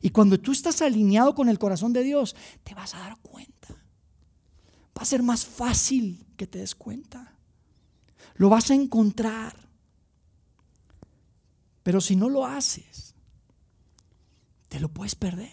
Y 0.00 0.10
cuando 0.10 0.38
tú 0.38 0.52
estás 0.52 0.80
alineado 0.82 1.34
con 1.34 1.48
el 1.48 1.58
corazón 1.58 1.92
de 1.92 2.04
Dios, 2.04 2.36
te 2.62 2.74
vas 2.74 2.94
a 2.94 2.98
dar 2.98 3.18
cuenta. 3.18 3.68
Va 4.96 5.02
a 5.02 5.04
ser 5.04 5.24
más 5.24 5.44
fácil 5.44 6.27
que 6.38 6.46
te 6.46 6.60
des 6.60 6.74
cuenta. 6.74 7.34
Lo 8.36 8.48
vas 8.48 8.70
a 8.70 8.74
encontrar. 8.74 9.54
Pero 11.82 12.00
si 12.00 12.16
no 12.16 12.30
lo 12.30 12.46
haces, 12.46 13.14
te 14.68 14.80
lo 14.80 14.88
puedes 14.88 15.14
perder. 15.14 15.50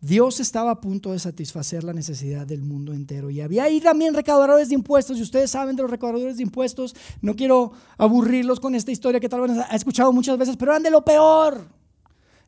Dios 0.00 0.38
estaba 0.38 0.70
a 0.70 0.80
punto 0.80 1.10
de 1.10 1.18
satisfacer 1.18 1.82
la 1.82 1.92
necesidad 1.92 2.46
del 2.46 2.62
mundo 2.62 2.92
entero. 2.92 3.30
Y 3.30 3.40
había 3.40 3.64
ahí 3.64 3.80
también 3.80 4.14
recaudadores 4.14 4.68
de 4.68 4.74
impuestos. 4.74 5.18
Y 5.18 5.22
ustedes 5.22 5.50
saben 5.50 5.74
de 5.74 5.82
los 5.82 5.90
recaudadores 5.90 6.36
de 6.36 6.42
impuestos. 6.44 6.94
No 7.22 7.34
quiero 7.34 7.72
aburrirlos 7.96 8.60
con 8.60 8.74
esta 8.76 8.92
historia 8.92 9.18
que 9.18 9.28
tal 9.28 9.40
vez 9.40 9.58
ha 9.58 9.74
escuchado 9.74 10.12
muchas 10.12 10.38
veces, 10.38 10.56
pero 10.56 10.72
eran 10.72 10.82
de 10.82 10.90
lo 10.90 11.04
peor. 11.04 11.66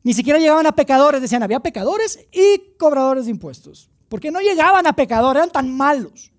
Ni 0.03 0.13
siquiera 0.13 0.39
llegaban 0.39 0.67
a 0.67 0.71
pecadores. 0.71 1.21
Decían, 1.21 1.43
había 1.43 1.59
pecadores 1.59 2.19
y 2.31 2.77
cobradores 2.77 3.25
de 3.25 3.31
impuestos 3.31 3.89
porque 4.09 4.31
no 4.31 4.41
llegaban 4.41 4.85
a 4.87 4.93
pecadores, 4.93 5.41
eran 5.41 5.51
tan 5.51 5.75
malos. 5.75 6.31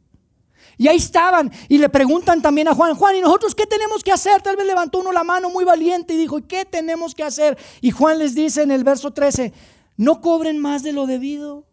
Y 0.76 0.88
ahí 0.88 0.96
estaban 0.96 1.52
y 1.68 1.78
le 1.78 1.88
preguntan 1.88 2.42
también 2.42 2.66
a 2.68 2.74
Juan, 2.74 2.94
Juan, 2.94 3.14
¿y 3.14 3.20
nosotros 3.20 3.54
qué 3.54 3.66
tenemos 3.66 4.02
que 4.02 4.12
hacer? 4.12 4.42
Tal 4.42 4.56
vez 4.56 4.66
levantó 4.66 4.98
uno 4.98 5.12
la 5.12 5.24
mano 5.24 5.50
muy 5.50 5.64
valiente 5.64 6.14
y 6.14 6.16
dijo, 6.16 6.38
¿y 6.38 6.42
qué 6.42 6.64
tenemos 6.64 7.14
que 7.14 7.22
hacer? 7.22 7.58
Y 7.80 7.90
Juan 7.90 8.18
les 8.18 8.34
dice 8.34 8.62
en 8.62 8.70
el 8.70 8.82
verso 8.82 9.12
13, 9.12 9.52
no 9.96 10.20
cobren 10.22 10.58
más 10.58 10.82
de 10.82 10.92
lo 10.92 11.06
debido. 11.06 11.66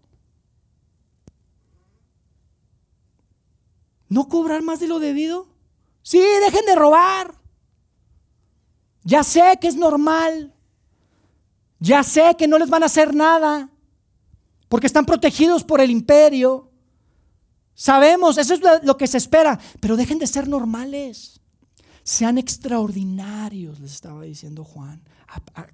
¿No 4.09 4.27
cobrar 4.27 4.61
más 4.61 4.79
de 4.79 4.87
lo 4.87 4.99
debido? 4.99 5.47
Sí, 6.01 6.19
dejen 6.19 6.65
de 6.65 6.75
robar. 6.75 7.35
Ya 9.03 9.23
sé 9.23 9.57
que 9.59 9.69
es 9.69 9.75
normal. 9.77 10.53
Ya 11.79 12.03
sé 12.03 12.35
que 12.37 12.47
no 12.47 12.57
les 12.57 12.69
van 12.69 12.83
a 12.83 12.87
hacer 12.87 13.15
nada 13.15 13.69
porque 14.67 14.87
están 14.87 15.05
protegidos 15.05 15.63
por 15.63 15.81
el 15.81 15.91
imperio. 15.91 16.71
Sabemos, 17.73 18.37
eso 18.37 18.53
es 18.53 18.61
lo 18.83 18.97
que 18.97 19.07
se 19.07 19.17
espera, 19.17 19.59
pero 19.79 19.97
dejen 19.97 20.19
de 20.19 20.27
ser 20.27 20.47
normales. 20.47 21.41
Sean 22.03 22.37
extraordinarios, 22.37 23.79
les 23.79 23.93
estaba 23.93 24.23
diciendo 24.23 24.63
Juan, 24.63 25.03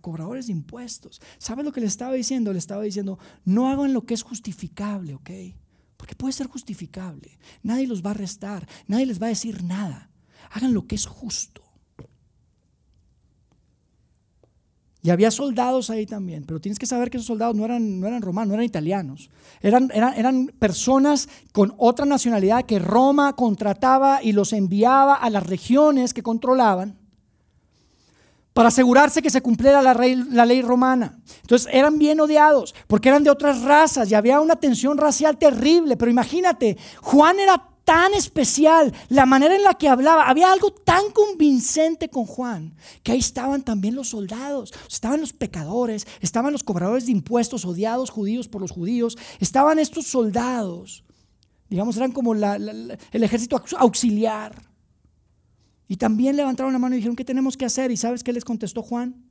cobradores 0.02 0.48
de 0.48 0.54
impuestos. 0.54 1.22
¿Sabe 1.38 1.64
lo 1.64 1.72
que 1.72 1.80
le 1.80 1.88
estaba 1.88 2.14
diciendo? 2.14 2.52
Le 2.52 2.60
estaba 2.60 2.82
diciendo, 2.84 3.20
no 3.46 3.70
hagan 3.70 3.94
lo 3.94 4.02
que 4.06 4.16
es 4.16 4.24
justificable, 4.24 5.14
¿ok? 5.14 5.30
Porque 5.96 6.16
puede 6.16 6.34
ser 6.34 6.48
justificable. 6.48 7.38
Nadie 7.62 7.88
los 7.88 8.04
va 8.04 8.10
a 8.10 8.12
arrestar, 8.12 8.68
nadie 8.88 9.06
les 9.06 9.22
va 9.22 9.28
a 9.28 9.30
decir 9.30 9.64
nada. 9.64 10.10
Hagan 10.52 10.74
lo 10.74 10.88
que 10.88 10.96
es 10.96 11.06
justo. 11.06 11.63
Y 15.06 15.10
había 15.10 15.32
soldados 15.32 15.90
ahí 15.90 16.06
también, 16.06 16.46
pero 16.46 16.62
tienes 16.62 16.80
que 16.80 16.86
saber 16.86 17.10
que 17.10 17.18
esos 17.18 17.28
soldados 17.28 17.58
no 17.58 17.66
eran, 17.66 18.00
no 18.00 18.08
eran 18.08 18.22
romanos, 18.22 18.48
no 18.48 18.54
eran 18.54 18.66
italianos. 18.66 19.30
Eran, 19.62 19.92
eran, 19.94 20.14
eran 20.14 20.48
personas 20.58 21.28
con 21.52 21.74
otra 21.78 22.06
nacionalidad 22.06 22.64
que 22.64 22.80
Roma 22.80 23.34
contrataba 23.34 24.24
y 24.24 24.32
los 24.32 24.54
enviaba 24.54 25.16
a 25.16 25.30
las 25.30 25.46
regiones 25.46 26.14
que 26.14 26.24
controlaban 26.24 26.98
para 28.54 28.70
asegurarse 28.70 29.22
que 29.22 29.30
se 29.30 29.42
cumpliera 29.42 29.82
la, 29.82 29.94
la, 29.94 30.46
ley 30.46 30.62
romana. 30.62 31.20
Entonces 31.42 31.68
eran 31.74 32.00
bien 32.00 32.22
odiados 32.22 32.74
porque 32.88 33.10
eran 33.10 33.26
de 33.26 33.30
otras 33.30 33.62
razas 33.64 34.10
y 34.10 34.16
había 34.16 34.40
una 34.40 34.56
tensión 34.56 34.98
racial 34.98 35.38
terrible. 35.38 35.98
Pero 35.98 36.12
imagínate, 36.12 36.78
Juan 37.02 37.40
era 37.40 37.73
tan 37.84 38.14
especial, 38.14 38.94
la 39.10 39.26
manera 39.26 39.56
en 39.56 39.64
la 39.64 39.74
que 39.74 39.90
hablaba, 39.90 40.30
había 40.30 40.52
algo 40.52 40.72
tan 40.72 41.12
convincente 41.12 42.10
con 42.10 42.26
Juan, 42.26 42.76
que 43.04 43.12
ahí 43.12 43.20
estaban 43.20 43.64
también 43.64 43.96
los 43.96 44.10
soldados, 44.10 44.74
estaban 44.90 45.20
los 45.20 45.34
pecadores, 45.34 46.08
estaban 46.22 46.54
los 46.54 46.64
cobradores 46.64 47.06
de 47.06 47.12
impuestos 47.12 47.66
odiados 47.66 48.10
judíos 48.10 48.48
por 48.48 48.62
los 48.62 48.72
judíos, 48.72 49.18
estaban 49.40 49.80
estos 49.80 50.08
soldados, 50.08 51.04
digamos, 51.70 51.98
eran 51.98 52.12
como 52.12 52.34
el 52.34 52.98
ejército 53.12 53.62
auxiliar. 53.78 54.56
Y 55.88 55.98
también 55.98 56.38
levantaron 56.38 56.72
la 56.72 56.80
mano 56.80 56.96
y 56.96 57.00
dijeron, 57.00 57.16
¿qué 57.16 57.26
tenemos 57.26 57.58
que 57.58 57.66
hacer? 57.66 57.92
¿Y 57.92 57.98
sabes 57.98 58.24
qué 58.24 58.32
les 58.32 58.46
contestó 58.46 58.82
Juan? 58.82 59.26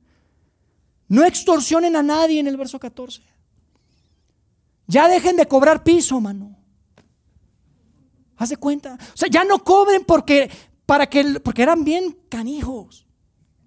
No 1.07 1.25
extorsionen 1.25 1.95
a 1.95 2.03
nadie 2.03 2.39
en 2.39 2.47
el 2.47 2.57
verso 2.57 2.79
14. 2.79 3.21
Ya 4.87 5.07
dejen 5.07 5.35
de 5.35 5.45
cobrar 5.47 5.83
piso, 5.83 6.21
mano. 6.21 6.62
Haz 8.37 8.49
de 8.49 8.57
cuenta. 8.57 8.97
O 9.13 9.17
sea, 9.17 9.29
ya 9.29 9.43
no 9.43 9.63
cobren 9.63 10.03
porque, 10.05 10.49
para 10.85 11.07
que, 11.07 11.39
porque 11.39 11.61
eran 11.61 11.83
bien 11.83 12.17
canijos. 12.29 13.05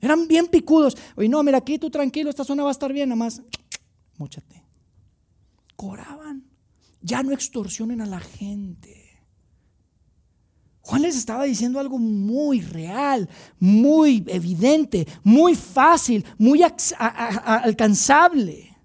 Eran 0.00 0.28
bien 0.28 0.48
picudos. 0.48 0.96
Oye, 1.16 1.28
no, 1.28 1.42
mira, 1.42 1.58
aquí 1.58 1.78
tú 1.78 1.90
tranquilo, 1.90 2.30
esta 2.30 2.44
zona 2.44 2.62
va 2.62 2.70
a 2.70 2.72
estar 2.72 2.92
bien, 2.92 3.08
nada 3.08 3.18
más. 3.18 3.42
Móchate. 4.18 4.64
Cobraban. 5.74 6.44
Ya 7.00 7.22
no 7.22 7.32
extorsionen 7.32 8.00
a 8.00 8.06
la 8.06 8.20
gente. 8.20 9.06
Juan 10.86 11.02
les 11.02 11.16
estaba 11.16 11.44
diciendo 11.44 11.80
algo 11.80 11.98
muy 11.98 12.60
real, 12.60 13.28
muy 13.58 14.22
evidente, 14.28 15.08
muy 15.24 15.56
fácil, 15.56 16.24
muy 16.38 16.62
alcanzable. 16.62 18.76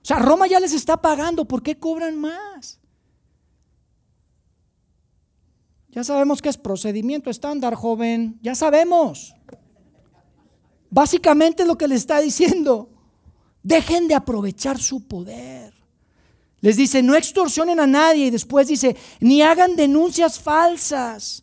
O 0.00 0.04
sea, 0.04 0.20
Roma 0.20 0.46
ya 0.46 0.60
les 0.60 0.72
está 0.72 1.02
pagando, 1.02 1.46
¿por 1.46 1.64
qué 1.64 1.80
cobran 1.80 2.16
más? 2.16 2.38
Ya 5.98 6.04
sabemos 6.04 6.40
que 6.40 6.48
es 6.48 6.56
procedimiento 6.56 7.28
estándar, 7.28 7.74
joven. 7.74 8.38
Ya 8.40 8.54
sabemos. 8.54 9.34
Básicamente 10.90 11.66
lo 11.66 11.76
que 11.76 11.88
le 11.88 11.96
está 11.96 12.20
diciendo. 12.20 12.88
Dejen 13.64 14.06
de 14.06 14.14
aprovechar 14.14 14.78
su 14.78 15.08
poder. 15.08 15.74
Les 16.60 16.76
dice, 16.76 17.02
no 17.02 17.16
extorsionen 17.16 17.80
a 17.80 17.88
nadie 17.88 18.26
y 18.26 18.30
después 18.30 18.68
dice, 18.68 18.94
ni 19.18 19.42
hagan 19.42 19.74
denuncias 19.74 20.38
falsas. 20.38 21.42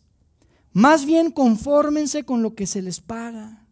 Más 0.72 1.04
bien 1.04 1.32
confórmense 1.32 2.24
con 2.24 2.42
lo 2.42 2.54
que 2.54 2.66
se 2.66 2.80
les 2.80 3.02
paga. 3.02 3.68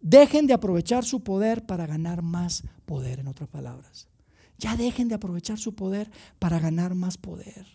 Dejen 0.00 0.46
de 0.46 0.54
aprovechar 0.54 1.04
su 1.04 1.24
poder 1.24 1.66
para 1.66 1.88
ganar 1.88 2.22
más 2.22 2.62
poder, 2.86 3.18
en 3.18 3.26
otras 3.26 3.48
palabras. 3.48 4.06
Ya 4.58 4.76
dejen 4.76 5.08
de 5.08 5.16
aprovechar 5.16 5.58
su 5.58 5.74
poder 5.74 6.08
para 6.38 6.60
ganar 6.60 6.94
más 6.94 7.18
poder. 7.18 7.66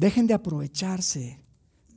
Dejen 0.00 0.26
de 0.26 0.32
aprovecharse 0.32 1.38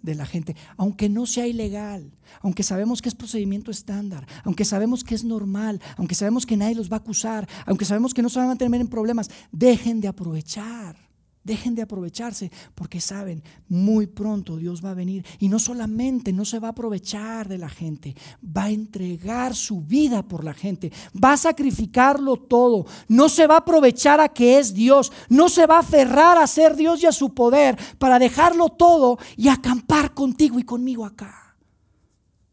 de 0.02 0.14
la 0.14 0.26
gente, 0.26 0.58
aunque 0.76 1.08
no 1.08 1.26
sea 1.26 1.48
ilegal, 1.48 2.12
aunque 2.42 2.62
sabemos 2.62 3.02
que 3.02 3.08
es 3.08 3.16
procedimiento 3.16 3.72
estándar, 3.72 4.28
aunque 4.44 4.66
sabemos 4.66 5.06
que 5.06 5.16
es 5.16 5.24
normal, 5.24 5.82
aunque 5.96 6.14
sabemos 6.14 6.46
que 6.46 6.58
nadie 6.58 6.76
los 6.76 6.92
va 6.92 6.98
a 6.98 7.00
acusar, 7.00 7.48
aunque 7.66 7.86
sabemos 7.86 8.14
que 8.14 8.22
no 8.22 8.28
se 8.28 8.40
van 8.40 8.50
a 8.50 8.58
tener 8.58 8.82
en 8.82 8.90
problemas, 8.90 9.32
dejen 9.54 10.02
de 10.02 10.10
aprovechar. 10.10 10.98
Dejen 11.44 11.76
de 11.76 11.82
aprovecharse 11.82 12.52
porque 12.74 13.02
saben, 13.02 13.44
muy 13.68 14.08
pronto 14.08 14.56
Dios 14.56 14.84
va 14.84 14.92
a 14.92 14.96
venir 14.96 15.26
y 15.40 15.50
no 15.50 15.60
solamente 15.60 16.32
no 16.32 16.46
se 16.46 16.60
va 16.60 16.70
a 16.70 16.72
aprovechar 16.72 17.50
de 17.50 17.58
la 17.58 17.68
gente, 17.68 18.16
va 18.42 18.66
a 18.66 18.70
entregar 18.72 19.54
su 19.54 19.82
vida 19.82 20.24
por 20.24 20.46
la 20.46 20.54
gente, 20.54 20.94
va 21.22 21.34
a 21.34 21.38
sacrificarlo 21.38 22.38
todo, 22.38 22.86
no 23.10 23.28
se 23.28 23.46
va 23.46 23.56
a 23.56 23.60
aprovechar 23.60 24.22
a 24.22 24.30
que 24.30 24.58
es 24.58 24.74
Dios, 24.74 25.12
no 25.28 25.50
se 25.50 25.68
va 25.68 25.76
a 25.76 25.82
aferrar 25.82 26.38
a 26.38 26.48
ser 26.48 26.78
Dios 26.78 27.04
y 27.04 27.08
a 27.08 27.12
su 27.12 27.34
poder 27.34 27.78
para 27.98 28.20
dejarlo 28.20 28.70
todo 28.70 29.18
y 29.36 29.50
acampar 29.50 30.14
contigo 30.14 30.60
y 30.60 30.64
conmigo 30.64 31.06
acá. 31.06 31.58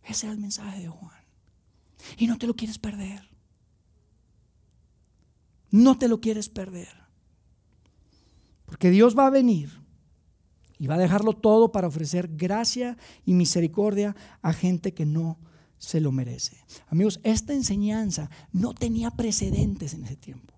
Ese 0.03 0.27
es 0.27 0.33
el 0.33 0.41
mensaje 0.41 0.81
de 0.81 0.89
Juan. 0.89 1.13
Y 2.17 2.27
no 2.27 2.39
te 2.39 2.49
lo 2.49 2.57
quieres 2.57 2.79
perder. 2.79 3.31
No 5.71 5.97
te 5.97 6.09
lo 6.09 6.21
quieres 6.21 6.49
perder. 6.49 7.00
Porque 8.71 8.91
Dios 8.91 9.19
va 9.19 9.27
a 9.27 9.31
venir 9.31 9.69
y 10.79 10.87
va 10.87 10.95
a 10.95 10.99
dejarlo 10.99 11.33
todo 11.33 11.73
para 11.73 11.89
ofrecer 11.89 12.29
gracia 12.37 12.97
y 13.27 13.35
misericordia 13.35 14.15
a 14.43 14.53
gente 14.53 14.95
que 14.95 15.05
no 15.05 15.41
se 15.77 16.01
lo 16.01 16.13
merece. 16.13 16.57
Amigos, 16.87 17.19
esta 17.25 17.53
enseñanza 17.53 18.31
no 18.53 18.73
tenía 18.73 19.11
precedentes 19.11 19.93
en 19.93 20.05
ese 20.05 20.17
tiempo. 20.17 20.55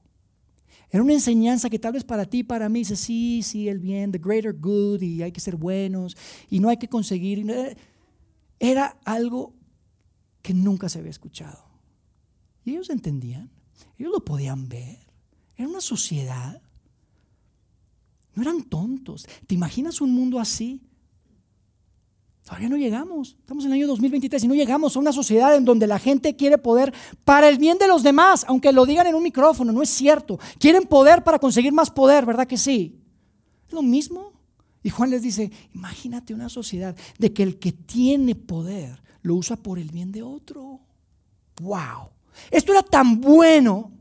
Era 0.91 1.03
una 1.03 1.15
enseñanza 1.15 1.71
que 1.71 1.79
tal 1.79 1.95
vez 1.95 2.05
para 2.05 2.27
ti 2.27 2.45
para 2.45 2.69
mí 2.69 2.81
dice, 2.81 2.97
sí, 2.97 3.43
sí, 3.43 3.69
el 3.69 3.79
bien, 3.79 4.13
the 4.13 4.19
greater 4.19 4.53
good, 4.53 5.01
y 5.01 5.23
hay 5.23 5.33
que 5.33 5.41
ser 5.41 5.57
buenos, 5.57 6.15
y 6.51 6.61
no 6.61 6.69
hay 6.69 6.77
que 6.77 6.89
conseguir. 6.89 7.47
Era 8.61 8.99
algo 9.07 9.55
que 10.43 10.53
nunca 10.53 10.91
se 10.91 10.99
había 10.99 11.11
escuchado. 11.11 11.65
Y 12.63 12.73
ellos 12.73 12.91
entendían, 12.91 13.51
ellos 13.97 14.13
lo 14.13 14.23
podían 14.23 14.69
ver. 14.69 14.99
Era 15.57 15.67
una 15.67 15.81
sociedad 15.81 16.61
no 18.35 18.43
eran 18.43 18.63
tontos. 18.63 19.27
¿Te 19.47 19.55
imaginas 19.55 20.01
un 20.01 20.15
mundo 20.15 20.39
así? 20.39 20.81
Todavía 22.45 22.69
no 22.69 22.77
llegamos. 22.77 23.37
Estamos 23.39 23.65
en 23.65 23.71
el 23.73 23.79
año 23.79 23.87
2023 23.87 24.45
y 24.45 24.49
no 24.49 24.55
llegamos 24.55 24.97
a 24.97 25.01
una 25.01 25.13
sociedad 25.13 25.55
en 25.55 25.65
donde 25.65 25.87
la 25.87 25.99
gente 25.99 26.35
quiere 26.35 26.59
poder 26.59 26.93
para 27.25 27.49
el 27.49 27.59
bien 27.59 27.79
de 27.79 27.87
los 27.87 28.03
demás, 28.03 28.45
aunque 28.49 28.73
lo 28.73 28.85
digan 28.85 29.07
en 29.07 29.15
un 29.15 29.23
micrófono, 29.23 29.73
no 29.73 29.83
es 29.83 29.91
cierto. 29.91 30.39
Quieren 30.59 30.85
poder 30.85 31.23
para 31.23 31.39
conseguir 31.39 31.73
más 31.73 31.91
poder, 31.91 32.27
¿verdad 32.27 32.47
que 32.47 32.57
sí? 32.57 32.99
Es 33.69 33.73
lo 33.73 33.83
mismo. 33.83 34.33
Y 34.83 34.91
Juan 34.91 35.11
les 35.11 35.23
dice, 35.23 35.53
imagínate 35.73 36.35
una 36.35 36.49
sociedad 36.49 36.97
de 37.19 37.33
que 37.33 37.45
el 37.45 37.59
que 37.59 37.73
tiene 37.73 38.35
poder 38.35 39.01
lo 39.23 39.37
usa 39.37 39.57
por 39.57 39.79
el 39.79 39.91
bien 39.91 40.11
de 40.11 40.23
otro. 40.23 40.81
¡Wow! 41.61 42.09
Esto 42.51 42.73
era 42.73 42.83
tan 42.83 43.21
bueno 43.21 43.93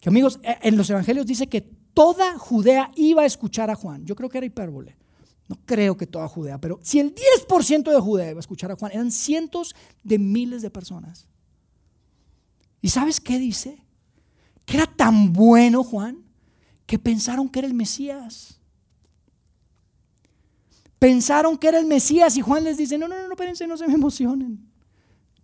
que 0.00 0.08
amigos, 0.08 0.40
en 0.42 0.76
los 0.76 0.90
evangelios 0.90 1.26
dice 1.26 1.46
que 1.48 1.77
toda 1.98 2.38
Judea 2.38 2.92
iba 2.94 3.22
a 3.22 3.26
escuchar 3.26 3.70
a 3.70 3.74
Juan. 3.74 4.06
Yo 4.06 4.14
creo 4.14 4.28
que 4.28 4.38
era 4.38 4.46
hipérbole. 4.46 4.96
No 5.48 5.58
creo 5.64 5.96
que 5.96 6.06
toda 6.06 6.28
Judea, 6.28 6.60
pero 6.60 6.78
si 6.80 7.00
el 7.00 7.12
10% 7.12 7.90
de 7.90 7.98
Judea 7.98 8.30
iba 8.30 8.38
a 8.38 8.40
escuchar 8.40 8.70
a 8.70 8.76
Juan, 8.76 8.92
eran 8.92 9.10
cientos 9.10 9.74
de 10.04 10.16
miles 10.16 10.62
de 10.62 10.70
personas. 10.70 11.26
¿Y 12.80 12.90
sabes 12.90 13.18
qué 13.18 13.40
dice? 13.40 13.82
Que 14.64 14.76
era 14.76 14.86
tan 14.86 15.32
bueno 15.32 15.82
Juan 15.82 16.22
que 16.86 17.00
pensaron 17.00 17.48
que 17.48 17.58
era 17.58 17.66
el 17.66 17.74
Mesías. 17.74 18.60
Pensaron 21.00 21.58
que 21.58 21.66
era 21.66 21.80
el 21.80 21.86
Mesías 21.86 22.36
y 22.36 22.42
Juan 22.42 22.62
les 22.62 22.76
dice, 22.76 22.96
no, 22.96 23.08
no, 23.08 23.16
no, 23.16 23.24
no, 23.24 23.32
espérense, 23.32 23.66
no 23.66 23.76
se 23.76 23.88
me 23.88 23.94
emocionen. 23.94 24.70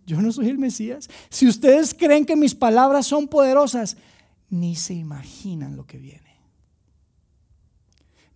Yo 0.05 0.21
no 0.21 0.31
soy 0.31 0.47
el 0.47 0.57
Mesías. 0.57 1.09
Si 1.29 1.49
ustedes 1.49 1.93
creen 1.93 2.25
que 2.25 2.37
mis 2.37 2.55
palabras 2.55 3.07
son 3.07 3.27
poderosas, 3.27 3.97
ni 4.49 4.77
se 4.77 4.93
imaginan 4.93 5.75
lo 5.75 5.85
que 5.85 5.97
viene 5.97 6.24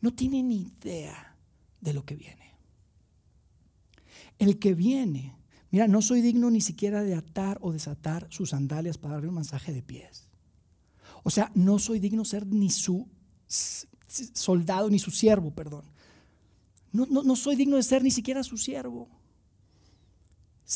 no 0.01 0.13
tiene 0.13 0.43
ni 0.43 0.61
idea 0.61 1.35
de 1.81 1.93
lo 1.93 2.05
que 2.05 2.15
viene. 2.15 2.55
El 4.37 4.59
que 4.59 4.73
viene, 4.73 5.35
mira, 5.71 5.87
no 5.87 6.01
soy 6.01 6.21
digno 6.21 6.49
ni 6.49 6.61
siquiera 6.61 7.03
de 7.03 7.15
atar 7.15 7.57
o 7.61 7.71
desatar 7.71 8.27
sus 8.29 8.51
sandalias 8.51 8.97
para 8.97 9.15
darle 9.15 9.29
un 9.29 9.35
masaje 9.35 9.73
de 9.73 9.81
pies. 9.81 10.27
O 11.23 11.29
sea, 11.29 11.51
no 11.53 11.79
soy 11.79 11.99
digno 11.99 12.23
de 12.23 12.29
ser 12.29 12.45
ni 12.47 12.69
su 12.69 13.07
soldado, 14.33 14.89
ni 14.89 14.99
su 14.99 15.11
siervo, 15.11 15.51
perdón. 15.51 15.85
No, 16.91 17.05
no 17.05 17.35
soy 17.35 17.55
digno 17.55 17.75
de 17.75 17.83
ser 17.83 18.03
ni 18.03 18.11
siquiera 18.11 18.43
su 18.43 18.57
siervo, 18.57 19.09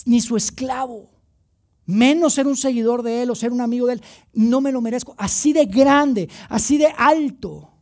ni 0.06 0.22
su 0.22 0.38
esclavo 0.38 1.14
menos 1.86 2.34
ser 2.34 2.48
un 2.48 2.56
seguidor 2.56 3.04
de 3.04 3.24
Él 3.24 3.30
o 3.30 3.36
ser 3.36 3.52
un 3.52 3.62
amigo 3.62 3.88
de 3.88 3.94
Él, 3.94 4.02
no 4.34 4.62
me 4.62 4.72
lo 4.72 4.82
merezco. 4.82 5.16
Así 5.18 5.54
de 5.54 5.66
grande, 5.66 6.30
así 6.50 6.78
de 6.78 6.88
alto 6.98 7.73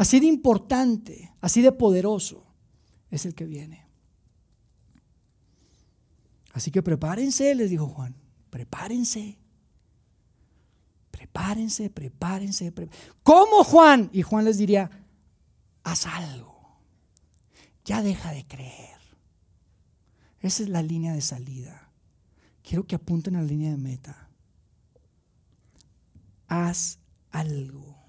así 0.00 0.18
de 0.18 0.24
importante, 0.24 1.30
así 1.42 1.60
de 1.60 1.72
poderoso, 1.72 2.46
es 3.10 3.26
el 3.26 3.34
que 3.34 3.44
viene. 3.44 3.86
Así 6.54 6.70
que 6.70 6.82
prepárense, 6.82 7.54
les 7.54 7.68
dijo 7.68 7.86
Juan, 7.86 8.16
prepárense. 8.48 9.38
Prepárense, 11.10 11.90
prepárense. 11.90 12.72
¿Cómo 13.22 13.62
Juan? 13.62 14.08
Y 14.10 14.22
Juan 14.22 14.46
les 14.46 14.56
diría, 14.56 14.90
haz 15.84 16.06
algo. 16.06 16.80
Ya 17.84 18.02
deja 18.02 18.32
de 18.32 18.46
creer. 18.46 18.98
Esa 20.40 20.62
es 20.62 20.70
la 20.70 20.82
línea 20.82 21.12
de 21.12 21.20
salida. 21.20 21.92
Quiero 22.62 22.86
que 22.86 22.94
apunten 22.94 23.36
a 23.36 23.42
la 23.42 23.46
línea 23.46 23.70
de 23.70 23.76
meta. 23.76 24.30
Haz 26.48 27.00
algo. 27.32 27.99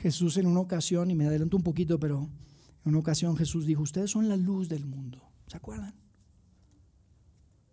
Jesús 0.00 0.38
en 0.38 0.46
una 0.46 0.60
ocasión, 0.60 1.10
y 1.10 1.14
me 1.14 1.26
adelanto 1.26 1.56
un 1.56 1.62
poquito, 1.62 2.00
pero 2.00 2.28
en 2.84 2.90
una 2.90 2.98
ocasión 2.98 3.36
Jesús 3.36 3.66
dijo, 3.66 3.82
ustedes 3.82 4.10
son 4.10 4.28
la 4.28 4.36
luz 4.36 4.68
del 4.68 4.86
mundo. 4.86 5.22
¿Se 5.46 5.56
acuerdan? 5.56 5.94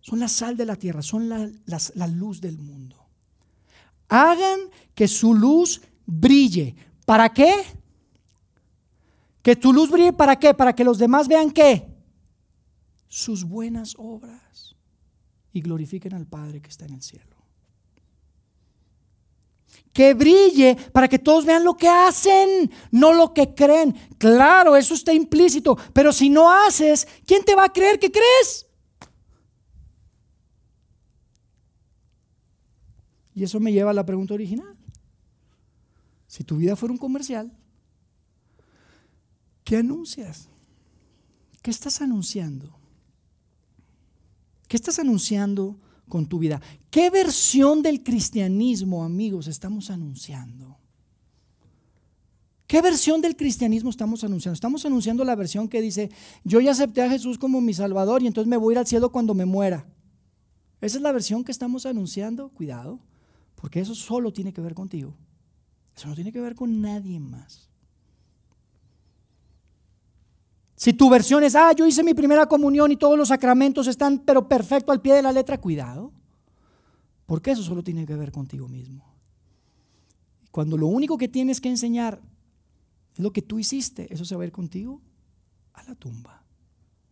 Son 0.01 0.19
la 0.19 0.27
sal 0.27 0.57
de 0.57 0.65
la 0.65 0.75
tierra, 0.75 1.01
son 1.01 1.29
la, 1.29 1.49
la 1.95 2.07
luz 2.07 2.41
del 2.41 2.57
mundo. 2.57 2.97
Hagan 4.09 4.59
que 4.93 5.07
su 5.07 5.33
luz 5.33 5.81
brille. 6.05 6.75
¿Para 7.05 7.29
qué? 7.29 7.53
Que 9.41 9.55
tu 9.55 9.71
luz 9.71 9.89
brille 9.89 10.13
para 10.13 10.37
qué? 10.37 10.53
Para 10.53 10.73
que 10.73 10.83
los 10.83 10.97
demás 10.97 11.27
vean 11.27 11.51
qué? 11.51 11.87
Sus 13.07 13.45
buenas 13.45 13.95
obras 13.97 14.75
y 15.53 15.61
glorifiquen 15.61 16.13
al 16.13 16.25
Padre 16.25 16.61
que 16.61 16.69
está 16.69 16.85
en 16.85 16.95
el 16.95 17.01
cielo. 17.01 17.36
Que 19.93 20.13
brille 20.13 20.77
para 20.91 21.07
que 21.07 21.19
todos 21.19 21.45
vean 21.45 21.63
lo 21.63 21.75
que 21.75 21.87
hacen, 21.87 22.71
no 22.91 23.13
lo 23.13 23.33
que 23.33 23.53
creen. 23.53 23.95
Claro, 24.17 24.75
eso 24.75 24.93
está 24.93 25.13
implícito, 25.13 25.77
pero 25.93 26.13
si 26.13 26.29
no 26.29 26.51
haces, 26.51 27.07
¿quién 27.25 27.43
te 27.43 27.55
va 27.55 27.65
a 27.65 27.73
creer 27.73 27.97
que 27.99 28.11
crees? 28.11 28.67
Y 33.33 33.43
eso 33.43 33.59
me 33.59 33.71
lleva 33.71 33.91
a 33.91 33.93
la 33.93 34.05
pregunta 34.05 34.33
original. 34.33 34.75
Si 36.25 36.43
tu 36.43 36.57
vida 36.57 36.75
fuera 36.75 36.91
un 36.91 36.97
comercial, 36.97 37.51
¿qué 39.63 39.77
anuncias? 39.77 40.49
¿Qué 41.61 41.71
estás 41.71 42.01
anunciando? 42.01 42.75
¿Qué 44.67 44.75
estás 44.75 44.99
anunciando 44.99 45.79
con 46.07 46.25
tu 46.25 46.39
vida? 46.39 46.61
¿Qué 46.89 47.09
versión 47.09 47.81
del 47.81 48.03
cristianismo, 48.03 49.03
amigos, 49.03 49.47
estamos 49.47 49.89
anunciando? 49.89 50.77
¿Qué 52.67 52.81
versión 52.81 53.21
del 53.21 53.37
cristianismo 53.37 53.89
estamos 53.89 54.23
anunciando? 54.25 54.53
Estamos 54.53 54.85
anunciando 54.85 55.23
la 55.23 55.35
versión 55.35 55.69
que 55.69 55.81
dice, 55.81 56.11
yo 56.43 56.59
ya 56.59 56.71
acepté 56.71 57.01
a 57.01 57.09
Jesús 57.09 57.37
como 57.37 57.61
mi 57.61 57.73
Salvador 57.73 58.21
y 58.21 58.27
entonces 58.27 58.49
me 58.49 58.57
voy 58.57 58.71
a 58.71 58.75
ir 58.75 58.79
al 58.79 58.87
cielo 58.87 59.11
cuando 59.11 59.33
me 59.33 59.45
muera. 59.45 59.87
Esa 60.81 60.97
es 60.97 61.01
la 61.01 61.13
versión 61.13 61.43
que 61.43 61.51
estamos 61.51 61.85
anunciando. 61.85 62.49
Cuidado. 62.49 62.99
Porque 63.55 63.79
eso 63.79 63.95
solo 63.95 64.31
tiene 64.33 64.53
que 64.53 64.61
ver 64.61 64.75
contigo. 64.75 65.15
Eso 65.95 66.09
no 66.09 66.15
tiene 66.15 66.31
que 66.31 66.41
ver 66.41 66.55
con 66.55 66.81
nadie 66.81 67.19
más. 67.19 67.66
Si 70.77 70.93
tu 70.93 71.09
versión 71.09 71.43
es, 71.43 71.55
ah, 71.55 71.73
yo 71.73 71.87
hice 71.87 72.03
mi 72.03 72.13
primera 72.13 72.45
comunión 72.45 72.91
y 72.91 72.97
todos 72.97 73.17
los 73.17 73.29
sacramentos 73.29 73.87
están, 73.87 74.19
pero 74.19 74.47
perfecto 74.47 74.91
al 74.91 75.01
pie 75.01 75.15
de 75.15 75.23
la 75.23 75.31
letra, 75.31 75.59
cuidado. 75.59 76.13
Porque 77.25 77.49
eso 77.49 77.63
solo 77.63 77.83
tiene 77.83 78.05
que 78.05 78.15
ver 78.15 78.31
contigo 78.31 78.67
mismo. 78.67 79.03
Cuando 80.51 80.77
lo 80.77 80.85
único 80.85 81.17
que 81.17 81.27
tienes 81.27 81.59
que 81.61 81.69
enseñar 81.69 82.21
es 83.11 83.19
lo 83.19 83.33
que 83.33 83.41
tú 83.41 83.57
hiciste, 83.57 84.13
eso 84.13 84.23
se 84.23 84.35
va 84.35 84.43
a 84.43 84.45
ir 84.45 84.51
contigo 84.51 85.01
a 85.73 85.81
la 85.81 85.95
tumba. 85.95 86.43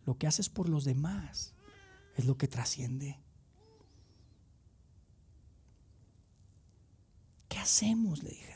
Lo 0.04 0.16
que 0.16 0.28
haces 0.28 0.48
por 0.48 0.68
los 0.68 0.84
demás 0.84 1.52
es 2.14 2.24
lo 2.24 2.36
que 2.36 2.46
trasciende. 2.46 3.18
¿Qué 7.48 7.58
hacemos? 7.58 8.22
Le 8.22 8.30
dijeron. 8.30 8.55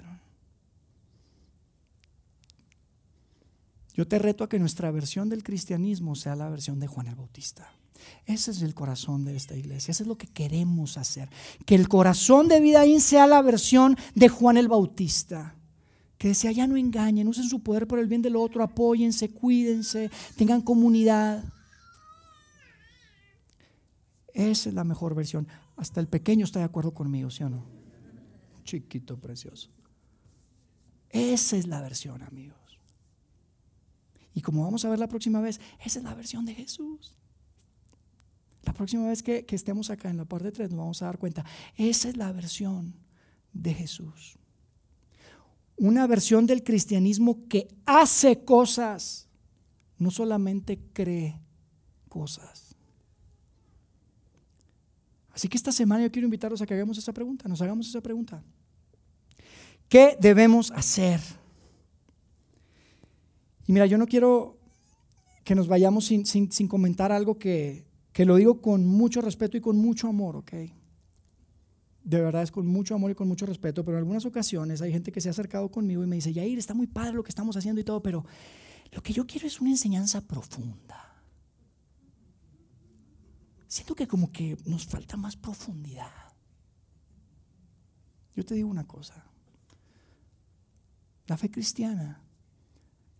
Yo 3.94 4.06
te 4.06 4.18
reto 4.18 4.44
a 4.44 4.48
que 4.48 4.58
nuestra 4.58 4.90
versión 4.90 5.28
del 5.28 5.42
cristianismo 5.42 6.14
sea 6.14 6.36
la 6.36 6.48
versión 6.48 6.78
de 6.78 6.86
Juan 6.86 7.06
el 7.06 7.16
Bautista. 7.16 7.72
Ese 8.26 8.50
es 8.50 8.62
el 8.62 8.74
corazón 8.74 9.24
de 9.24 9.36
esta 9.36 9.56
iglesia, 9.56 9.92
eso 9.92 10.04
es 10.04 10.08
lo 10.08 10.16
que 10.16 10.26
queremos 10.26 10.96
hacer. 10.96 11.28
Que 11.66 11.74
el 11.74 11.88
corazón 11.88 12.48
de 12.48 12.60
Vidaín 12.60 13.00
sea 13.00 13.26
la 13.26 13.42
versión 13.42 13.96
de 14.14 14.28
Juan 14.28 14.56
el 14.56 14.68
Bautista. 14.68 15.56
Que 16.16 16.28
decía, 16.28 16.52
ya 16.52 16.66
no 16.66 16.76
engañen, 16.76 17.28
usen 17.28 17.44
su 17.44 17.62
poder 17.62 17.86
por 17.86 17.98
el 17.98 18.06
bien 18.06 18.22
del 18.22 18.36
otro, 18.36 18.62
apóyense, 18.62 19.30
cuídense, 19.30 20.10
tengan 20.36 20.60
comunidad. 20.60 21.44
Esa 24.34 24.68
es 24.68 24.74
la 24.74 24.84
mejor 24.84 25.14
versión. 25.14 25.48
Hasta 25.76 26.00
el 26.00 26.08
pequeño 26.08 26.44
está 26.44 26.58
de 26.58 26.66
acuerdo 26.66 26.92
conmigo, 26.92 27.30
¿sí 27.30 27.42
o 27.42 27.48
no? 27.48 27.80
chiquito 28.70 29.18
precioso. 29.18 29.68
Esa 31.08 31.56
es 31.56 31.66
la 31.66 31.80
versión, 31.80 32.22
amigos. 32.22 32.59
Y 34.34 34.42
como 34.42 34.64
vamos 34.64 34.84
a 34.84 34.90
ver 34.90 34.98
la 34.98 35.08
próxima 35.08 35.40
vez, 35.40 35.60
esa 35.84 35.98
es 35.98 36.04
la 36.04 36.14
versión 36.14 36.44
de 36.44 36.54
Jesús. 36.54 37.16
La 38.62 38.72
próxima 38.72 39.06
vez 39.08 39.22
que, 39.22 39.44
estemos 39.48 39.90
acá 39.90 40.10
en 40.10 40.18
la 40.18 40.24
parte 40.24 40.52
3 40.52 40.70
nos 40.70 40.78
vamos 40.78 41.02
a 41.02 41.06
dar 41.06 41.18
cuenta, 41.18 41.44
esa 41.76 42.08
es 42.08 42.16
la 42.16 42.30
versión 42.32 42.94
de 43.52 43.74
Jesús. 43.74 44.38
Una 45.76 46.06
versión 46.06 46.46
del 46.46 46.62
cristianismo 46.62 47.48
que 47.48 47.68
hace 47.86 48.44
cosas, 48.44 49.28
no 49.98 50.10
solamente 50.10 50.78
cree 50.92 51.40
cosas. 52.08 52.76
Así 55.32 55.48
que 55.48 55.56
esta 55.56 55.72
semana 55.72 56.02
yo 56.02 56.12
quiero 56.12 56.26
invitarlos 56.26 56.60
a 56.60 56.66
que 56.66 56.74
hagamos 56.74 56.98
esa 56.98 57.12
pregunta, 57.14 57.48
nos 57.48 57.62
hagamos 57.62 57.88
esa 57.88 58.02
pregunta. 58.02 58.42
¿Qué 59.88 60.16
debemos 60.20 60.70
hacer? 60.72 61.20
Y 63.70 63.72
mira, 63.72 63.86
yo 63.86 63.98
no 63.98 64.06
quiero 64.08 64.58
que 65.44 65.54
nos 65.54 65.68
vayamos 65.68 66.04
sin, 66.06 66.48
comentar 66.66 67.12
algo 67.12 67.38
que, 67.38 67.86
que, 68.12 68.24
lo 68.24 68.34
digo 68.34 68.60
con 68.60 68.84
mucho 68.84 69.20
respeto 69.20 69.56
y 69.56 69.60
con 69.60 69.76
mucho 69.76 70.08
amor, 70.08 70.34
¿ok? 70.34 70.52
De 72.02 72.20
verdad 72.20 72.42
es 72.42 72.50
con 72.50 72.66
mucho 72.66 72.96
amor 72.96 73.12
y 73.12 73.14
con 73.14 73.28
mucho 73.28 73.46
respeto, 73.46 73.84
pero 73.84 73.96
en 73.96 74.00
algunas 74.00 74.26
ocasiones 74.26 74.82
hay 74.82 74.90
gente 74.90 75.12
que 75.12 75.20
se 75.20 75.28
ha 75.28 75.30
acercado 75.30 75.70
conmigo 75.70 76.02
y 76.02 76.08
me 76.08 76.16
dice, 76.16 76.32
Yair, 76.32 76.58
está 76.58 76.74
muy 76.74 76.88
padre 76.88 77.12
lo 77.12 77.22
que 77.22 77.28
estamos 77.28 77.56
haciendo 77.56 77.80
y 77.80 77.84
todo, 77.84 78.02
pero 78.02 78.24
lo 78.90 79.04
que 79.04 79.12
yo 79.12 79.24
quiero 79.24 79.46
es 79.46 79.60
una 79.60 79.70
enseñanza 79.70 80.20
profunda. 80.20 81.22
Siento 83.68 83.94
que 83.94 84.08
como 84.08 84.32
que 84.32 84.56
nos 84.66 84.84
falta 84.84 85.16
más 85.16 85.36
profundidad. 85.36 86.10
Yo 88.34 88.44
te 88.44 88.56
digo 88.56 88.68
una 88.68 88.88
cosa, 88.88 89.24
la 91.28 91.36
fe 91.36 91.52
cristiana 91.52 92.20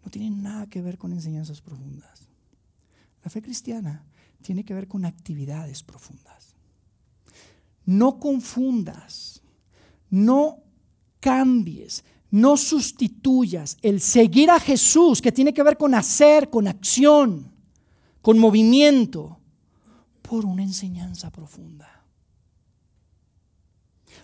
no 0.05 0.11
tiene 0.11 0.31
nada 0.31 0.67
que 0.69 0.83
ver 0.83 0.99
con 0.99 1.13
enseñanzas 1.13 1.61
profundas. 1.61 2.29
La 3.23 3.31
fe 3.31 3.43
cristiana 3.43 4.05
tiene 4.43 4.65
que 4.65 4.75
ver 4.75 4.89
con 4.89 5.05
actividades 5.05 5.83
profundas. 5.83 6.55
No 7.85 8.19
confundas, 8.19 9.43
no 10.09 10.59
cambies, 11.19 12.05
no 12.31 12.57
sustituyas 12.57 13.77
el 13.83 14.01
seguir 14.01 14.51
a 14.51 14.61
Jesús, 14.61 15.21
que 15.21 15.33
tiene 15.33 15.53
que 15.53 15.63
ver 15.63 15.77
con 15.77 15.95
hacer, 15.95 16.49
con 16.49 16.69
acción, 16.69 17.53
con 18.23 18.39
movimiento, 18.39 19.39
por 20.23 20.45
una 20.45 20.63
enseñanza 20.63 21.31
profunda. 21.31 22.05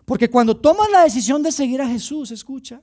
Porque 0.05 0.31
cuando 0.31 0.57
tomas 0.57 0.89
la 0.91 1.03
decisión 1.03 1.43
de 1.43 1.51
seguir 1.51 1.83
a 1.83 1.89
Jesús, 1.89 2.31
escucha, 2.31 2.81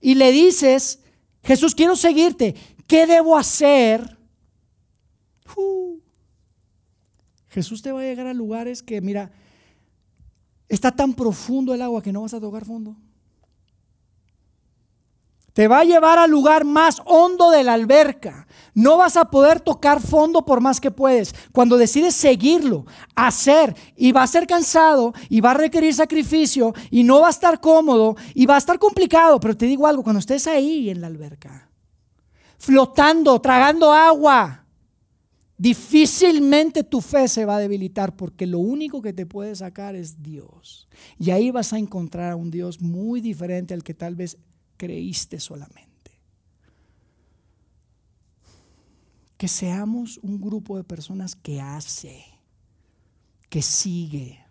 y 0.00 0.16
le 0.16 0.32
dices, 0.32 1.03
Jesús, 1.44 1.74
quiero 1.74 1.94
seguirte, 1.94 2.54
¿qué 2.86 3.06
debo 3.06 3.36
hacer? 3.36 4.18
Jesús 7.48 7.82
te 7.82 7.92
va 7.92 8.00
a 8.00 8.04
llegar 8.04 8.26
a 8.26 8.34
lugares 8.34 8.82
que, 8.82 9.00
mira, 9.00 9.30
está 10.68 10.90
tan 10.90 11.14
profundo 11.14 11.72
el 11.74 11.82
agua 11.82 12.02
que 12.02 12.12
no 12.12 12.22
vas 12.22 12.34
a 12.34 12.40
tocar 12.40 12.64
fondo. 12.64 12.96
Te 15.54 15.68
va 15.68 15.78
a 15.78 15.84
llevar 15.84 16.18
al 16.18 16.32
lugar 16.32 16.64
más 16.64 17.00
hondo 17.06 17.50
de 17.50 17.62
la 17.62 17.74
alberca. 17.74 18.48
No 18.74 18.96
vas 18.96 19.16
a 19.16 19.30
poder 19.30 19.60
tocar 19.60 20.00
fondo 20.00 20.44
por 20.44 20.60
más 20.60 20.80
que 20.80 20.90
puedes. 20.90 21.32
Cuando 21.52 21.76
decides 21.76 22.16
seguirlo, 22.16 22.86
hacer, 23.14 23.72
y 23.96 24.10
va 24.10 24.24
a 24.24 24.26
ser 24.26 24.48
cansado, 24.48 25.14
y 25.28 25.40
va 25.40 25.52
a 25.52 25.54
requerir 25.54 25.94
sacrificio, 25.94 26.74
y 26.90 27.04
no 27.04 27.20
va 27.20 27.28
a 27.28 27.30
estar 27.30 27.60
cómodo, 27.60 28.16
y 28.34 28.46
va 28.46 28.56
a 28.56 28.58
estar 28.58 28.80
complicado. 28.80 29.38
Pero 29.38 29.56
te 29.56 29.66
digo 29.66 29.86
algo, 29.86 30.02
cuando 30.02 30.18
estés 30.18 30.48
ahí 30.48 30.90
en 30.90 31.00
la 31.00 31.06
alberca, 31.06 31.70
flotando, 32.58 33.40
tragando 33.40 33.92
agua, 33.92 34.66
difícilmente 35.56 36.82
tu 36.82 37.00
fe 37.00 37.28
se 37.28 37.44
va 37.44 37.56
a 37.56 37.60
debilitar 37.60 38.16
porque 38.16 38.48
lo 38.48 38.58
único 38.58 39.00
que 39.00 39.12
te 39.12 39.24
puede 39.24 39.54
sacar 39.54 39.94
es 39.94 40.20
Dios. 40.20 40.88
Y 41.16 41.30
ahí 41.30 41.52
vas 41.52 41.72
a 41.72 41.78
encontrar 41.78 42.32
a 42.32 42.36
un 42.36 42.50
Dios 42.50 42.80
muy 42.80 43.20
diferente 43.20 43.72
al 43.72 43.84
que 43.84 43.94
tal 43.94 44.16
vez 44.16 44.36
creíste 44.84 45.40
solamente. 45.40 46.20
Que 49.38 49.48
seamos 49.48 50.18
un 50.18 50.38
grupo 50.38 50.76
de 50.76 50.84
personas 50.84 51.34
que 51.34 51.58
hace, 51.58 52.22
que 53.48 53.62
sigue. 53.62 54.43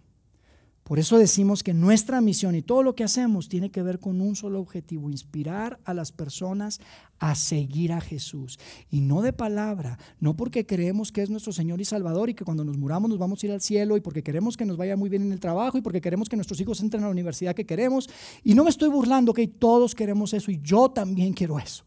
Por 0.83 0.99
eso 0.99 1.17
decimos 1.17 1.63
que 1.63 1.73
nuestra 1.73 2.19
misión 2.19 2.55
y 2.55 2.61
todo 2.61 2.83
lo 2.83 2.93
que 2.93 3.05
hacemos 3.05 3.47
tiene 3.47 3.71
que 3.71 3.81
ver 3.81 3.99
con 3.99 4.19
un 4.19 4.35
solo 4.35 4.59
objetivo, 4.59 5.09
inspirar 5.09 5.79
a 5.85 5.93
las 5.93 6.11
personas 6.11 6.81
a 7.19 7.35
seguir 7.35 7.93
a 7.93 8.01
Jesús. 8.01 8.59
Y 8.91 8.99
no 8.99 9.21
de 9.21 9.31
palabra, 9.31 9.97
no 10.19 10.35
porque 10.35 10.65
creemos 10.65 11.13
que 11.13 11.21
es 11.21 11.29
nuestro 11.29 11.53
Señor 11.53 11.79
y 11.79 11.85
Salvador 11.85 12.29
y 12.29 12.33
que 12.33 12.43
cuando 12.43 12.65
nos 12.65 12.77
muramos 12.77 13.09
nos 13.09 13.17
vamos 13.17 13.41
a 13.41 13.45
ir 13.45 13.53
al 13.53 13.61
cielo 13.61 13.95
y 13.95 14.01
porque 14.01 14.23
queremos 14.23 14.57
que 14.57 14.65
nos 14.65 14.75
vaya 14.75 14.97
muy 14.97 15.07
bien 15.07 15.21
en 15.21 15.31
el 15.31 15.39
trabajo 15.39 15.77
y 15.77 15.81
porque 15.81 16.01
queremos 16.01 16.27
que 16.27 16.35
nuestros 16.35 16.59
hijos 16.59 16.81
entren 16.81 17.03
a 17.03 17.05
la 17.05 17.11
universidad 17.13 17.55
que 17.55 17.65
queremos. 17.65 18.09
Y 18.43 18.53
no 18.53 18.65
me 18.65 18.69
estoy 18.69 18.89
burlando, 18.89 19.33
que 19.33 19.47
todos 19.47 19.95
queremos 19.95 20.33
eso 20.33 20.51
y 20.51 20.59
yo 20.61 20.91
también 20.91 21.31
quiero 21.31 21.59
eso. 21.59 21.85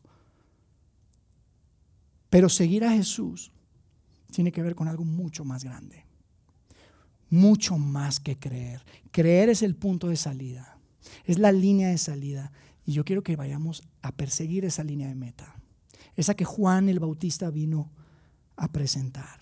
Pero 2.31 2.49
seguir 2.49 2.83
a 2.85 2.93
Jesús 2.93 3.53
tiene 4.33 4.51
que 4.53 4.63
ver 4.63 4.75
con 4.75 4.89
algo 4.89 5.05
mucho 5.05 5.45
más 5.45 5.65
grande. 5.65 6.06
Mucho 7.31 7.79
más 7.79 8.21
que 8.21 8.39
creer. 8.39 8.85
Creer 9.11 9.49
es 9.49 9.63
el 9.63 9.75
punto 9.75 10.09
de 10.09 10.17
salida. 10.17 10.79
Es 11.25 11.39
la 11.39 11.53
línea 11.53 11.89
de 11.89 11.99
salida. 11.99 12.53
Y 12.85 12.93
yo 12.93 13.05
quiero 13.05 13.23
que 13.23 13.37
vayamos 13.37 13.83
a 14.03 14.13
perseguir 14.13 14.65
esa 14.65 14.85
línea 14.85 15.09
de 15.09 15.15
meta. 15.15 15.57
Esa 16.15 16.35
que 16.35 16.45
Juan 16.45 16.89
el 16.89 17.01
Bautista 17.01 17.51
vino 17.51 17.91
a 18.57 18.71
presentar. 18.73 19.41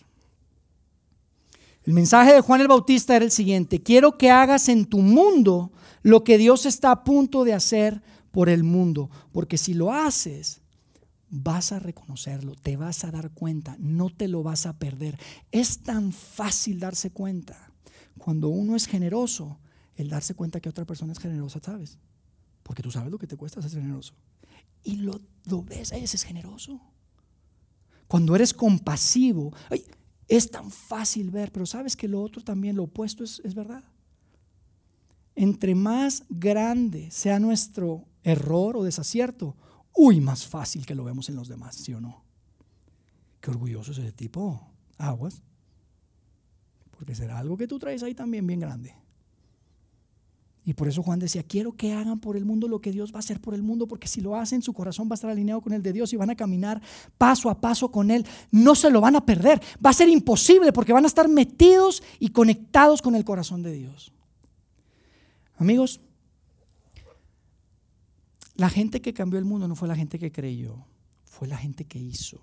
El 1.84 1.92
mensaje 1.92 2.32
de 2.32 2.40
Juan 2.40 2.62
el 2.62 2.68
Bautista 2.68 3.14
era 3.14 3.24
el 3.24 3.30
siguiente. 3.30 3.82
Quiero 3.82 4.16
que 4.16 4.30
hagas 4.30 4.68
en 4.68 4.86
tu 4.86 4.98
mundo 4.98 5.70
lo 6.02 6.24
que 6.24 6.38
Dios 6.38 6.64
está 6.64 6.90
a 6.90 7.04
punto 7.04 7.44
de 7.44 7.52
hacer 7.52 8.02
por 8.30 8.48
el 8.48 8.64
mundo. 8.64 9.10
Porque 9.32 9.58
si 9.58 9.74
lo 9.74 9.92
haces, 9.92 10.62
vas 11.28 11.72
a 11.72 11.78
reconocerlo, 11.78 12.54
te 12.54 12.76
vas 12.76 13.04
a 13.04 13.10
dar 13.10 13.30
cuenta, 13.32 13.76
no 13.78 14.08
te 14.08 14.28
lo 14.28 14.42
vas 14.42 14.66
a 14.66 14.78
perder. 14.78 15.18
Es 15.52 15.80
tan 15.82 16.12
fácil 16.12 16.80
darse 16.80 17.10
cuenta. 17.10 17.72
Cuando 18.18 18.48
uno 18.48 18.76
es 18.76 18.86
generoso, 18.86 19.58
el 19.96 20.08
darse 20.08 20.34
cuenta 20.34 20.60
que 20.60 20.68
otra 20.68 20.84
persona 20.84 21.12
es 21.12 21.18
generosa, 21.18 21.60
¿sabes? 21.62 21.98
Porque 22.62 22.82
tú 22.82 22.90
sabes 22.90 23.10
lo 23.10 23.18
que 23.18 23.26
te 23.26 23.36
cuesta 23.36 23.62
ser 23.62 23.70
generoso. 23.70 24.14
Y 24.82 24.96
lo, 24.96 25.20
lo 25.44 25.62
ves, 25.62 25.92
ese 25.92 26.16
es 26.16 26.22
generoso. 26.24 26.80
Cuando 28.06 28.34
eres 28.34 28.52
compasivo, 28.52 29.54
es 30.28 30.50
tan 30.50 30.70
fácil 30.70 31.30
ver, 31.30 31.52
pero 31.52 31.66
sabes 31.66 31.96
que 31.96 32.08
lo 32.08 32.22
otro 32.22 32.42
también, 32.42 32.76
lo 32.76 32.84
opuesto 32.84 33.24
es, 33.24 33.40
es 33.44 33.54
verdad. 33.54 33.84
Entre 35.34 35.74
más 35.74 36.24
grande 36.28 37.10
sea 37.10 37.40
nuestro 37.40 38.06
error 38.22 38.76
o 38.76 38.84
desacierto, 38.84 39.56
uy, 39.94 40.20
más 40.20 40.46
fácil 40.46 40.86
que 40.86 40.94
lo 40.94 41.04
vemos 41.04 41.28
en 41.28 41.36
los 41.36 41.48
demás, 41.48 41.76
¿sí 41.76 41.92
o 41.92 42.00
no? 42.00 42.24
Qué 43.40 43.50
orgulloso 43.50 43.92
es 43.92 43.98
ese 43.98 44.12
tipo. 44.12 44.70
Aguas. 44.96 45.42
Porque 46.96 47.14
será 47.14 47.38
algo 47.38 47.56
que 47.56 47.66
tú 47.66 47.78
traes 47.78 48.02
ahí 48.02 48.14
también 48.14 48.46
bien 48.46 48.60
grande. 48.60 48.94
Y 50.66 50.72
por 50.72 50.88
eso 50.88 51.02
Juan 51.02 51.18
decía, 51.18 51.42
quiero 51.42 51.72
que 51.72 51.92
hagan 51.92 52.18
por 52.18 52.38
el 52.38 52.46
mundo 52.46 52.68
lo 52.68 52.80
que 52.80 52.90
Dios 52.90 53.12
va 53.12 53.16
a 53.16 53.18
hacer 53.18 53.38
por 53.38 53.52
el 53.52 53.62
mundo, 53.62 53.86
porque 53.86 54.08
si 54.08 54.22
lo 54.22 54.34
hacen, 54.34 54.62
su 54.62 54.72
corazón 54.72 55.08
va 55.08 55.12
a 55.12 55.16
estar 55.16 55.30
alineado 55.30 55.60
con 55.60 55.74
el 55.74 55.82
de 55.82 55.92
Dios 55.92 56.12
y 56.14 56.16
van 56.16 56.30
a 56.30 56.34
caminar 56.34 56.80
paso 57.18 57.50
a 57.50 57.60
paso 57.60 57.90
con 57.90 58.10
Él. 58.10 58.24
No 58.50 58.74
se 58.74 58.90
lo 58.90 59.02
van 59.02 59.14
a 59.14 59.26
perder. 59.26 59.60
Va 59.84 59.90
a 59.90 59.94
ser 59.94 60.08
imposible 60.08 60.72
porque 60.72 60.94
van 60.94 61.04
a 61.04 61.08
estar 61.08 61.28
metidos 61.28 62.02
y 62.18 62.28
conectados 62.28 63.02
con 63.02 63.14
el 63.14 63.24
corazón 63.24 63.62
de 63.62 63.72
Dios. 63.74 64.12
Amigos, 65.58 66.00
la 68.54 68.70
gente 68.70 69.02
que 69.02 69.12
cambió 69.12 69.38
el 69.38 69.44
mundo 69.44 69.68
no 69.68 69.76
fue 69.76 69.86
la 69.86 69.96
gente 69.96 70.18
que 70.18 70.32
creyó, 70.32 70.86
fue 71.24 71.46
la 71.46 71.58
gente 71.58 71.84
que 71.84 71.98
hizo. 71.98 72.40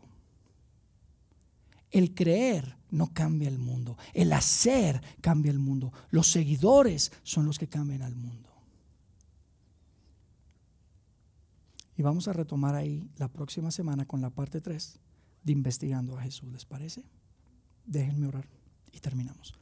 El 1.91 2.13
creer 2.13 2.77
no 2.89 3.13
cambia 3.13 3.47
el 3.47 3.57
mundo, 3.57 3.97
el 4.13 4.33
hacer 4.33 5.01
cambia 5.21 5.51
el 5.51 5.59
mundo. 5.59 5.91
Los 6.09 6.27
seguidores 6.27 7.11
son 7.23 7.45
los 7.45 7.59
que 7.59 7.67
cambian 7.67 8.01
al 8.01 8.15
mundo. 8.15 8.49
Y 11.97 12.01
vamos 12.01 12.27
a 12.27 12.33
retomar 12.33 12.75
ahí 12.75 13.09
la 13.17 13.27
próxima 13.27 13.69
semana 13.71 14.05
con 14.05 14.21
la 14.21 14.29
parte 14.29 14.61
3 14.61 14.99
de 15.43 15.51
investigando 15.51 16.17
a 16.17 16.23
Jesús, 16.23 16.51
¿les 16.51 16.65
parece? 16.65 17.03
Déjenme 17.85 18.27
orar 18.27 18.47
y 18.91 18.99
terminamos. 18.99 19.53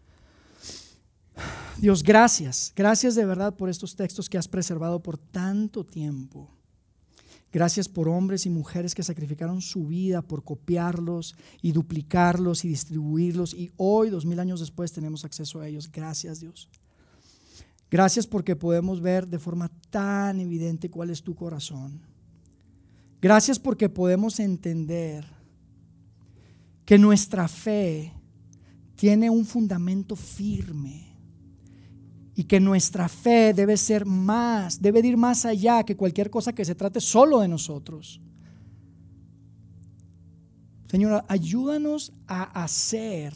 Dios, 1.78 2.04
gracias. 2.04 2.74
Gracias 2.76 3.16
de 3.16 3.26
verdad 3.26 3.56
por 3.56 3.70
estos 3.70 3.96
textos 3.96 4.30
que 4.30 4.38
has 4.38 4.48
preservado 4.48 5.02
por 5.02 5.18
tanto 5.18 5.86
tiempo. 5.86 6.50
Gracias 7.52 7.88
por 7.88 8.08
hombres 8.08 8.46
y 8.46 8.50
mujeres 8.50 8.94
que 8.94 9.02
sacrificaron 9.02 9.62
su 9.62 9.88
vida 9.88 10.22
por 10.22 10.44
copiarlos 10.44 11.36
y 11.62 11.72
duplicarlos 11.72 12.64
y 12.64 12.68
distribuirlos. 12.68 13.56
Y 13.56 13.72
hoy, 13.78 14.10
dos 14.10 14.26
mil 14.26 14.40
años 14.40 14.60
después, 14.60 14.92
tenemos 14.92 15.26
acceso 15.26 15.60
a 15.60 15.68
ellos. 15.68 15.92
Gracias 15.92 16.40
Dios. 16.40 16.70
Gracias 17.90 18.28
porque 18.28 18.56
podemos 18.56 19.02
ver 19.02 19.28
de 19.28 19.40
forma 19.40 19.72
tan 19.90 20.40
evidente 20.40 20.92
cuál 20.92 21.10
es 21.10 21.24
tu 21.24 21.34
corazón. 21.34 22.02
Gracias 23.20 23.58
porque 23.58 23.90
podemos 23.90 24.40
entender 24.40 25.26
que 26.86 27.00
nuestra 27.00 27.48
fe 27.48 28.14
tiene 28.96 29.30
un 29.30 29.46
fundamento 29.46 30.16
firme 30.16 31.09
y 32.40 32.46
que 32.46 32.62
nuestra 32.62 33.10
fe 33.10 33.54
debe 33.54 33.76
ser 33.76 34.06
más, 34.06 34.82
debe 34.82 35.06
ir 35.06 35.18
más 35.18 35.44
allá 35.44 35.84
que 35.84 35.98
cualquier 35.98 36.30
cosa 36.30 36.54
que 36.54 36.64
se 36.64 36.74
trate 36.74 37.02
solo 37.02 37.42
de 37.42 37.50
nosotros. 37.50 38.22
Señora, 40.90 41.26
ayúdanos 41.28 42.14
a 42.28 42.44
hacer 42.64 43.34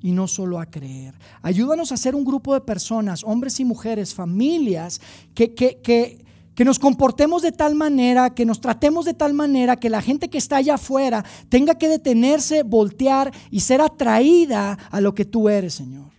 y 0.00 0.12
no 0.12 0.26
solo 0.26 0.58
a 0.60 0.64
creer. 0.64 1.12
Ayúdanos 1.42 1.92
a 1.92 1.98
ser 1.98 2.14
un 2.14 2.24
grupo 2.24 2.54
de 2.54 2.62
personas, 2.62 3.22
hombres 3.22 3.60
y 3.60 3.66
mujeres, 3.66 4.14
familias, 4.14 4.98
que, 5.34 5.52
que, 5.52 5.82
que, 5.82 6.24
que 6.54 6.64
nos 6.64 6.78
comportemos 6.78 7.42
de 7.42 7.52
tal 7.52 7.74
manera, 7.74 8.34
que 8.34 8.46
nos 8.46 8.62
tratemos 8.62 9.04
de 9.04 9.12
tal 9.12 9.34
manera, 9.34 9.76
que 9.76 9.90
la 9.90 10.00
gente 10.00 10.30
que 10.30 10.38
está 10.38 10.56
allá 10.56 10.76
afuera 10.76 11.22
tenga 11.50 11.74
que 11.74 11.88
detenerse, 11.88 12.62
voltear 12.62 13.30
y 13.50 13.60
ser 13.60 13.82
atraída 13.82 14.72
a 14.90 15.02
lo 15.02 15.14
que 15.14 15.26
tú 15.26 15.50
eres, 15.50 15.74
Señor 15.74 16.17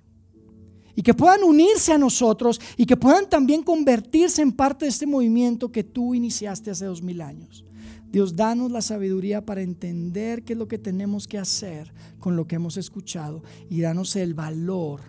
y 0.99 1.01
que 1.01 1.13
puedan 1.13 1.43
unirse 1.45 1.93
a 1.93 1.97
nosotros 1.97 2.59
y 2.75 2.85
que 2.85 2.97
puedan 2.97 3.29
también 3.29 3.63
convertirse 3.63 4.41
en 4.41 4.51
parte 4.51 4.83
de 4.83 4.89
este 4.89 5.07
movimiento 5.07 5.71
que 5.71 5.85
tú 5.85 6.13
iniciaste 6.13 6.71
hace 6.71 6.83
dos 6.83 7.01
mil 7.01 7.21
años. 7.21 7.63
Dios, 8.11 8.35
danos 8.35 8.69
la 8.69 8.81
sabiduría 8.81 9.45
para 9.45 9.61
entender 9.61 10.43
qué 10.43 10.51
es 10.51 10.59
lo 10.59 10.67
que 10.67 10.77
tenemos 10.77 11.25
que 11.25 11.37
hacer 11.37 11.93
con 12.19 12.35
lo 12.35 12.47
que 12.47 12.57
hemos 12.57 12.75
escuchado 12.75 13.43
y 13.69 13.79
danos 13.79 14.17
el 14.17 14.33
valor 14.33 14.99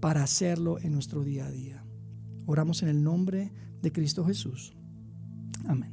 para 0.00 0.24
hacerlo 0.24 0.80
en 0.80 0.90
nuestro 0.90 1.22
día 1.22 1.46
a 1.46 1.52
día. 1.52 1.84
Oramos 2.46 2.82
en 2.82 2.88
el 2.88 3.04
nombre 3.04 3.52
de 3.80 3.92
Cristo 3.92 4.24
Jesús. 4.24 4.74
Amén. 5.68 5.92